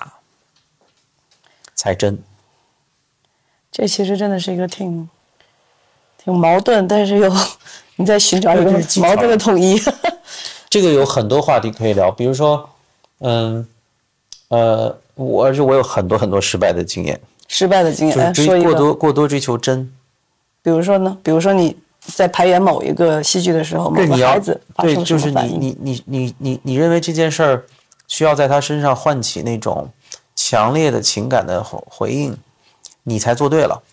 [1.74, 2.22] 才真。
[3.72, 5.10] 这其实真的是一个挺
[6.18, 7.32] 挺矛盾，但是又
[7.96, 9.82] 你在寻找一个矛盾的统一。
[10.70, 12.70] 这个有很多话题可以聊，比如说，
[13.20, 13.68] 嗯，
[14.50, 17.20] 呃，我而且我有很多很多失败的经验。
[17.48, 19.92] 失败的经验，追过多过多追求真。
[20.62, 21.18] 比如说呢？
[21.24, 25.60] 比如说你在排演某一个戏剧的时候，某个孩子发生什么反应？
[25.60, 27.64] 你你你你你认为这件事儿？
[28.10, 29.86] 需要在他身上唤起那种
[30.34, 32.38] 强烈的情感的回回应，
[33.04, 33.84] 你才做对了。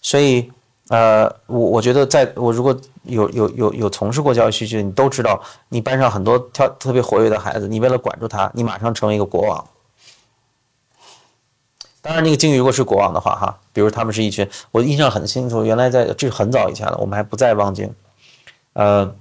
[0.00, 0.50] 所以，
[0.88, 9.66] 呃，我我觉得，在我如果有有有有从事过教育戏剧，你都知道，你班上很多跳特别活跃的孩子，你为了管住他，你马上成为一个国王。
[12.00, 17.92] 当然，那个鲸鱼如果是国王的话，哈，比如他们是一群，我印象很清楚，原来在这是很早以前了，我们还不在望京，
[18.72, 19.14] 呃，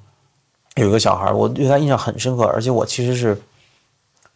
[0.75, 3.41] 有一个小孩，我对他印象很深刻，而且我其实是，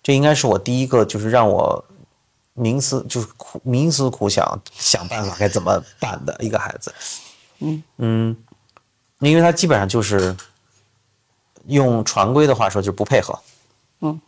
[0.03, 1.85] 这应该是我第一个就是让我
[2.61, 6.93] 冥思就是苦冥思苦想想办法该怎么办的一个孩子，
[7.59, 8.37] 嗯嗯，
[9.19, 10.35] 因为他基本上就是
[11.65, 13.37] 用常规的话说就是不配合，
[14.01, 14.21] 嗯，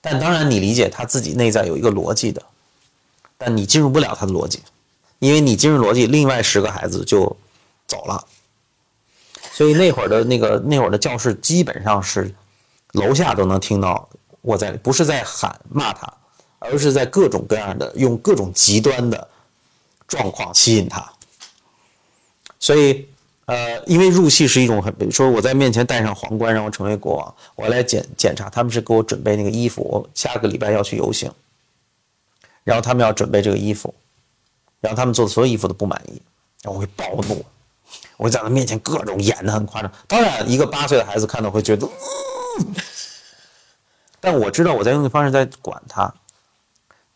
[0.00, 2.42] 但当然你理解他自己内在有一个逻辑的。
[3.40, 4.60] 但你进入不了他的逻辑，
[5.20, 7.36] 因为你进入逻辑，另外十个孩子就
[7.86, 8.26] 走了。
[9.52, 12.34] 所以那会儿的那个那会儿的教室基本上是
[12.94, 14.08] 楼下都能听到
[14.40, 16.12] 我在，不是在喊骂他，
[16.58, 19.28] 而是在各种各样的用各种极端的
[20.06, 21.10] 状况吸引他。
[22.58, 23.08] 所以，
[23.46, 31.32] 呃，因为入戏是一种很，比如说我在面前戴上皇冠，让我成为国王，我来检检查，他们是给我准备那个衣服，我下个礼拜要去游行。
[32.64, 33.94] 然后他们要准备这个衣服，
[34.80, 36.20] 然后他们做的所有衣服都不满意，
[36.62, 37.42] 然后我会暴怒，
[38.18, 39.90] 我会在他面前各种演的很夸张。
[40.06, 41.88] 当然，一个八岁的孩子看到会觉得，
[44.20, 46.12] 但我知道我在用的方式在管他，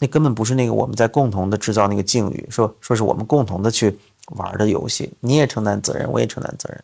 [0.02, 3.96] 那根本不是那个我们在共同的制造那个境遇，说说是我们共同的去
[4.34, 6.82] 玩的游戏，你也承担责任，我也承担责任。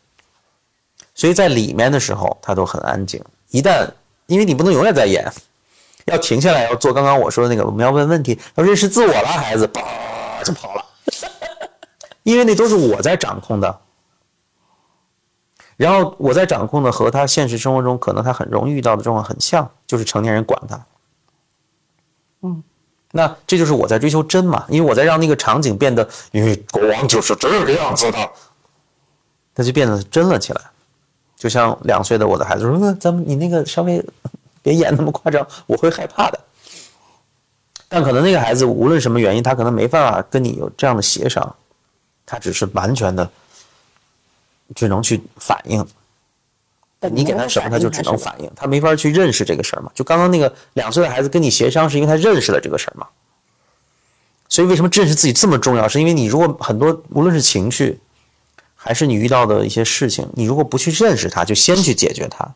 [1.17, 3.21] 所以在里面的时候，他都很安静。
[3.51, 3.91] 一旦
[4.27, 5.29] 因为你不能永远在演。
[6.05, 9.83] 要停下来，要做刚刚我说的那个，我们要问问题，要认识自我了，孩子，叭
[10.43, 10.83] 就跑了，
[12.23, 13.81] 因为那都是我在掌控的。
[15.77, 20.87] 然后我在掌控的和他现实生活中可能他很容易遇到的状况很像，就是成年人管他。
[22.41, 22.63] 嗯，
[23.13, 28.31] 那这就是我在追求真嘛，因为我在让那个场景变得，因为国王就是这个样子的，
[29.55, 30.61] 他就变得真了起来。
[31.37, 34.05] 就像两岁的我的孩子说：“那咱们你那个稍微。”
[34.61, 36.39] 别演那么夸张，我会害怕的。
[37.89, 41.57] 但可能那个孩子无论什么原因，他可能没办法跟你有这样的协商，
[42.27, 43.31] 他只是完全的
[44.75, 45.87] 只能去反应。
[47.09, 49.93] 你给他什么，他就只能反应，他没法去认识这个事儿嘛。
[49.95, 53.07] 就刚刚那个两岁的孩子跟你协商，是因为他认识了这个事儿嘛。
[54.49, 55.87] 所以为什么认识自己这么重要？
[55.87, 58.01] 是因为你如果很多无论是情绪，
[58.75, 62.55] 还是你遇到的一些事情，你如果不去认识它，就先去解决它。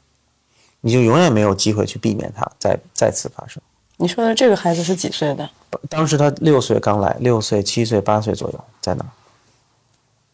[0.80, 3.62] 你就永远没有机会去避免它再再次发生。
[3.98, 5.48] 你说的这个孩子是几岁的？
[5.88, 9.04] 当时他六岁刚来，六岁、七岁、八岁左右在那。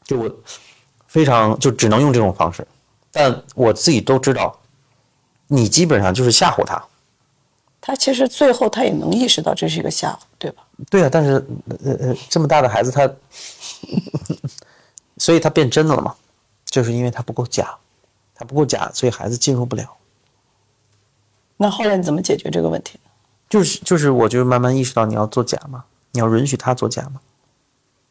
[0.05, 0.31] 就我
[1.07, 2.67] 非常就只能用这种方式，
[3.19, 4.57] 但我自己都知道，
[5.49, 6.81] 你基本上就是吓唬他。
[7.81, 10.62] 他其实最后他也能意识到这是一个吓唬，对吧？
[10.89, 11.45] 对啊，但是
[11.85, 13.11] 呃呃这么大的孩子他，
[15.19, 16.15] 所以他变真的了嘛？
[16.66, 17.77] 就是因为他不够假，
[18.36, 19.97] 他不够假，所以孩子进入不了。
[21.57, 23.01] 那后来你怎么解决这个问题？
[23.49, 27.20] 就是就是，我就慢慢意识到你要做假嘛，你要允许他做假嘛，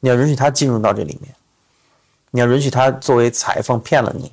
[0.01, 1.33] 你要允许他进入到这里面，
[2.31, 4.29] 你要允许他作为裁缝骗了你。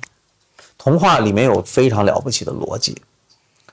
[0.85, 2.95] 童话里面有非常了不起的逻辑，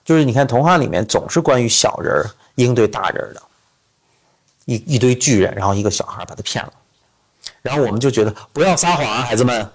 [0.02, 2.24] 就是你看童话里面总是关于小人
[2.54, 3.42] 应对大人的，
[4.64, 6.72] 一一堆巨人，然后一个小孩把他骗了，
[7.60, 9.70] 然后我们就觉得不要撒谎啊，孩子们。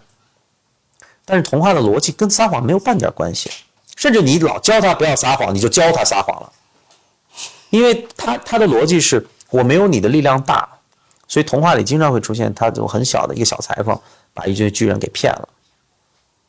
[1.25, 3.51] 但是童话的逻辑跟撒谎没有半点关系。
[3.95, 6.51] 甚至你老教他不要撒谎，你就教他撒谎了，
[7.69, 10.67] 因为他他的逻辑是我没有你的力量大，
[11.27, 13.95] 所以童话里经常会出现他这种很小的一个小裁缝
[14.33, 15.47] 把一堆巨人给骗了，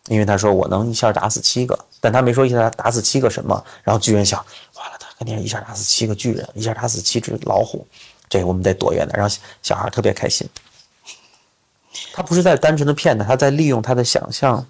[0.09, 4.45] 因为他说我能一下打死七个，但他没说一下打死七个什么，然后巨人想
[4.75, 7.87] 完了，他肯定一下打死七个巨人，一下打死七只老虎，
[8.29, 9.31] 这我们得躲远点，让
[9.63, 10.49] 小孩特别开心。
[12.13, 14.67] 他不是在单纯的骗他，他在利用他的想象。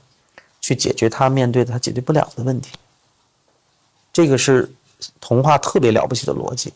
[0.60, 2.73] 去解决他面对他解决不了的问题，
[4.12, 4.69] 这个是
[5.20, 6.74] 童话特别了不起的逻辑。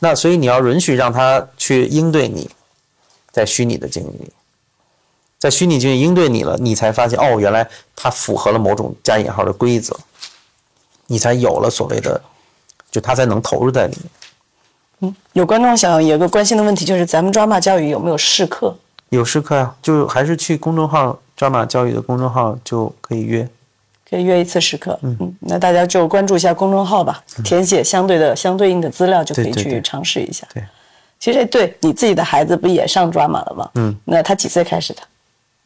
[0.00, 2.50] 那所以你要允许让他去应对你，
[3.30, 4.32] 在虚拟的境遇里，
[5.42, 9.92] 在虚拟境遇应对你了，你才发现哦，原来它符合了某种加引号的规则，
[11.08, 12.20] 你才有了所谓的，
[12.92, 14.04] 就它才能投入在里面。
[15.00, 18.72] 嗯，有观众想有个关心的问题，就是咱们抓马教育有没有试课？
[19.08, 21.18] 有试课呀，就还是去公众号。
[21.34, 23.48] 抓马教育的公众号就可以约，
[24.08, 24.96] 可以约一次时刻。
[25.02, 30.46] 嗯，那大家就关注一下公众号吧，填写相对的相对应的资料就可以去尝试一下。
[30.54, 30.62] 对，
[31.18, 33.70] 其实对你自己的孩子不也上抓马了吗？
[33.74, 35.02] 嗯，那他几岁开始的？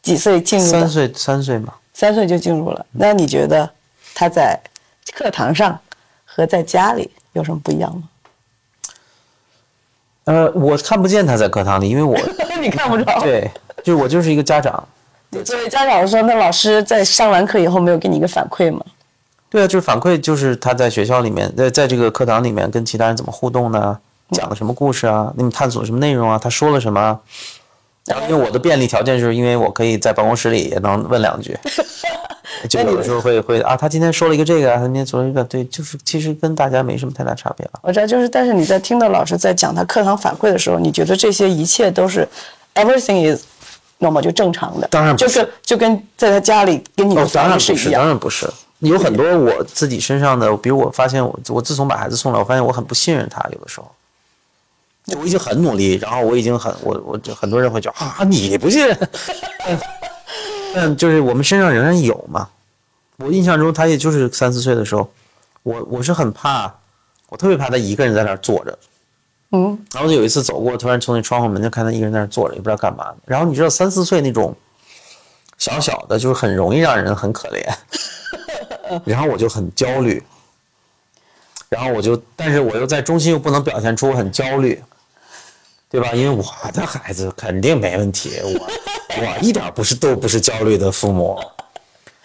[0.07, 0.65] 几岁进入？
[0.65, 1.75] 三岁，三岁嘛。
[1.93, 2.87] 三岁就进入了。
[2.93, 3.69] 那你觉得
[4.15, 4.57] 他在
[5.13, 5.77] 课堂上
[6.25, 8.03] 和在家里有什么不一样吗？
[10.27, 12.17] 呃，我看不见他在课堂里，因为我
[12.63, 13.21] 你看不着。
[13.21, 13.51] 对，
[13.83, 14.87] 就是我就是一个家长。
[15.45, 18.81] 作为家长说，那老师在上完课以后没有给你一个反馈吗？
[19.51, 23.99] 对啊，就是反馈，就是他在学校里面，在在这个课堂里面跟其他人怎么互动呢？
[24.31, 25.33] 讲了什么故事啊？
[25.37, 26.39] 你们探索什么内容啊？
[26.39, 27.21] 他说了什么啊？
[28.07, 31.59] 然后因为我的便利条件，就是因为我可以在办公室里也能问两句，
[32.71, 37.73] 就有的时候会会啊，他今天说了一个这个啊，他今天说了一个，对，就是其实跟大家没什么太大差别了。
[37.83, 42.27] 我知道，就是但是你在听到老师在讲他课堂反馈的时候，你觉得这些一切都是
[42.75, 43.43] everything is
[43.99, 44.87] 那么就正常的？
[44.89, 48.03] 当然不就是跟就跟在他家里跟你当反然不是，应是一样。
[48.03, 48.49] 当然不是。
[48.81, 53.91] 有很多我自己身上的，比如我发现我我自从把孩子送来，我发现我很不信任他，有的时候。
[55.07, 58.99] 就我已经很努力，然后我已经很我我就很多人会觉得啊你不信任，
[59.65, 59.81] 但
[60.75, 62.49] 但就是我们身上仍然有嘛。
[63.19, 65.09] 我印象中他也就是三四岁的时候，
[65.63, 66.73] 我我是很怕，
[67.29, 68.79] 我特别怕他一个人在那儿坐着。
[69.53, 73.15] 嗯，然后就有一次走过，突然从那窗户门就看他一个人在那儿坐着，也不知道干嘛。
[73.25, 74.55] 然后你知道三四岁那种
[75.57, 77.65] 小小的，就是很容易让人很可怜。
[79.07, 80.23] 然后我就很焦虑，
[81.69, 84.83] 然后我就，但是我又在中心又不能表现出我很焦虑，
[85.89, 86.11] 对吧？
[86.13, 88.69] 因为我的孩子肯定没问题，我
[89.19, 91.39] 我一点不是都不是焦虑的父母，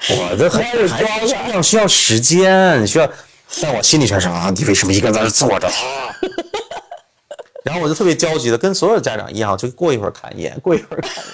[0.10, 3.10] 我的孩子需要需要时间，需要，
[3.62, 5.74] 但我心里全是啊，你为什么一个人在这坐着啊？
[7.64, 11.26] 然后我就特别焦急的，跟所有家长一样，就过一会儿看一眼，过一会儿看一眼。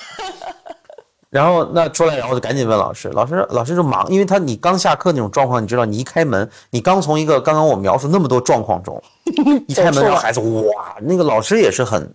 [1.30, 9.02] 然后那出来，然后我就赶紧问老师，老师老师就忙，因为他你刚下课那种状况，你知道，你一开门，你刚从一个刚刚我描述那么多状况中，
[9.68, 12.14] 一开门，然后孩子哇，那个老师也是很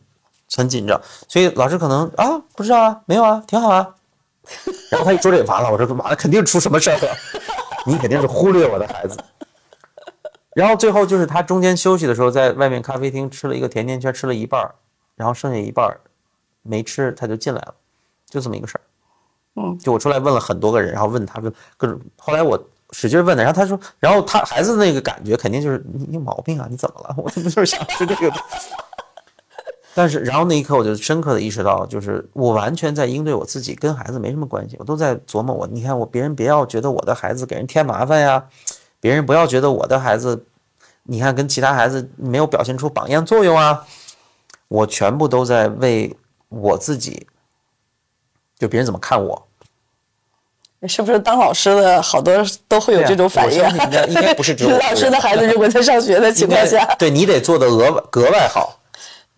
[0.56, 3.86] 很紧张，所以老师可能啊不知道啊，没有啊，挺好啊。
[4.90, 7.14] 然后他一说这也完了，我说完了，肯定出什么事儿了，
[7.86, 9.16] 你肯定是忽略我的孩子。
[10.54, 14.74] 然后最后就是他中间休息的时候，在外面咖啡厅吃了一个甜甜圈，吃了一半儿，
[15.16, 16.00] 然后剩下一半儿
[16.62, 17.74] 没吃，他就进来了，
[18.28, 18.80] 就这么一个事儿。
[19.56, 22.58] 嗯，就我出来问了很多个人，然后问他问各种，后来我
[22.92, 27.14] 使劲问的，然后他说，然后他孩子那个感觉肯定就是你有毛病啊，你怎么了？
[27.22, 28.32] 我怎么就是想吃这个。
[29.94, 38.42] 但是，然后那一刻我就深刻的意识到，就是我完全在应对我自己，跟孩子没什么关系，我都在琢磨我，你看我别人别要觉得我的孩子给人添麻烦呀，
[39.00, 40.46] 别人不要觉得我的孩子，
[41.02, 43.84] 你看跟其他孩子没有表现出榜样作用啊，
[44.68, 46.16] 我全部都在为
[46.48, 47.26] 我自己，
[48.62, 49.44] 就别人怎么看我，
[50.86, 52.32] 是不是当老师的好多
[52.68, 53.60] 都会有这种反应？
[54.06, 58.78] 应该不是只有 老师的孩子如果在上学的情况下，对你得做的额外格外好。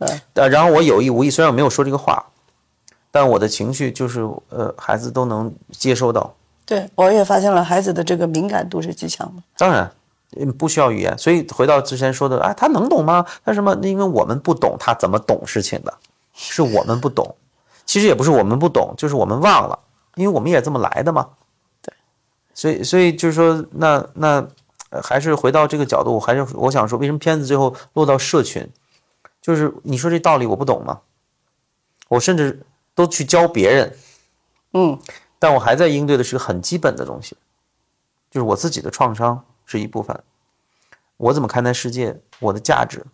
[0.01, 2.23] 嗯，呃，然后我有意无意，虽然我没有说这个话，
[3.11, 4.21] 但我的情绪就是
[4.51, 6.35] 呃，孩子都能接收到。
[6.67, 9.43] 对我也发现了孩子的这个敏感度是极强的。
[9.57, 9.91] 当然，
[10.37, 11.17] 嗯，不需要语言。
[11.17, 13.25] 所以回到之前说的，啊，他能懂吗？
[13.43, 13.75] 他什么？
[13.83, 15.95] 因为我们不懂他怎么懂事情的，
[16.35, 17.35] 是我们不懂。
[17.87, 19.79] 其实也不是我们不懂，就是我们忘了，
[20.15, 21.31] 因为我们也这么来的嘛。
[21.83, 21.95] 对，
[22.55, 24.47] 所以所以就是说，那那、
[24.91, 28.69] 呃还是回到这个角度，还是我想说，为什么片子最后落到社群？
[29.43, 31.01] 就是你说这道理我不懂吗？
[32.09, 33.97] 我甚至都去教别人，
[34.73, 34.99] 嗯，
[35.39, 37.37] 但我还在应对的是个很基本的东西，
[38.31, 40.23] 就是我自己的创伤是一部分，
[41.17, 43.05] 我怎么看待世界，我的价值，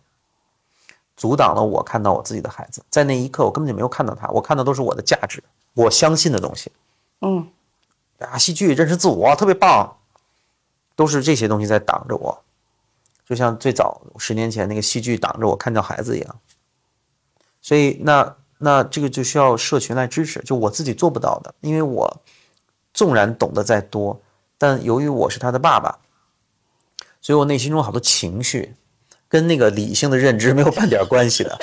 [1.15, 2.83] 阻挡了我看到我自己的孩子。
[2.89, 5.43] 在那一刻，我根本就没有看到他，我看到都是我的价值，
[5.73, 6.71] 我相信的东西。
[7.21, 7.47] 嗯，
[8.19, 9.97] 啊，戏剧认识自我特别棒，
[10.95, 12.43] 都是这些东西在挡着我，
[13.27, 16.39] 就像最早十年前那个戏剧挡着我看到孩子一样。
[17.61, 22.21] 所以那那这个就需要社群来支持，就我自己做不到的，因为我
[22.93, 24.19] 纵然懂得再多，
[24.57, 25.99] 但由于我是他的爸爸，
[27.21, 28.73] 所以我内心中好多情绪
[29.31, 31.57] 跟那个理性的认知没有半点关系的，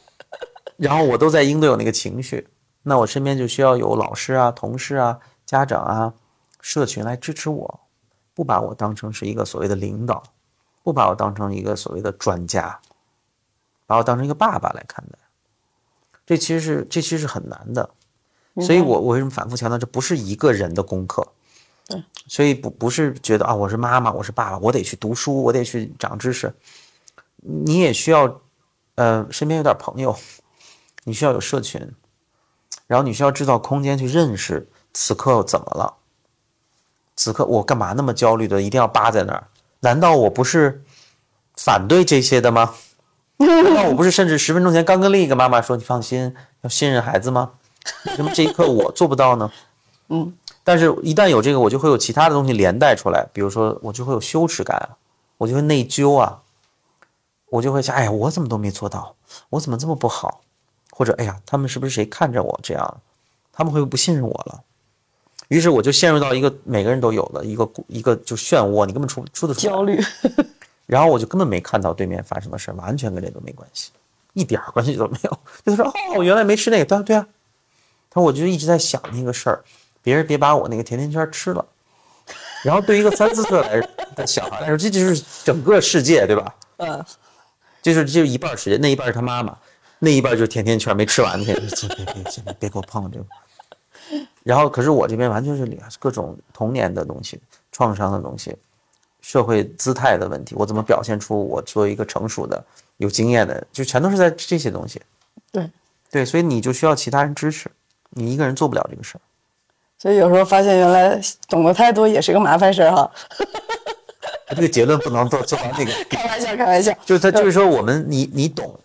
[0.78, 2.48] 然后我都在应对我那个情绪，
[2.84, 6.14] 那我身边就需要有老师啊、同事啊、家长啊、
[6.62, 7.80] 社群来支持我，
[8.32, 10.22] 不把我当成是一个所谓的领导，
[10.82, 12.80] 不把我当成一个所谓的专家，
[13.86, 15.18] 把我当成一个爸爸来看待。
[16.24, 17.90] 这其实是这其实是很难的，
[18.62, 21.26] 所以我我为什么反复强调，这不是一个人的功课。
[21.88, 26.52] 对，所以不不是觉得啊，我是妈妈，我是爸爸，我得去读书，我得去长知识。
[27.48, 28.40] 你也需要，
[28.96, 30.16] 呃，身边有点朋友，
[31.04, 31.92] 你需要有社群，
[32.86, 35.94] 然后你需要制造空间去认识此刻怎么了。
[37.14, 39.48] 此刻我干嘛那么焦虑的，一定要扒在那儿？
[39.80, 40.82] 难道我不是
[41.56, 42.74] 反对这些的吗？
[43.38, 47.52] 难道我不是甚至十分钟前刚跟另一个妈妈说：“你放心，要信任孩子吗？”
[48.06, 49.52] 为什么这一刻我做不到呢？
[50.08, 50.32] 嗯，
[50.64, 54.88] 但是，一旦有这个，我就会有其他的东西连带出来，比如说，我就会有羞耻感啊，
[55.36, 56.40] 我就会内疚啊，
[57.50, 59.14] 我就会想：哎呀，我怎么都没做到，
[59.50, 60.40] 我怎么这么不好？
[60.90, 63.00] 或者，哎呀，他们是不是谁看着我这样？
[63.52, 64.62] 他们会不会不信任我了？
[65.48, 69.60] 于是我就陷入到一个每个人都有的一个一个就漩涡，你根本出出得出。
[69.60, 70.02] 焦虑，
[70.86, 73.92] 然后我就根本没看到对面发生的事儿，完全跟这都没关系，
[74.32, 75.30] 一点儿关系都没有。
[75.64, 77.26] 就他说哦，原来没吃那个，对啊对啊。
[78.10, 79.62] 他说我就一直在想那个事儿，
[80.02, 81.64] 别人别把我那个甜甜圈吃了。
[82.64, 83.80] 然后对于一个三四岁来
[84.16, 86.54] 的小孩来说，这就是整个世界，对吧？
[86.78, 87.04] 嗯，
[87.94, 89.56] 就是就是一半时间，那一半是他妈妈，
[89.98, 93.24] 那一半就是甜甜圈没吃完的 别别别别别给我碰这个。
[94.42, 95.66] 然后，可是我这边完全是
[95.98, 97.40] 各种童年的东西、
[97.72, 98.56] 创伤的东西、
[99.20, 102.64] 社会姿态的问题，我怎么表现出我作为一个成熟的、
[102.96, 105.00] 有经验的，就全都是在这些东西。
[105.52, 105.70] 对，
[106.10, 107.70] 对，所以你就需要其他人支持，
[108.10, 109.20] 你一个人做不了这个事儿。
[109.98, 113.10] 所以有时候发现原来懂得太多也是个麻烦事儿哈。
[114.54, 115.92] 这个结论不能做做到那个。
[116.08, 116.92] 开玩笑，开玩笑。
[117.04, 118.78] 就是他，就是说我们你你懂，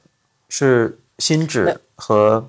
[0.50, 2.48] 是心智和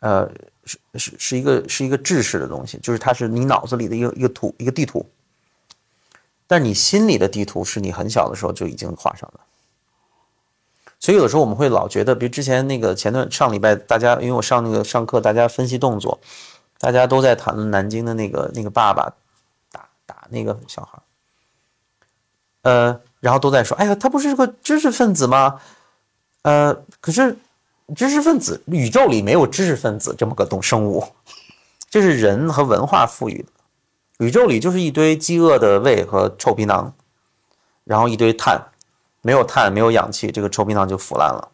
[0.00, 0.30] 呃
[0.64, 5.04] 是是是一个是一个知识的东西，就是它是你脑子里的一个一个图一个地图。
[6.46, 9.40] 但你心里的地图是你很小的时候就已经画上了。
[10.98, 16.18] 所以有的时候我们会老觉得，比如之前那个前段上礼拜大家，因为我上那个上课，大家分析动作。
[16.78, 19.12] 大家都在谈论南京的那个那个爸爸
[19.70, 20.98] 打打那个小孩，
[22.62, 25.60] 呃，然后都在说，哎呀，他不是个知识分子吗？
[26.42, 27.36] 呃，可是
[27.94, 31.04] 知识分子宇宙里没有知识分子这么个动生物，
[31.88, 33.48] 这是人和文化赋予的。
[34.24, 36.92] 宇宙里就是一堆饥饿的胃和臭皮囊，
[37.84, 38.62] 然后一堆碳，
[39.22, 41.48] 没有碳没有氧气，这个臭皮囊就腐烂了，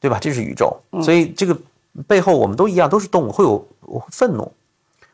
[0.00, 0.18] 对吧？
[0.20, 1.58] 这是宇宙，所以这个。
[2.06, 3.66] 背后我们都一样，都是动物，会有
[4.10, 4.52] 愤怒，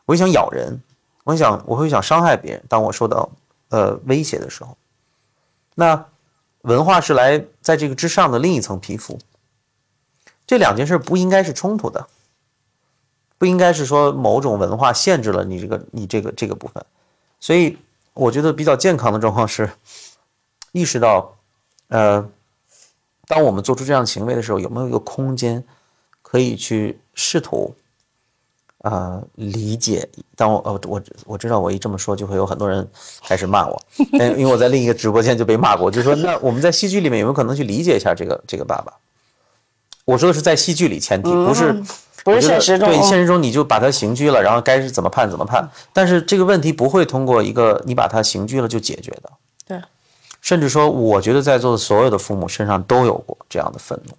[0.05, 0.83] 我想咬人，
[1.23, 2.65] 我想我会想伤害别人。
[2.69, 3.31] 当我受到
[3.73, 4.77] 呃威胁的时候，
[5.75, 6.05] 那
[6.61, 9.19] 文化是来在这个之上的另一层皮肤。
[10.47, 12.07] 这两件事不应该是冲突的，
[13.39, 16.85] 不应该是说某种文化限制了你这个你这个这个部分。
[17.41, 17.79] 所以
[18.13, 19.71] 我觉得比较健康的状况是
[20.73, 21.35] 意识到，
[21.89, 22.29] 呃，
[23.27, 25.65] 当我们做出这样行为的时候，有没有一个空间？
[26.23, 27.75] 可以去试图，
[28.83, 30.09] 呃，理解。
[30.37, 32.87] 当我呃，我我知道，我一这么说，就会有很多人
[33.27, 33.81] 开始骂我，
[34.37, 35.91] 因为我在另一个直播间就被骂过。
[35.91, 38.93] 就说那我们在戏剧里面有没有可能去理解一下这个这个爸爸？
[40.05, 41.73] 我说的是在戏剧里前提，不是
[42.25, 42.89] 不是现实中。
[42.89, 45.69] 对现实中你就把他刑拘了，然后该是怎么判怎么判。
[45.93, 49.31] 但是这个问题不会通过一个你把他刑拘了就解决的。
[49.65, 49.81] 对，
[50.41, 54.13] 甚至说，我觉得在座的所有的父母身上都有过这样的愤怒。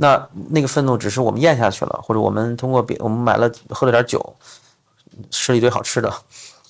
[0.00, 4.34] 那那个愤怒只是我们咽下去了，或者我们通过别我们买了喝了点酒，
[5.30, 6.10] 吃了一堆好吃的，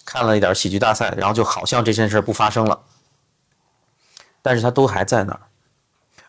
[0.04, 2.80] 看了一点喜剧大赛，然后就好像这件事不发生了。
[4.42, 5.40] 但是它都还在那儿，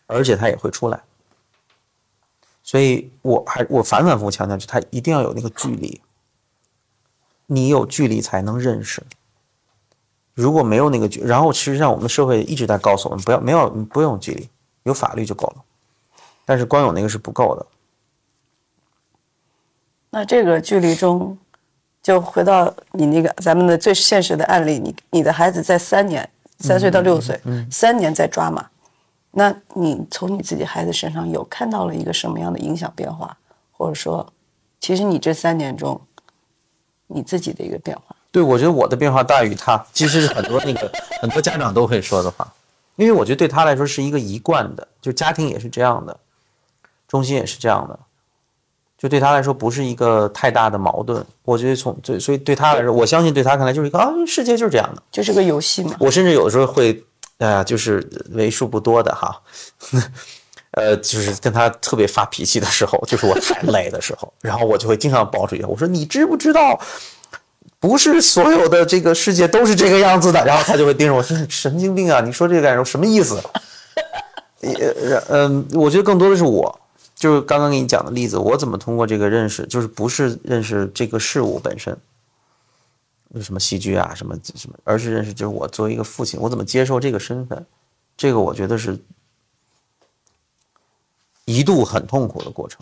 [0.06, 1.02] 而且它也会出来。
[2.62, 6.00] 所以我还我反反复复强调，就它一定要有那个距离。
[7.46, 9.02] 你有距离才能认识。
[10.34, 14.48] 如果没有那个距，然后实际上我们社会一直在告诉我们，不要没有不用距离，
[14.84, 15.64] 有法律就够了。
[16.44, 17.66] 但是光有那个是不够的。
[20.10, 21.38] 那这个距离中，
[22.02, 26.28] 就回到你那个咱们的最现实的案例，你你的孩子在三年，
[26.58, 27.40] 三岁到六岁，
[27.70, 28.68] 三年在抓马，
[29.30, 33.34] 那你从你自己孩子身上有看到了一个什么样的影响变化，
[33.70, 34.30] 或者说，
[34.80, 35.98] 其实你这三年中，
[37.06, 38.14] 你自己的一个变化？
[38.30, 40.92] 对，我觉得我的变化大于他，其实是很多那个
[41.22, 42.52] 很多家长都会说的话，
[42.96, 46.18] 因为我觉得对他来说是一个一贯的，就家庭也是这样的。
[47.12, 47.98] 中心也是这样的，
[48.96, 51.22] 就对他来说不是一个太大的矛盾。
[51.44, 55.94] 我觉得从对，所以对他来说，我相信对他看来就是一个啊，世界就是这样的，就是个游戏嘛。
[56.00, 57.04] 我甚至有的时候会，
[57.36, 59.38] 呃，就是为数不多的哈，
[60.72, 66.80] 呃，就是跟他特别发脾气的时候，就是我太累的时候，然后我就会经常爆出一句，我说你知不知道，
[67.78, 70.42] 不是所有的这个世界都是这个样子的。
[70.46, 72.84] 然后他就会盯着我说神经病啊，你说这个干什么？
[72.86, 73.38] 什么意思？
[74.62, 76.80] 呃，嗯，我觉得更多的是我。
[77.22, 81.96] 就是刚刚给你讲的例子，我怎么通过这个认识，就是不是认识这个事物本身，
[83.40, 87.64] 什么戏剧啊，什么什么，而是认识就是我作为一个父亲，我怎么接受这个身份，
[88.16, 88.98] 这个我觉得是
[91.44, 92.80] 一度很痛苦的过程。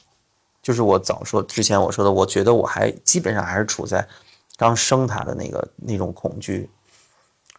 [0.62, 4.08] 就是我早说之前我说的，我觉得我还基本上还是处在
[4.56, 6.66] 刚生他的那个那种恐惧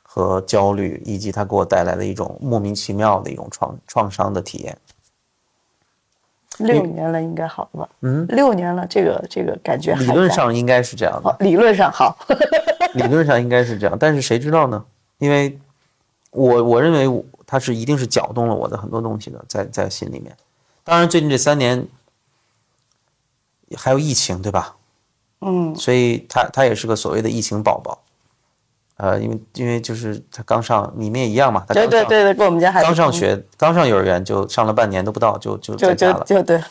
[0.02, 4.76] 和焦虑，以及他给我带来的一种莫名其妙的一种创创伤的体验。
[6.60, 7.90] 六年了，应该好了吧？
[8.02, 11.36] 嗯，六年了，这个这个感觉理论上应该是这样的。
[11.40, 12.18] 理论上好，
[12.94, 14.84] 理论上应该是这样，但是谁知道呢？
[15.18, 15.58] 因为，
[16.32, 20.36] 我我认为他是一定是搅动了我的很多东西的，在在心里面。
[20.84, 21.88] 当然，最近这三年
[23.78, 24.76] 还有疫情，对吧？
[25.40, 28.01] 嗯，所以他他也是个所谓的疫情宝宝。
[29.02, 36.24] 呃，因为因为就是他刚上，你们也一样嘛，他对刚对对对，跟我们家孩子刚上学，刚上幼儿园就上了半年都不到，就就就在家了。
[36.24, 36.64] 就就对，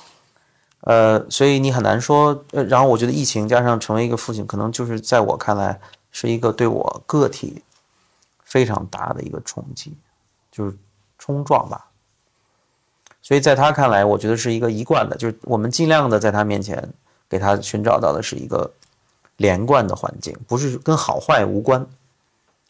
[0.83, 2.45] 呃，所以你很难说。
[2.53, 5.81] 呃，然后我觉得疫情加上成为一个父亲，可能就是在我看来
[6.13, 7.65] 是一个对我个体
[8.45, 9.93] 非常大的一个冲击，
[10.53, 10.77] 就是
[11.19, 11.87] 冲撞吧。
[13.21, 16.89] 所以在他看来，我觉得是一个一贯的，就是我们尽量的在他面前
[17.29, 18.71] 给他寻找到的是一个
[19.37, 21.85] 连贯的环境，不是跟好坏无关。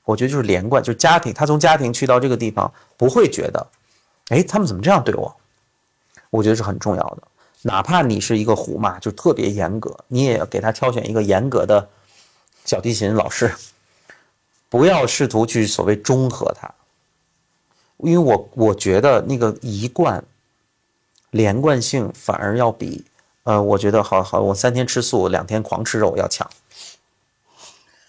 [0.04, 3.66] 我觉得就是连贯，就是家庭，他从家庭去到这个地方，不会觉得，
[4.28, 5.36] 哎，他们怎么这样对我？
[6.30, 7.22] 我觉得是很重要的。
[7.62, 11.88] 哪怕你是一个虎妈，就特别严格，你也要给他挑选一个严格的
[12.64, 13.54] 小提琴老师，
[14.68, 16.72] 不要试图去所谓中和他，
[17.98, 20.24] 因为我我觉得那个一贯
[21.30, 23.04] 连贯性反而要比
[23.42, 26.48] 呃，我觉得好好，我三天吃素，两天狂吃肉要强。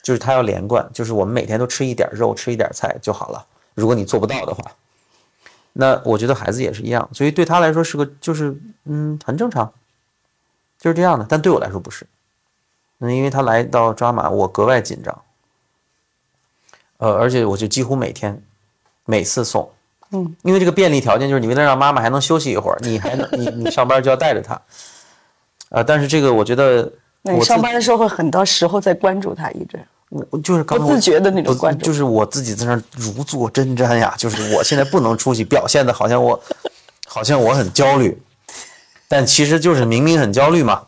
[0.02, 3.46] 就是它要连贯，就是我们每天都吃一点肉，吃一点菜就好了。
[3.74, 4.72] 如果你做不到的话，
[5.74, 8.54] 那我觉得孩子也是一样，所以对他来说是个就是
[8.86, 9.72] 嗯很正常，
[10.78, 11.26] 就是这样的。
[11.30, 12.06] 但对我来说不是，
[12.98, 15.22] 那因为他来到抓马，我格外紧张，
[16.98, 18.44] 呃，而且我就几乎每天
[19.06, 19.72] 每次送，
[20.12, 24.62] 嗯，因为这个便利条件就是你为了让妈妈还能休息一会儿，你还能你你上班就要带着他，
[25.70, 26.92] 啊，但是这个我觉得
[27.24, 29.80] 那你我上班的时候会很多时候在关注他，一直
[30.10, 36.42] 我我就是刚不自觉的那种关注就是我自己在那儿如坐针毡呀，就是我现在不能出去，表现的好像我
[37.06, 38.22] 好像我很焦虑，
[39.08, 40.86] 但其实就是明明很焦虑嘛。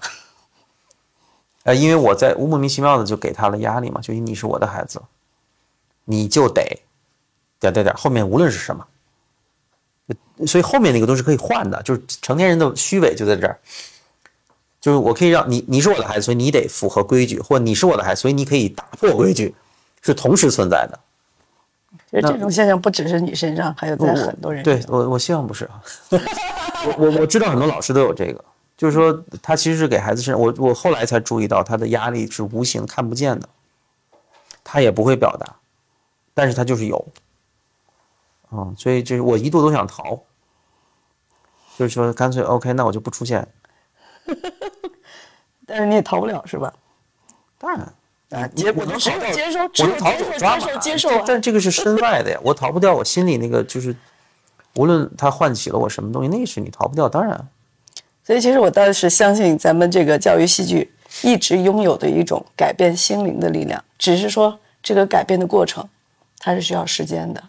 [1.64, 5.01] 呃，因为我在莫名其妙的就给他了压力嘛，就你是我的孩子，
[6.03, 6.61] 你就得
[7.60, 8.85] 点点点，后面无论是什么，
[10.45, 13.57] 所以后面那个都是可以换的，就是成年人的虚伪就在这儿。
[14.84, 19.55] 就是我可以让你，你是我的孩子，所以你得符合规矩，或你是我的孩子，所以你可以打破规矩，
[20.01, 20.99] 是同时存在的。
[22.11, 24.85] 其实这种现象不只是你身上，还有在很多人身上。
[24.85, 25.81] 对我，我希望不是啊。
[26.11, 28.43] 我我我知道很多老师都有这个，
[28.76, 33.47] 就是说他其实是给孩子身上，我我后来才注意到他的压力是无形看不见的，
[34.65, 35.55] 他也不会表达，
[36.34, 37.07] 但是他就是有。
[38.51, 40.19] 嗯，所以就是我一度都想逃，
[41.77, 43.47] 就是说干脆 OK，那我就不出现。
[45.66, 46.74] 但是你也逃不了，是吧？
[47.58, 47.80] 当然，
[48.32, 51.24] 啊，也不能我能接受，我接受，能接受，接受，接受啊。
[51.26, 52.94] 但这个是身外的呀，我逃不掉。
[52.94, 53.95] 我心里那个就是，
[54.76, 57.08] 无论它唤起了我什么东西，那是你逃不掉。
[57.08, 57.48] 当然，
[58.26, 60.91] 所以其实我倒是相信咱们这个教育戏剧
[61.22, 65.88] 一直拥有的一种改变心灵的力量，只是说这个改变的过程，
[66.40, 67.41] 它是需要时间的。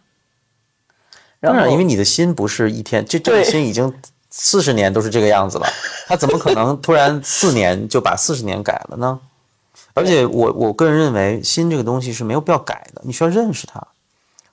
[1.41, 3.93] 当然，因为你的心不是一天，这这个心已经
[4.37, 5.67] 四十年都是这个样子了，
[6.09, 9.21] 他怎么可能突然四年就把四十年改了呢？
[9.95, 13.81] 而且我我个人认为，心这个东西是没有必要改的，你需要认识它。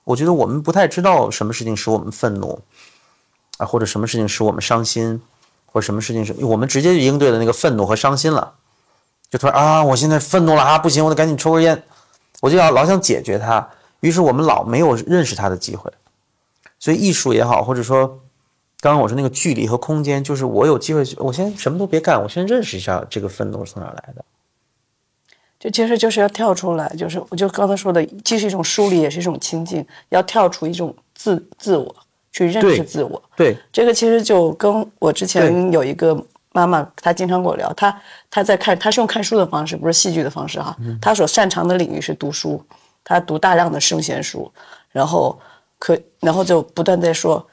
[0.04, 2.60] 我觉得我们不太知道什么事情使我们愤怒，
[3.58, 5.20] 啊，或者什么事情使我们伤心，
[5.66, 8.52] 或者什么事情是我们直接就应对了那个愤怒和伤心了，
[9.30, 11.82] 就突然啊，我现在愤怒了啊，不行，我得赶紧抽根烟，
[12.40, 13.68] 我就要老想解决它，
[13.98, 15.92] 于是我们老没有认识它的机会。
[16.78, 18.20] 所以艺术也好，或者说
[18.82, 24.24] 刚刚我说那个距离和空间，就是我有机会去，我先什么都别干，我先认识一下这个愤怒是从哪儿来的。
[25.60, 31.94] 这其实就是要跳出来，就是我就刚才说的，既是一种梳理，也是一种清净，要跳出一种自自我，
[32.32, 33.22] 去认识自我。
[33.36, 40.76] 对，这个其实就跟我之前有一个妈妈，她经常跟我聊，她她在看，她是用看书的方式，不是戏剧的方式哈。
[41.00, 42.60] 她所擅长的领域是读书，
[43.04, 44.50] 她读大量的圣贤书，
[44.90, 45.38] 然后
[45.78, 47.46] 可然后就不断在说，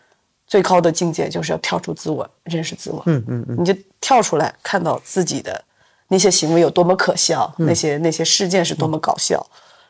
[0.49, 3.01] 最高的境界就是要跳出自我，认识自我。
[3.05, 5.63] 嗯嗯嗯，你就跳出来，看到自己的
[6.07, 9.45] 那些行为有多么可笑，那些那些事件是多么搞笑。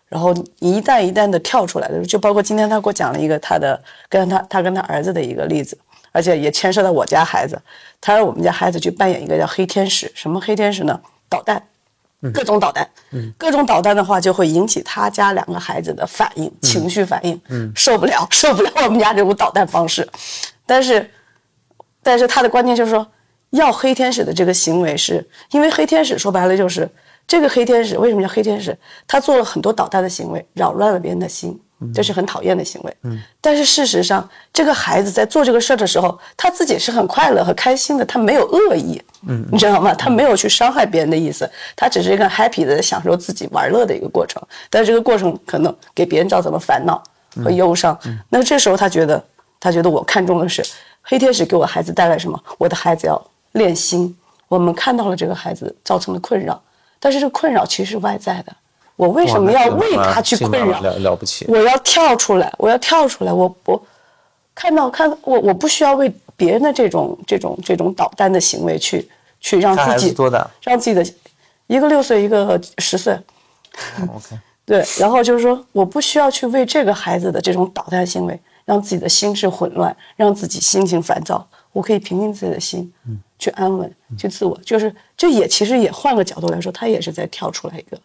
[0.10, 5.77] 然后你一旦一旦的跳出来的，就包括今天他给我讲了一个他的跟他他跟他儿子的一个例子，
[6.11, 7.57] 而且也牵涉到我家孩子。
[8.02, 10.99] 他让我们家孩子去扮演一个叫黑天使，什么黑天使呢？
[11.30, 11.64] 导弹，
[12.33, 12.89] 各种导弹，
[13.37, 17.39] 各种导弹的话就会引起他家两个孩子的反应，情绪反应，
[17.73, 20.07] 受不了， 受不了我们家这种导弹方式。
[20.65, 21.09] 但是，
[22.03, 23.07] 但是他的观念就是说，
[23.51, 26.89] 要黑天使的这个行为是，因为黑天使说白了就是
[27.25, 28.77] 这个黑天使为什么叫黑天使？
[29.07, 31.59] 他做了很多导弹的行为，扰乱了别人的心，
[31.93, 32.97] 这是很讨厌的行为。
[33.03, 39.01] 嗯，但是事实上，这个孩子在做这个事儿的时候，他自己是很快乐和开心的，他没有恶意。
[39.27, 39.93] 嗯，你知道吗？
[39.93, 44.41] 他没有去伤害别人的意思，他只是一个 happy 的享受自己玩乐的一个过程。
[44.69, 47.01] 但是这个过程可能给别人造成了烦恼
[47.43, 47.97] 和忧伤。
[48.30, 49.23] 那这时候他觉得，
[49.60, 50.64] 他觉得我看中的是
[51.01, 52.41] 黑天使给我孩子带来什么？
[52.57, 53.22] 我的孩子要
[53.53, 54.15] 练心。
[54.47, 56.60] 我们看到了这个孩子造成的困扰，
[56.99, 58.56] 但是这个困扰其实是外在的，
[58.99, 60.81] 我为什么要为他去困扰？
[60.81, 61.45] 了了不起！
[61.47, 63.81] 我要跳出来，我要跳出来，我我
[64.53, 69.09] 看到看我我不需要为别人的这种这种这种捣蛋的行为去
[69.39, 70.45] 去让自己多大？
[70.61, 71.01] 让自己的
[71.67, 73.17] 一个六岁，一个十岁。
[74.01, 74.38] OK。
[74.67, 81.47] 对，然后就是说，我不需要去为这个孩子的这种捣蛋行为让自己的心事混乱，让自己心情烦躁。
[81.71, 87.97] 我可以平静自己的心，嗯，去安稳，去自我，就是这也其实也换个角度来说，他也是在跳出来一个，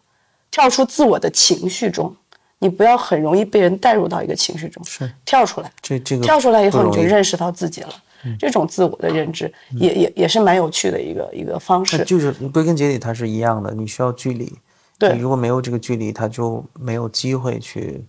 [0.55, 2.15] 跳出自我的情绪中。
[2.61, 7.93] 你不要很容易被人带入到一个情绪中，是跳出来，这这个跳出来以后你就认识到自己了。
[8.39, 12.03] 这种自我的认知也也也是蛮有趣的一个一个方式。
[12.05, 14.51] 就是归根结底它是一样的，你需要距离。
[14.97, 18.03] 对，如果没有这个距离，他就没有机会去，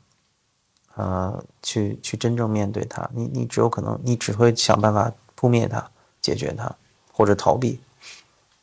[0.95, 3.09] 呃，去去真正面对他。
[3.13, 5.83] 你你只有可能，你只会想办法扑灭它、
[6.21, 6.73] 解决它，
[7.11, 7.79] 或者逃避。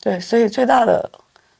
[0.01, 1.11] 对，所以最大的，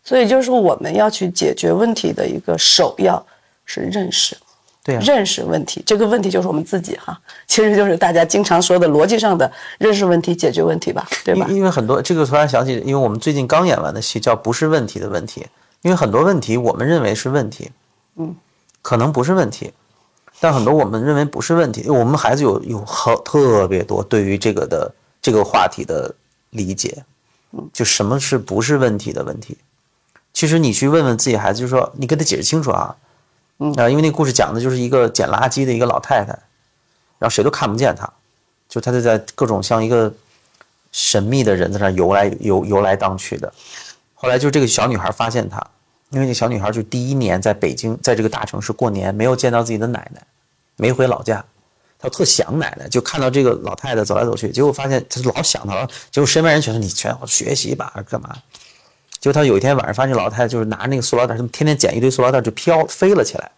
[0.05, 3.25] 所以就是我们要去解决问题的一个首要
[3.65, 4.37] 是认识。
[4.85, 7.17] 对，认识问题，这个问题就是我们自己哈，
[7.47, 9.49] 其实就是大家经常说的逻辑上的
[9.79, 11.47] 认识问题、解决问题吧，对吧？
[11.49, 15.41] 因为很多这个突然想起，因为我们最近刚演完的戏叫《不是问题的问题》。
[15.83, 17.71] 因为很多问题我们认为是问题，
[18.17, 18.35] 嗯，
[18.83, 19.73] 可能不是问题，
[20.41, 21.83] 但很多我们认为不是问题。
[21.83, 26.13] 因为我们孩子有有好特别多对于这个的这个话题的
[26.51, 27.05] 理解，
[27.53, 29.57] 嗯，就什么是不是问题的问题？
[30.33, 32.97] 其实你去问问自己孩子，就说你跟他解释清楚啊，
[33.59, 36.33] 嗯啊，因为那故事讲的就是一个捡垃圾的一个老太太，
[37.19, 38.11] 然后谁都看不见她，
[38.69, 40.13] 就她就在各种像一个
[40.91, 43.53] 神秘的人在那游来游游来荡去的。
[44.15, 45.65] 后来就这个小女孩发现她，
[46.11, 50.27] 因为那小女孩就第一年在北京，在这个大城市过年，没有见到自己的奶奶，
[50.77, 51.45] 没回老家，
[51.99, 58.35] 她特想奶奶，就看到这个老太太走来走去，结果发现她老想她，结果身边人觉得你全好学习吧，干嘛？
[59.23, 63.49] 就他有一天晚上发现老太太就是拿那个塑料袋，他们天天捡一堆塑料袋就飘飞了起来，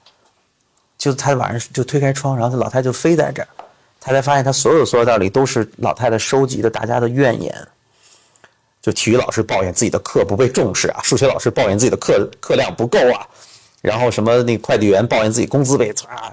[0.98, 3.48] 就他晚上就推开窗，然后他老太太就飞在这儿，
[3.98, 7.66] 他才发现他所有塑料袋里都是老太太收集的大家的怨言。
[8.82, 13.26] 就体育老师抱怨自己的课不被重视啊，数学老师抱怨自己的课课量不够啊，
[13.80, 16.28] 然后什么那快递员抱怨自己工资被啊，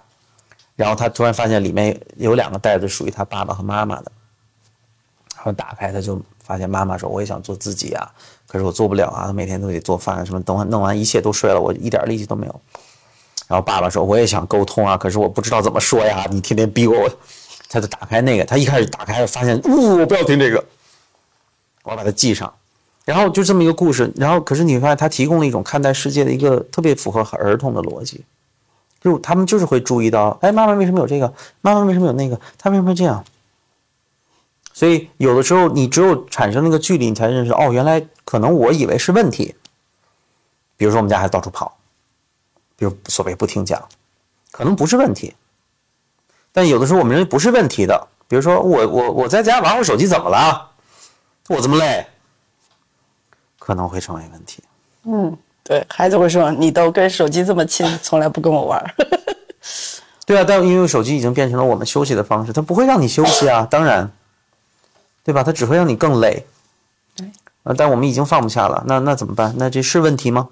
[0.75, 4.11] 然后他突然发现里面有两个袋子属于他爸爸和妈妈的，
[5.37, 8.11] 然后打开他就发现妈妈说我也想做自己啊，
[8.51, 12.61] 可是我做不了啊，每天都得做饭什么，等弄完一切都睡了，我一点力气都没有。
[13.47, 17.09] 然后爸爸说我也想沟通啊，可是我不知道怎么说呀，你天天逼我，
[17.69, 20.61] 他就打开那个，他一开始打开发现，呜，我不要听这个。
[21.83, 22.53] 我要把它记上，
[23.05, 28.25] 然后就这么一个故事，然后可是你会发现，他提供了一种看待世界的一个特别符合儿童的逻辑，
[29.01, 31.33] 就他们就是会注意到，哎，妈妈为什么有这个？
[31.61, 32.37] 妈妈为什么有那个？
[32.57, 33.23] 他为什么这样？
[34.73, 39.55] 所以有的时候，你只有产生那个距离，你才认识，哦，原来可能我以为是问题。
[40.77, 41.77] 比如说我们家孩子到处跑，
[42.75, 43.81] 比如所谓不听讲，
[44.51, 45.35] 可能不是问题。
[46.51, 50.69] 但有的时候我们认为不是问题的，比如说我我我在家玩会手机怎么了？
[51.49, 52.05] 我这么累，
[53.59, 54.63] 可能会成为问题。
[55.03, 58.95] 嗯，对孩子会说：“你都跟手机这么亲， 从来不跟我玩。”
[60.25, 64.09] 对啊，但因为手机已经变成了我们休息的方式，它不会让你休息啊，当然，
[65.23, 65.43] 对吧？
[65.43, 66.45] 它只会让你更累。
[67.15, 67.27] 对，
[67.63, 69.53] 啊，但我们已经放不下了，那那怎么办？
[69.57, 70.49] 那这是问题吗？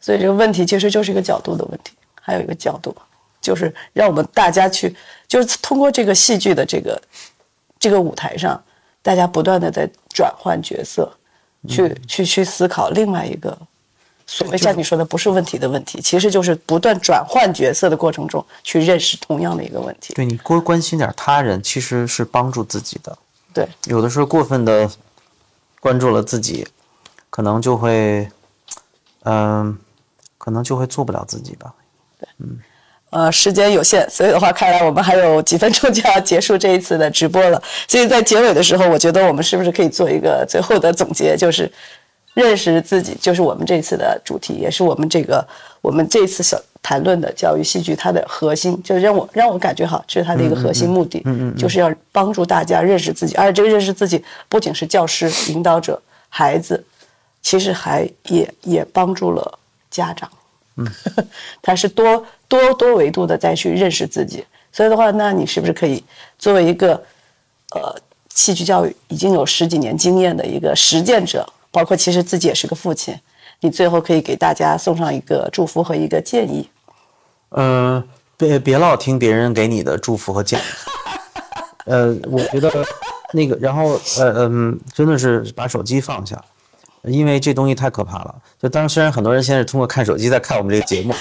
[0.00, 2.94] 所以这个问题其实就是一个角度的问题，还有一个角度，
[3.40, 4.94] 就是让我们大家去，
[5.26, 7.02] 就是通过这个戏剧的这个
[7.78, 8.62] 这个舞台上。
[9.00, 11.10] 大家不断的在转换角色，
[11.66, 13.56] 去去去思考另外一个
[14.26, 20.12] 所谓像你说的不是问题的问题，其实就是不断转换角色的过程中去认识同样的一个问题。
[20.12, 23.16] 对你多关心点他人，其实是帮助自己的。
[23.58, 24.88] 对，有的时候过分的
[25.80, 26.64] 关注了自己，
[27.28, 28.28] 可能就会，
[29.24, 29.76] 嗯，
[30.36, 31.74] 可能就会做不了自己吧。
[32.20, 32.58] 对，嗯。
[33.10, 37.60] 呃，时间有限，所以的话，看来我们还有几分钟就要结束这一次的直播了。
[37.88, 41.72] 所以在结尾的时候，我觉得我们是不是可以做一个最后的总结，就是
[42.34, 45.42] 认识自己，就是我们这次的主题，也是我们这个
[45.80, 56.82] 我们这次小谈论的教育戏剧它的核心，就是让我让我感觉好，这是它的一个核心目的，嗯嗯，就是要帮助大家认识自己，而且这个认识自己不仅是教师、引导者、孩子，
[57.42, 59.58] 其实还也也帮助了
[59.90, 60.30] 家长。
[60.76, 60.86] 嗯，
[61.60, 66.02] 他是多多多维度的再去认识自己，所以的话，那你是不是可以
[66.38, 66.94] 作为一个
[67.74, 67.94] 呃
[68.32, 73.12] 戏剧教育已经有十几年经验的一个实践者，包括其实自己也是个父亲，
[73.60, 76.68] 你最后可以给大家送上一个祝福和一个建议？
[77.50, 78.02] 嗯，
[78.36, 80.62] 别别老听别人给你的祝福和建议。
[81.86, 82.70] 呃，我觉得
[83.32, 86.42] 那个，然后呃嗯，真的是把手机放下。
[87.04, 88.34] 因为这东西太可怕了。
[88.60, 91.14] 就当然，虽然很多人现在通过看手机在看我们这个节目，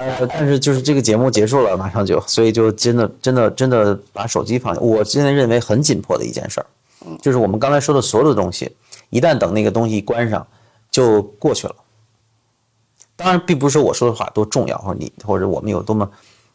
[0.00, 4.80] 呃，但是就是这个节目结束了，马上就，所以就真的真的真的把手机放下。
[4.80, 6.66] 我现在认为很紧迫的一件事儿，
[7.22, 8.70] 就是我们刚才说的所有的东西，
[9.10, 10.44] 一旦等那个东西一关上，
[10.94, 11.74] 就过去了。
[13.16, 16.08] 当然，并不是说我说的话多重要，或者你或者我们有多么，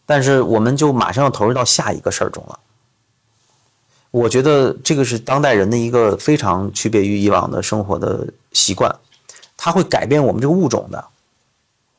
[0.05, 2.57] 但是我们就马上要投入到下一个事儿中了。
[4.11, 8.95] 我觉得这个是当代人的一个非常区别于以往的生活的习惯，
[9.57, 11.03] 它会改变我们这个物种的，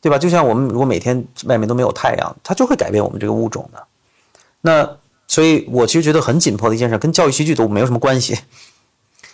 [0.00, 0.16] 对吧？
[0.16, 3.86] 就像我们如果每天外面都没有太阳，它就会改变我们这个物种的。
[4.62, 4.96] 那
[5.28, 8.38] 所以，我其实觉得很紧迫的一件事，跟教育戏剧都没有什么关系，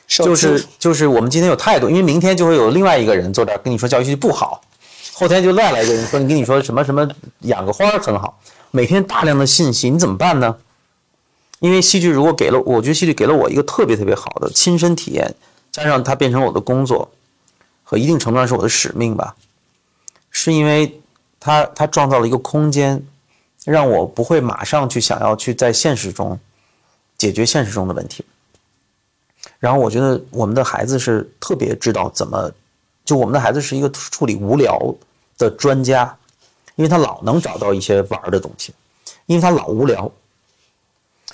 [0.07, 4.62] 就是就是我们今天有态度，因为明天就会有另外一个人坐这儿跟你说教育戏剧不好。
[5.12, 7.09] 后天就再来一个人说，你跟你说什么什么
[7.41, 8.39] 养个花很好，
[8.70, 10.57] 每天大量的信息，你怎么办呢？
[11.61, 15.35] 因为戏剧如果给了，我觉得戏剧给了我一个特别特别好的亲身体验，
[15.73, 17.11] 加上它变成我的工作，
[17.83, 19.35] 和一定程度上是我的使命吧，
[20.31, 21.01] 是因为
[21.41, 23.03] 它它创造了一个空间，
[23.65, 26.39] 让我不会马上去想要去在现实中
[27.16, 28.23] 解决现实中的问题。
[29.59, 32.51] 然后我觉得我们的孩子是特别知道怎么，
[33.05, 34.95] 就我们的孩子是一个处理无聊。
[35.39, 36.16] 的专家，
[36.77, 38.73] 因为他老能找到一些玩的东西，
[39.27, 40.11] 因为他老无聊，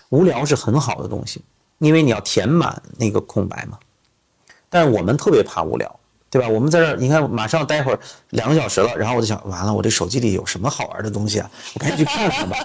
[0.08, 1.40] 无聊是很好的东西，
[1.78, 3.78] 因为你要填满那个空白嘛。
[4.68, 6.48] 但是我们特别怕无聊，对吧？
[6.48, 8.00] 我们在这儿，你看，马上待会儿
[8.30, 11.48] 两个小时了，然后我就想，完了，我这手机里有什么好玩的东西啊？
[11.74, 12.56] 我赶紧去看看吧。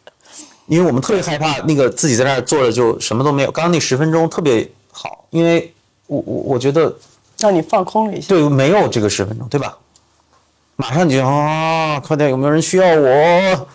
[0.68, 3.50] 因为我们特别害怕那个自己在那儿坐着就什么都没有。
[3.50, 5.70] 刚刚那十分钟特别好，因为
[6.06, 6.90] 我我我觉得
[7.38, 8.28] 让你放空了一下。
[8.28, 9.76] 对，没有这个十分钟，对吧？
[10.76, 13.68] 马上就啊，快点，有没有人需要我？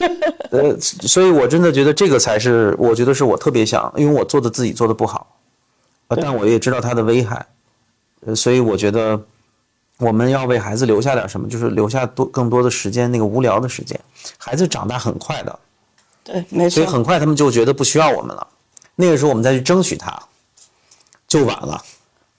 [0.50, 5.26] 呃，所以我真的觉得这个才是，我觉得是我特别想，因为我做的自己做的不好，
[6.08, 7.46] 呃，但我也知道它的危害，
[8.26, 9.18] 呃，所以我觉得
[9.98, 13.98] 我们要为孩子留下点什么，就是留下多更多的时间，那个无聊的时间。
[14.36, 15.58] 孩子长大很快的，
[16.24, 18.46] 对，没错，所以很快他们就觉得不需要我们了，
[19.00, 20.16] 那个时候我们再去争取他，
[21.26, 21.82] 就晚了。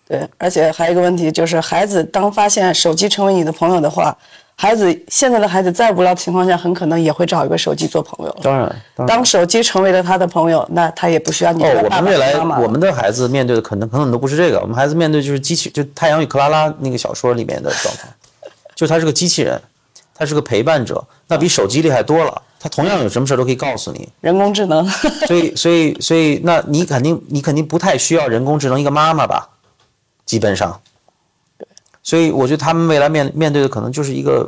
[0.08, 4.16] 对，而且还有一个问题，就是孩子当发现手机成为你的朋友的话，
[4.58, 8.38] 孩子现在的孩子再无聊的情况下，很可能也会找一个手机做朋友。
[8.44, 11.64] 当然，当手机成为了他的朋友，那他也不需要你。
[11.64, 18.10] 哦，我们未来我们的孩子面对的可能可能都不是这个，我们孩子面对就是机器，就《太阳与克拉拉》那个小说里面的状态，
[18.76, 19.60] 就他是个机器人，
[20.14, 22.42] 他是个陪伴者，那比手机厉害多了。
[22.64, 24.08] 他同样有什么事都可以告诉你。
[24.22, 24.88] 人工智能。
[25.26, 29.50] 所以，所以，所以，那你肯定你肯定不太需要人工智能一个妈妈吧？
[30.28, 30.80] 基本上，
[31.58, 31.68] 对，
[32.04, 34.48] 所以我觉得他们未来面面对的可能就是一个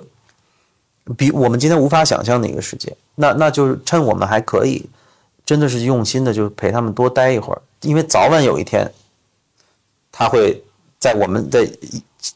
[1.18, 2.96] 比我们今天无法想象的一个世界。
[3.16, 4.88] 那那就是趁我们还可以，
[5.44, 8.90] 真的是用心的，就是陪他们多待一会儿，因为早晚有一天，
[10.12, 10.64] 他会
[11.00, 11.68] 在我们的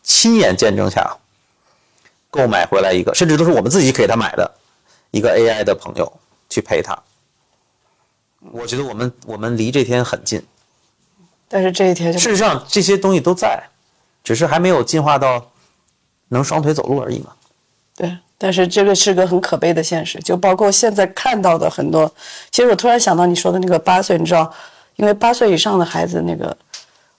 [0.03, 1.15] 亲眼见证下
[2.31, 4.51] 购买回来一个，甚至都是我们自己给他买的
[5.11, 6.11] 一个 AI 的朋友
[6.49, 6.97] 去陪他。
[8.51, 10.41] 我觉得我们我们离这天很近。
[11.47, 13.63] 但是这一天，事实上这些东西都在，
[14.23, 15.49] 只是还没有进化到
[16.27, 17.31] 能双腿走路而已嘛。
[17.95, 22.13] 对，但是这个是个很可悲的现实，就包括现在看到的很多。
[22.51, 24.53] 其实我突然想到你说的那个八岁，你知道，
[24.97, 26.55] 因为八岁以上的孩子那个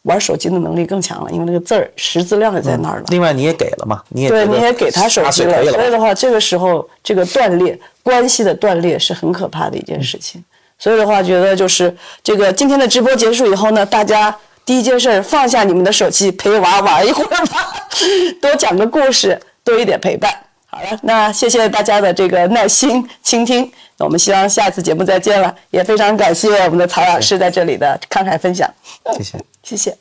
[0.02, 3.04] 玩手机的能力更强了，因为那个字儿识字量也在那儿了。
[3.08, 10.42] 另外你也给了嘛，你也对，你也给他手机了，所以的话，这个时候这个断裂关系的断裂是很可怕的一件事情。
[10.78, 14.34] 所以的话，觉得就是这个今天的直播结束以后呢，大家
[14.64, 17.74] 第一件事放下你们的手机，陪娃玩一会儿吧，
[18.40, 20.32] 多讲个故事，多一点陪伴。
[20.70, 28.70] 好了，那谢谢大家的这个耐心倾听，我们希望下次节目再见了，也非常感谢我们的曹老师在这里的慷慨分享。
[29.16, 29.96] 谢谢，谢谢，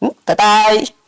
[0.00, 1.01] 嗯，拜拜。